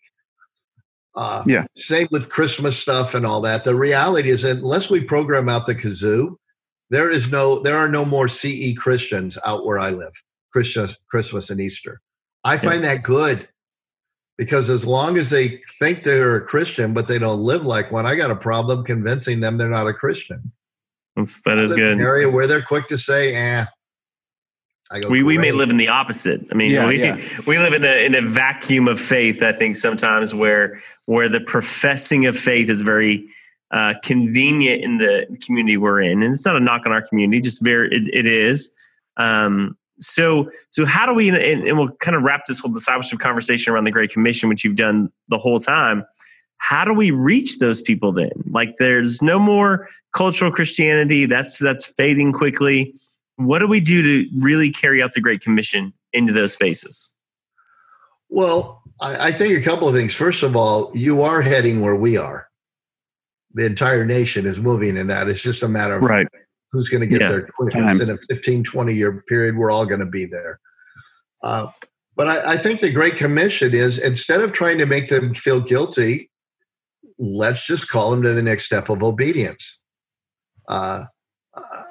Uh, 1.15 1.41
yeah. 1.47 1.65
Same 1.75 2.07
with 2.11 2.29
Christmas 2.29 2.77
stuff 2.77 3.15
and 3.15 3.25
all 3.25 3.41
that. 3.41 3.63
The 3.63 3.75
reality 3.75 4.29
is 4.29 4.43
unless 4.43 4.89
we 4.89 5.01
program 5.01 5.49
out 5.49 5.67
the 5.67 5.75
kazoo, 5.75 6.35
there 6.89 7.09
is 7.09 7.31
no 7.31 7.59
there 7.59 7.77
are 7.77 7.89
no 7.89 8.05
more 8.05 8.27
CE 8.27 8.75
Christians 8.77 9.37
out 9.45 9.65
where 9.65 9.79
I 9.79 9.89
live. 9.91 10.13
Christmas, 10.51 10.97
Christmas 11.09 11.49
and 11.49 11.61
Easter. 11.61 12.01
I 12.43 12.57
find 12.57 12.83
yeah. 12.83 12.95
that 12.95 13.03
good 13.03 13.47
because 14.37 14.69
as 14.69 14.85
long 14.85 15.17
as 15.17 15.29
they 15.29 15.61
think 15.79 16.03
they're 16.03 16.35
a 16.35 16.45
Christian 16.45 16.93
but 16.93 17.07
they 17.07 17.19
don't 17.19 17.39
live 17.39 17.65
like 17.65 17.91
one, 17.91 18.05
I 18.05 18.15
got 18.15 18.31
a 18.31 18.35
problem 18.35 18.83
convincing 18.83 19.39
them 19.39 19.57
they're 19.57 19.69
not 19.69 19.87
a 19.87 19.93
Christian. 19.93 20.51
That's 21.15 21.41
that 21.43 21.57
is 21.57 21.73
good. 21.73 22.01
area 22.01 22.29
where 22.29 22.47
they're 22.47 22.61
quick 22.61 22.87
to 22.87 22.97
say, 22.97 23.35
"eh." 23.35 23.65
We 25.09 25.23
we 25.23 25.37
may 25.37 25.51
live 25.51 25.69
in 25.69 25.77
the 25.77 25.87
opposite. 25.87 26.45
I 26.51 26.55
mean, 26.55 26.71
yeah, 26.71 26.87
we 26.87 26.99
yeah. 26.99 27.17
we 27.47 27.57
live 27.57 27.73
in 27.73 27.85
a 27.85 28.05
in 28.05 28.15
a 28.15 28.21
vacuum 28.21 28.87
of 28.87 28.99
faith. 28.99 29.41
I 29.41 29.53
think 29.53 29.75
sometimes 29.75 30.35
where 30.35 30.81
where 31.05 31.29
the 31.29 31.41
professing 31.41 32.25
of 32.25 32.37
faith 32.37 32.69
is 32.69 32.81
very 32.81 33.27
uh, 33.71 33.93
convenient 34.03 34.83
in 34.83 34.97
the 34.97 35.37
community 35.45 35.77
we're 35.77 36.01
in, 36.01 36.21
and 36.23 36.33
it's 36.33 36.45
not 36.45 36.57
a 36.57 36.59
knock 36.59 36.85
on 36.85 36.91
our 36.91 37.01
community. 37.01 37.39
Just 37.39 37.63
very, 37.63 37.87
it, 37.95 38.09
it 38.13 38.25
is. 38.25 38.69
Um, 39.17 39.77
so 40.01 40.49
so 40.71 40.85
how 40.85 41.05
do 41.05 41.13
we 41.13 41.29
and, 41.29 41.37
and 41.37 41.77
we'll 41.77 41.91
kind 41.99 42.17
of 42.17 42.23
wrap 42.23 42.45
this 42.47 42.59
whole 42.59 42.71
discipleship 42.71 43.19
conversation 43.19 43.73
around 43.73 43.85
the 43.85 43.91
Great 43.91 44.11
Commission, 44.11 44.49
which 44.49 44.65
you've 44.65 44.75
done 44.75 45.11
the 45.29 45.37
whole 45.37 45.59
time. 45.59 46.05
How 46.57 46.85
do 46.85 46.93
we 46.93 47.11
reach 47.11 47.57
those 47.57 47.81
people 47.81 48.11
then? 48.11 48.31
Like, 48.51 48.75
there's 48.77 49.21
no 49.21 49.39
more 49.39 49.87
cultural 50.13 50.51
Christianity. 50.51 51.25
That's 51.25 51.57
that's 51.57 51.85
fading 51.85 52.33
quickly. 52.33 52.93
What 53.45 53.59
do 53.59 53.67
we 53.67 53.79
do 53.79 54.01
to 54.03 54.29
really 54.39 54.69
carry 54.69 55.01
out 55.01 55.13
the 55.13 55.21
Great 55.21 55.41
Commission 55.41 55.93
into 56.13 56.33
those 56.33 56.53
spaces? 56.53 57.11
Well, 58.29 58.81
I, 58.99 59.27
I 59.27 59.31
think 59.31 59.57
a 59.57 59.61
couple 59.61 59.87
of 59.87 59.95
things. 59.95 60.15
First 60.15 60.43
of 60.43 60.55
all, 60.55 60.91
you 60.93 61.21
are 61.23 61.41
heading 61.41 61.81
where 61.81 61.95
we 61.95 62.17
are 62.17 62.47
the 63.53 63.65
entire 63.65 64.05
nation 64.05 64.45
is 64.45 64.59
moving 64.59 64.97
in 64.97 65.07
that. 65.07 65.27
It's 65.27 65.41
just 65.41 65.63
a 65.63 65.67
matter 65.67 65.95
of 65.95 66.03
right. 66.03 66.27
who's 66.71 66.89
going 66.89 67.01
to 67.01 67.07
get 67.07 67.21
yeah, 67.21 67.29
there 67.29 67.49
quickest. 67.55 68.01
In 68.01 68.09
a 68.09 68.17
15, 68.29 68.63
20 68.63 68.93
year 68.93 69.23
period, 69.27 69.57
we're 69.57 69.71
all 69.71 69.85
going 69.85 69.99
to 69.99 70.05
be 70.05 70.25
there. 70.25 70.59
Uh, 71.43 71.67
but 72.15 72.27
I, 72.27 72.53
I, 72.53 72.57
think 72.57 72.81
the 72.81 72.91
Great 72.91 73.15
Commission 73.15 73.73
is 73.73 73.97
instead 73.97 74.41
of 74.41 74.51
trying 74.51 74.77
to 74.77 74.85
make 74.85 75.09
them 75.09 75.33
feel 75.33 75.59
guilty, 75.59 76.29
let's 77.17 77.65
just 77.65 77.89
call 77.89 78.11
them 78.11 78.21
to 78.23 78.33
the 78.33 78.43
next 78.43 78.65
step 78.65 78.89
of 78.89 79.01
obedience. 79.01 79.79
Uh, 80.67 81.05
uh, 81.55 81.83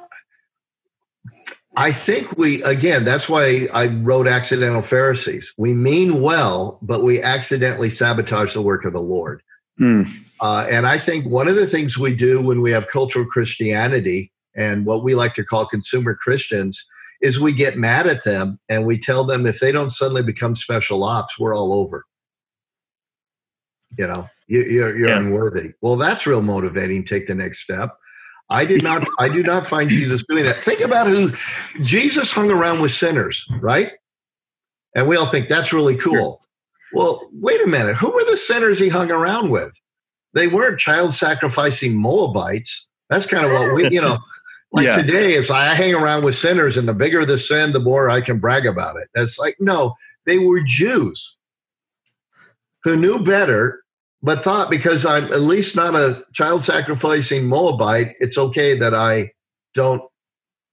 I 1.81 1.93
think 1.93 2.37
we, 2.37 2.63
again, 2.63 3.07
that's 3.07 3.27
why 3.27 3.67
I 3.73 3.87
wrote 3.87 4.27
Accidental 4.27 4.83
Pharisees. 4.83 5.55
We 5.57 5.73
mean 5.73 6.21
well, 6.21 6.79
but 6.83 7.03
we 7.03 7.23
accidentally 7.23 7.89
sabotage 7.89 8.53
the 8.53 8.61
work 8.61 8.85
of 8.85 8.93
the 8.93 9.01
Lord. 9.01 9.43
Mm. 9.81 10.07
Uh, 10.43 10.67
and 10.71 10.87
I 10.87 10.99
think 10.99 11.25
one 11.25 11.49
of 11.49 11.55
the 11.55 11.67
things 11.67 11.97
we 11.97 12.15
do 12.15 12.43
when 12.43 12.61
we 12.61 12.71
have 12.71 12.89
cultural 12.89 13.25
Christianity 13.25 14.31
and 14.55 14.85
what 14.85 15.03
we 15.03 15.15
like 15.15 15.33
to 15.35 15.45
call 15.45 15.65
consumer 15.65 16.15
Christians 16.15 16.85
is 17.23 17.41
we 17.41 17.53
get 17.53 17.79
mad 17.79 18.07
at 18.07 18.25
them 18.25 18.61
and 18.69 18.85
we 18.85 18.99
tell 18.99 19.25
them 19.25 19.47
if 19.47 19.61
they 19.61 19.73
don't 19.73 19.91
suddenly 19.91 20.23
become 20.23 20.55
special 20.55 21.03
ops, 21.03 21.39
we're 21.39 21.57
all 21.57 21.73
over. 21.73 22.05
You 23.97 24.07
know, 24.07 24.29
you, 24.49 24.85
are 24.85 24.95
you're, 24.95 25.09
yeah. 25.09 25.19
unworthy. 25.19 25.73
Well, 25.81 25.97
that's 25.97 26.27
real 26.27 26.43
motivating. 26.43 27.07
Take 27.07 27.27
the 27.27 27.35
next 27.35 27.61
step. 27.61 27.97
I 28.51 28.65
did 28.65 28.83
not. 28.83 29.07
I 29.19 29.29
do 29.29 29.43
not 29.43 29.67
find 29.67 29.89
Jesus 29.89 30.23
doing 30.29 30.45
that. 30.45 30.57
Think 30.57 30.81
about 30.81 31.07
who 31.07 31.31
Jesus 31.83 32.33
hung 32.33 32.51
around 32.51 32.81
with 32.81 32.93
sinners, 32.93 33.47
right? 33.61 33.93
And 34.95 35.07
we 35.07 35.17
all 35.17 35.27
think 35.27 35.49
that's 35.49 35.73
really 35.73 35.97
cool. 35.97 36.41
Well, 36.93 37.29
wait 37.33 37.61
a 37.63 37.67
minute. 37.69 37.97
Who 37.97 38.11
were 38.11 38.25
the 38.25 38.37
sinners 38.37 38.79
he 38.79 38.89
hung 38.89 39.11
around 39.11 39.51
with? 39.51 39.73
They 40.35 40.49
weren't 40.49 40.81
child 40.81 41.13
sacrificing 41.13 41.97
Moabites. 41.97 42.89
That's 43.09 43.27
kind 43.27 43.45
of 43.45 43.53
what 43.53 43.75
we, 43.75 43.89
you 43.91 44.01
know, 44.01 44.19
like 44.73 44.87
yeah. 44.87 44.97
today, 44.97 45.35
if 45.35 45.51
I 45.51 45.75
hang 45.75 45.95
around 45.95 46.25
with 46.25 46.35
sinners 46.35 46.77
and 46.77 46.89
the 46.89 46.95
bigger 46.95 47.25
the 47.25 47.39
sin, 47.39 47.73
the 47.73 47.81
more 47.81 48.11
I 48.11 48.21
can 48.21 48.39
brag 48.39 48.67
about 48.67 48.97
it. 48.97 49.09
It's 49.15 49.39
like, 49.39 49.57
no, 49.61 49.95
they 50.27 50.39
were 50.39 50.61
Jews 50.65 51.37
who 52.83 52.97
knew 52.97 53.23
better, 53.23 53.83
but 54.23 54.43
thought 54.43 54.71
because 54.71 55.07
I'm 55.07 55.25
at 55.25 55.41
least 55.41 55.77
not 55.77 55.95
a 55.95 56.25
child 56.33 56.63
sacrificing 56.63 57.47
Moabite, 57.47 58.15
it's 58.21 58.37
okay 58.37 58.79
that 58.79 58.95
I 58.95 59.33
don't 59.75 60.03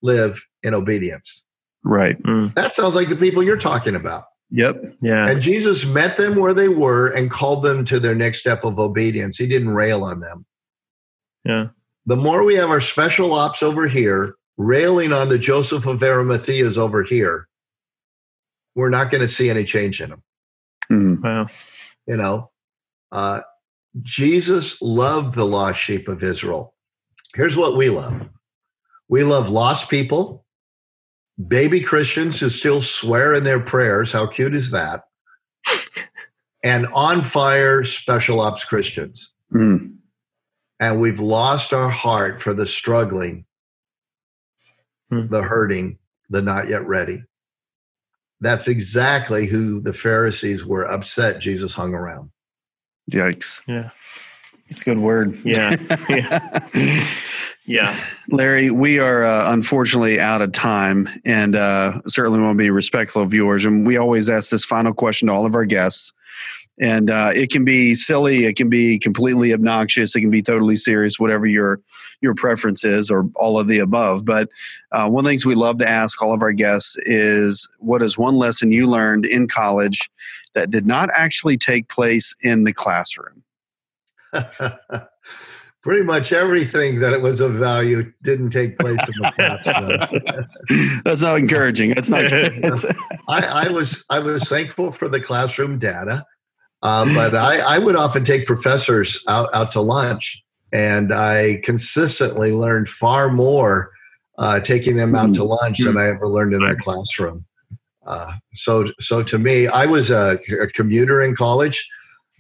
live 0.02 0.44
in 0.64 0.74
obedience. 0.74 1.44
Right. 1.84 2.22
Mm. 2.24 2.54
That 2.56 2.74
sounds 2.74 2.96
like 2.96 3.10
the 3.10 3.16
people 3.16 3.44
you're 3.44 3.58
talking 3.58 3.96
about. 3.96 4.26
Yep. 4.50 4.86
Yeah. 5.02 5.30
And 5.30 5.42
Jesus 5.42 5.86
met 5.86 6.18
them 6.18 6.36
where 6.36 6.54
they 6.54 6.70
were 6.70 7.08
and 7.10 7.30
called 7.30 7.64
them 7.64 7.84
to 7.86 8.00
their 8.00 8.16
next 8.16 8.40
step 8.40 8.64
of 8.64 8.80
obedience. 8.80 9.38
He 9.38 9.48
didn't 9.48 9.70
rail 9.70 10.04
on 10.04 10.20
them. 10.20 10.46
Yeah. 11.46 11.68
The 12.06 12.16
more 12.16 12.44
we 12.44 12.56
have 12.56 12.70
our 12.70 12.82
special 12.82 13.34
ops 13.34 13.62
over 13.62 13.88
here, 13.88 14.36
railing 14.58 15.14
on 15.14 15.30
the 15.30 15.38
Joseph 15.38 15.86
of 15.86 16.00
Arimathea's 16.00 16.78
over 16.78 17.04
here, 17.04 17.48
we're 18.76 18.90
not 18.90 19.12
going 19.12 19.22
to 19.22 19.28
see 19.28 19.50
any 19.50 19.64
change 19.64 20.02
in 20.02 20.12
them. 20.12 20.24
Mm. 20.92 21.24
Wow. 21.24 21.48
You 22.06 22.18
know, 22.18 22.50
uh, 23.12 23.42
Jesus 24.04 24.82
loved 24.82 25.36
the 25.36 25.46
lost 25.46 25.80
sheep 25.80 26.08
of 26.08 26.24
Israel. 26.24 26.74
Here's 27.36 27.58
what 27.58 27.78
we 27.78 27.90
love 27.90 28.30
we 29.10 29.24
love 29.24 29.50
lost 29.50 29.90
people 29.90 30.46
baby 31.48 31.82
Christians 31.82 32.40
who 32.40 32.50
still 32.50 32.82
swear 32.82 33.34
in 33.34 33.44
their 33.44 33.60
prayers. 33.60 34.12
How 34.12 34.26
cute 34.26 34.56
is 34.56 34.72
that? 34.72 35.04
and 36.64 36.88
on 36.88 37.22
fire 37.22 37.84
special 37.84 38.40
ops 38.40 38.64
Christians. 38.64 39.32
Mm. 39.54 39.98
And 40.80 41.00
we've 41.00 41.20
lost 41.20 41.74
our 41.74 41.90
heart 41.90 42.42
for 42.42 42.54
the 42.54 42.68
struggling, 42.68 43.46
mm. 45.12 45.30
the 45.30 45.44
hurting, 45.44 45.98
the 46.30 46.42
not 46.42 46.70
yet 46.70 46.86
ready. 46.88 47.24
That's 48.40 48.68
exactly 48.68 49.48
who 49.48 49.80
the 49.80 49.94
Pharisees 49.94 50.66
were 50.66 50.86
upset 50.86 51.40
Jesus 51.40 51.74
hung 51.74 51.94
around. 51.94 52.30
Yikes. 53.12 53.62
Yeah. 53.68 53.90
It's 54.70 54.82
a 54.82 54.84
good 54.84 54.98
word. 54.98 55.34
Yeah. 55.46 55.76
yeah. 56.10 57.08
Yeah. 57.68 58.00
Larry, 58.30 58.72
we 58.72 58.98
are 58.98 59.26
uh, 59.26 59.52
unfortunately 59.52 60.22
out 60.22 60.42
of 60.42 60.54
time 60.54 61.10
and 61.26 61.56
uh, 61.56 62.02
certainly 62.08 62.40
want 62.40 62.58
to 62.58 62.64
be 62.64 62.70
respectful 62.70 63.22
of 63.22 63.34
yours. 63.34 63.66
And 63.66 63.86
we 63.86 63.98
always 63.98 64.30
ask 64.30 64.50
this 64.50 64.64
final 64.64 64.94
question 64.94 65.28
to 65.28 65.34
all 65.34 65.46
of 65.46 65.54
our 65.54 65.66
guests. 65.66 66.14
And 66.80 67.10
uh, 67.10 67.32
it 67.34 67.50
can 67.52 67.66
be 67.66 67.94
silly, 67.96 68.46
it 68.46 68.56
can 68.56 68.70
be 68.70 69.00
completely 69.00 69.52
obnoxious, 69.52 70.16
it 70.16 70.22
can 70.22 70.30
be 70.30 70.44
totally 70.44 70.76
serious, 70.76 71.20
whatever 71.20 71.48
your 71.48 71.82
your 72.22 72.36
preference 72.36 72.84
is, 72.84 73.10
or 73.10 73.28
all 73.36 73.60
of 73.60 73.68
the 73.68 73.80
above. 73.80 74.26
But 74.26 74.50
uh, 74.92 75.10
one 75.10 75.22
of 75.22 75.26
the 75.26 75.32
things 75.32 75.46
we 75.46 75.56
love 75.56 75.80
to 75.80 75.90
ask 75.90 76.22
all 76.22 76.34
of 76.34 76.44
our 76.44 76.52
guests 76.52 76.96
is, 77.00 77.68
what 77.80 78.04
is 78.04 78.18
one 78.18 78.36
lesson 78.36 78.72
you 78.72 78.88
learned 78.88 79.26
in 79.26 79.48
college 79.48 80.10
that 80.54 80.72
did 80.72 80.86
not 80.86 81.10
actually 81.14 81.58
take 81.58 81.90
place 81.90 82.36
in 82.42 82.64
the 82.64 82.74
classroom? 82.74 83.44
pretty 85.88 86.04
much 86.04 86.34
everything 86.34 87.00
that 87.00 87.14
it 87.14 87.22
was 87.22 87.40
of 87.40 87.54
value 87.54 88.12
didn't 88.22 88.50
take 88.50 88.78
place 88.78 89.00
in 89.08 89.22
the 89.22 89.32
classroom. 89.38 91.02
That's 91.06 91.22
not 91.22 91.38
encouraging. 91.38 91.92
That's 91.92 92.10
not. 92.10 92.26
I, 93.30 93.68
I, 93.68 93.70
was 93.70 94.04
I 94.10 94.20
was 94.20 94.50
thankful 94.50 94.92
for 94.92 95.08
the 95.08 95.22
classroom 95.22 95.80
data, 95.80 96.26
uh, 96.84 97.06
but 97.16 97.34
I, 97.34 97.60
I 97.60 97.78
would 97.78 97.96
often 97.96 98.26
take 98.26 98.46
professors 98.46 99.24
out, 99.30 99.48
out 99.54 99.72
to 99.72 99.82
lunch, 99.82 100.44
and 100.74 101.14
I 101.14 101.62
consistently 101.64 102.52
learned 102.52 102.90
far 102.90 103.30
more 103.30 103.92
uh, 104.40 104.60
taking 104.60 104.98
them 104.98 105.16
out 105.16 105.36
to 105.36 105.40
mm-hmm. 105.40 105.52
lunch 105.52 105.80
than 105.80 105.98
I 105.98 106.10
ever 106.10 106.28
learned 106.28 106.54
in 106.54 106.66
their 106.66 106.76
classroom. 106.76 107.46
Uh, 108.08 108.32
so 108.54 108.86
so 109.00 109.22
to 109.22 109.38
me, 109.38 109.68
I 109.68 109.86
was 109.86 110.10
a, 110.10 110.40
a 110.62 110.68
commuter 110.68 111.22
in 111.22 111.36
college 111.36 111.86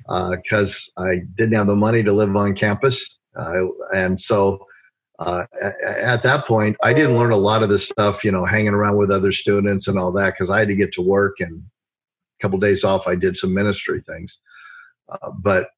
because 0.08 0.92
uh, 0.98 1.04
I 1.04 1.20
didn't 1.36 1.56
have 1.56 1.68
the 1.68 1.76
money 1.76 2.02
to 2.04 2.14
live 2.14 2.34
on 2.36 2.56
campus. 2.56 3.20
Uh, 3.36 3.66
and 3.94 4.20
so 4.20 4.66
uh, 5.20 5.46
at 5.84 6.22
that 6.22 6.46
point, 6.46 6.78
I 6.82 6.94
didn't 6.94 7.18
learn 7.18 7.32
a 7.32 7.38
lot 7.38 7.64
of 7.64 7.70
this 7.70 7.84
stuff, 7.84 8.24
you 8.24 8.32
know, 8.32 8.46
hanging 8.46 8.74
around 8.74 8.98
with 8.98 9.12
other 9.12 9.32
students 9.32 9.88
and 9.88 10.00
all 10.00 10.12
that 10.14 10.34
because 10.34 10.50
I 10.50 10.60
had 10.60 10.70
to 10.70 10.76
get 10.76 10.94
to 10.94 11.02
work 11.02 11.40
and 11.40 11.62
a 11.62 12.42
couple 12.42 12.60
days 12.60 12.84
off. 12.84 13.08
I 13.08 13.16
did 13.16 13.36
some 13.36 13.54
ministry 13.54 14.02
things, 14.08 14.40
uh, 15.10 15.32
but 15.40 15.70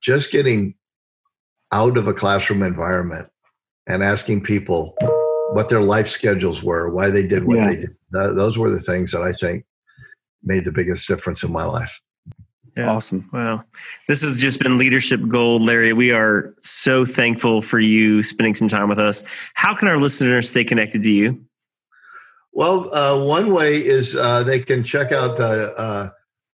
just 0.00 0.32
getting 0.32 0.74
out 1.72 1.98
of 1.98 2.08
a 2.08 2.14
classroom 2.14 2.62
environment 2.62 3.28
and 3.86 4.02
asking 4.02 4.42
people 4.42 4.96
what 5.52 5.68
their 5.68 5.80
life 5.80 6.06
schedules 6.06 6.62
were, 6.62 6.90
why 6.90 7.10
they 7.10 7.26
did 7.26 7.44
what 7.44 7.56
yeah. 7.56 7.68
they 7.68 7.76
did. 7.76 7.96
Th- 8.14 8.34
those 8.34 8.58
were 8.58 8.70
the 8.70 8.80
things 8.80 9.12
that 9.12 9.22
I 9.22 9.32
think 9.32 9.64
made 10.42 10.64
the 10.64 10.72
biggest 10.72 11.06
difference 11.08 11.42
in 11.42 11.52
my 11.52 11.64
life. 11.64 12.00
Yeah. 12.76 12.90
Awesome. 12.90 13.28
Wow. 13.32 13.62
This 14.06 14.22
has 14.22 14.38
just 14.38 14.60
been 14.60 14.78
leadership 14.78 15.20
gold, 15.28 15.62
Larry. 15.62 15.92
We 15.92 16.12
are 16.12 16.54
so 16.62 17.04
thankful 17.04 17.62
for 17.62 17.80
you 17.80 18.22
spending 18.22 18.54
some 18.54 18.68
time 18.68 18.88
with 18.88 18.98
us. 18.98 19.24
How 19.54 19.74
can 19.74 19.88
our 19.88 19.98
listeners 19.98 20.48
stay 20.48 20.64
connected 20.64 21.02
to 21.02 21.10
you? 21.10 21.44
Well, 22.52 22.92
uh, 22.94 23.24
one 23.24 23.52
way 23.52 23.76
is 23.76 24.16
uh, 24.16 24.44
they 24.44 24.60
can 24.60 24.84
check 24.84 25.12
out 25.12 25.36
the 25.36 25.72
uh, 25.76 26.10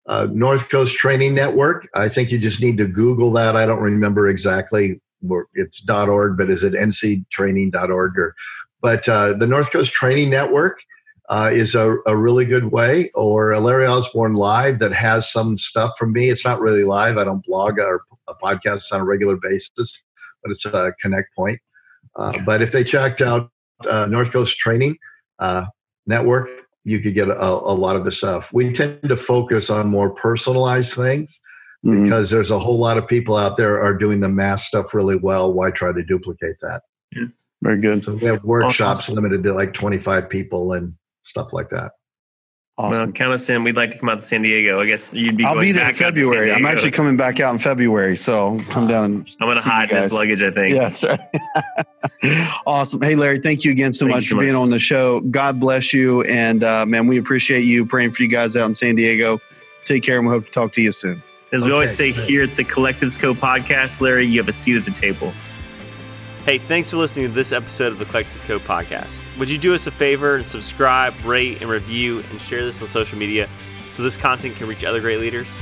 uh, 0.07 0.27
North 0.31 0.69
Coast 0.69 0.95
Training 0.95 1.33
Network. 1.33 1.87
I 1.95 2.09
think 2.09 2.31
you 2.31 2.39
just 2.39 2.61
need 2.61 2.77
to 2.77 2.87
Google 2.87 3.31
that. 3.33 3.55
I 3.55 3.65
don't 3.65 3.81
remember 3.81 4.27
exactly 4.27 5.01
where 5.21 5.47
it's 5.53 5.87
.org, 5.89 6.37
but 6.37 6.49
is 6.49 6.63
it 6.63 6.73
nctraining.org 6.73 8.17
or? 8.17 8.35
But 8.81 9.07
uh, 9.07 9.33
the 9.33 9.47
North 9.47 9.71
Coast 9.71 9.93
Training 9.93 10.29
Network 10.29 10.81
uh, 11.29 11.49
is 11.51 11.75
a, 11.75 11.97
a 12.07 12.15
really 12.15 12.45
good 12.45 12.71
way, 12.71 13.09
or 13.15 13.51
a 13.51 13.59
Larry 13.59 13.85
Osborne 13.85 14.33
Live 14.33 14.79
that 14.79 14.91
has 14.91 15.31
some 15.31 15.57
stuff 15.57 15.93
from 15.97 16.11
me. 16.11 16.29
It's 16.29 16.43
not 16.43 16.59
really 16.59 16.83
live. 16.83 17.17
I 17.17 17.23
don't 17.23 17.45
blog 17.45 17.79
or 17.79 18.03
a 18.27 18.35
podcast 18.35 18.83
on 18.91 19.01
a 19.01 19.05
regular 19.05 19.37
basis, 19.37 20.03
but 20.43 20.51
it's 20.51 20.65
a 20.65 20.93
connect 21.01 21.33
point. 21.35 21.59
Uh, 22.15 22.37
but 22.45 22.61
if 22.61 22.71
they 22.71 22.83
checked 22.83 23.21
out 23.21 23.49
uh, 23.87 24.07
North 24.07 24.31
Coast 24.31 24.57
Training 24.57 24.97
uh, 25.39 25.65
Network, 26.05 26.49
you 26.83 26.99
could 26.99 27.13
get 27.13 27.29
a, 27.29 27.41
a, 27.41 27.75
lot 27.75 27.95
of 27.95 28.05
the 28.05 28.11
stuff. 28.11 28.51
We 28.51 28.73
tend 28.73 29.01
to 29.03 29.15
focus 29.15 29.69
on 29.69 29.87
more 29.87 30.09
personalized 30.09 30.95
things 30.95 31.39
mm-hmm. 31.85 32.03
because 32.03 32.29
there's 32.29 32.51
a 32.51 32.59
whole 32.59 32.79
lot 32.79 32.97
of 32.97 33.07
people 33.07 33.37
out 33.37 33.55
there 33.55 33.81
are 33.81 33.93
doing 33.93 34.19
the 34.19 34.29
mass 34.29 34.67
stuff 34.67 34.93
really 34.93 35.15
well. 35.15 35.53
Why 35.53 35.69
try 35.71 35.93
to 35.93 36.03
duplicate 36.03 36.57
that? 36.61 36.81
Yeah. 37.15 37.25
Very 37.61 37.79
good. 37.79 38.03
So 38.03 38.13
we 38.13 38.21
have 38.21 38.43
workshops 38.43 39.01
awesome. 39.01 39.15
limited 39.15 39.43
to 39.43 39.53
like 39.53 39.73
25 39.73 40.29
people 40.29 40.73
and 40.73 40.93
stuff 41.23 41.53
like 41.53 41.69
that. 41.69 41.91
Awesome. 42.77 43.03
Well, 43.03 43.11
count 43.11 43.33
us 43.33 43.47
in. 43.49 43.63
We'd 43.63 43.75
like 43.75 43.91
to 43.91 43.99
come 43.99 44.09
out 44.09 44.15
to 44.15 44.25
San 44.25 44.41
Diego. 44.41 44.79
I 44.79 44.87
guess 44.87 45.13
you'd 45.13 45.37
be. 45.37 45.43
I'll 45.43 45.59
be 45.59 45.71
there 45.71 45.89
in 45.89 45.93
February. 45.93 46.51
I'm 46.51 46.65
actually 46.65 46.89
coming 46.89 47.17
back 47.17 47.39
out 47.39 47.51
in 47.51 47.59
February, 47.59 48.15
so 48.15 48.59
come 48.69 48.87
down 48.87 49.03
and. 49.03 49.35
I'm 49.39 49.47
going 49.47 49.57
to 49.57 49.61
hide 49.61 49.89
this 49.89 50.11
luggage. 50.11 50.41
I 50.41 50.49
think. 50.49 50.73
Yeah, 50.73 50.89
that's 50.89 51.03
right. 51.03 51.19
awesome. 52.65 53.01
Hey, 53.01 53.15
Larry, 53.15 53.39
thank 53.39 53.65
you 53.65 53.71
again 53.71 53.93
so 53.93 54.05
thank 54.05 54.15
much 54.15 54.23
for 54.23 54.35
so 54.35 54.39
being 54.39 54.53
much. 54.53 54.61
on 54.61 54.69
the 54.71 54.79
show. 54.79 55.19
God 55.21 55.59
bless 55.59 55.93
you, 55.93 56.21
and 56.23 56.63
uh, 56.63 56.85
man, 56.85 57.05
we 57.05 57.17
appreciate 57.17 57.65
you 57.65 57.85
praying 57.85 58.13
for 58.13 58.23
you 58.23 58.29
guys 58.29 58.57
out 58.57 58.65
in 58.65 58.73
San 58.73 58.95
Diego. 58.95 59.39
Take 59.85 60.01
care, 60.01 60.17
and 60.17 60.25
we 60.25 60.33
hope 60.33 60.45
to 60.45 60.51
talk 60.51 60.71
to 60.73 60.81
you 60.81 60.91
soon. 60.91 61.21
As 61.53 61.65
we 61.65 61.73
always 61.73 61.95
say 61.95 62.13
great. 62.13 62.25
here 62.25 62.43
at 62.43 62.55
the 62.55 62.63
Collective 62.63 63.15
Co 63.19 63.33
podcast, 63.33 63.99
Larry, 63.99 64.25
you 64.25 64.39
have 64.39 64.47
a 64.47 64.53
seat 64.53 64.77
at 64.77 64.85
the 64.85 64.91
table. 64.91 65.33
Hey, 66.43 66.57
thanks 66.57 66.89
for 66.89 66.97
listening 66.97 67.27
to 67.27 67.31
this 67.31 67.51
episode 67.51 67.93
of 67.93 67.99
the 67.99 68.05
Collective 68.05 68.43
Code 68.45 68.61
podcast. 68.61 69.21
Would 69.37 69.47
you 69.47 69.59
do 69.59 69.75
us 69.75 69.85
a 69.85 69.91
favor 69.91 70.37
and 70.37 70.45
subscribe, 70.45 71.13
rate, 71.23 71.61
and 71.61 71.69
review, 71.69 72.23
and 72.31 72.41
share 72.41 72.65
this 72.65 72.81
on 72.81 72.87
social 72.87 73.15
media 73.19 73.47
so 73.89 74.01
this 74.01 74.17
content 74.17 74.55
can 74.55 74.67
reach 74.67 74.83
other 74.83 74.99
great 75.01 75.19
leaders? 75.19 75.59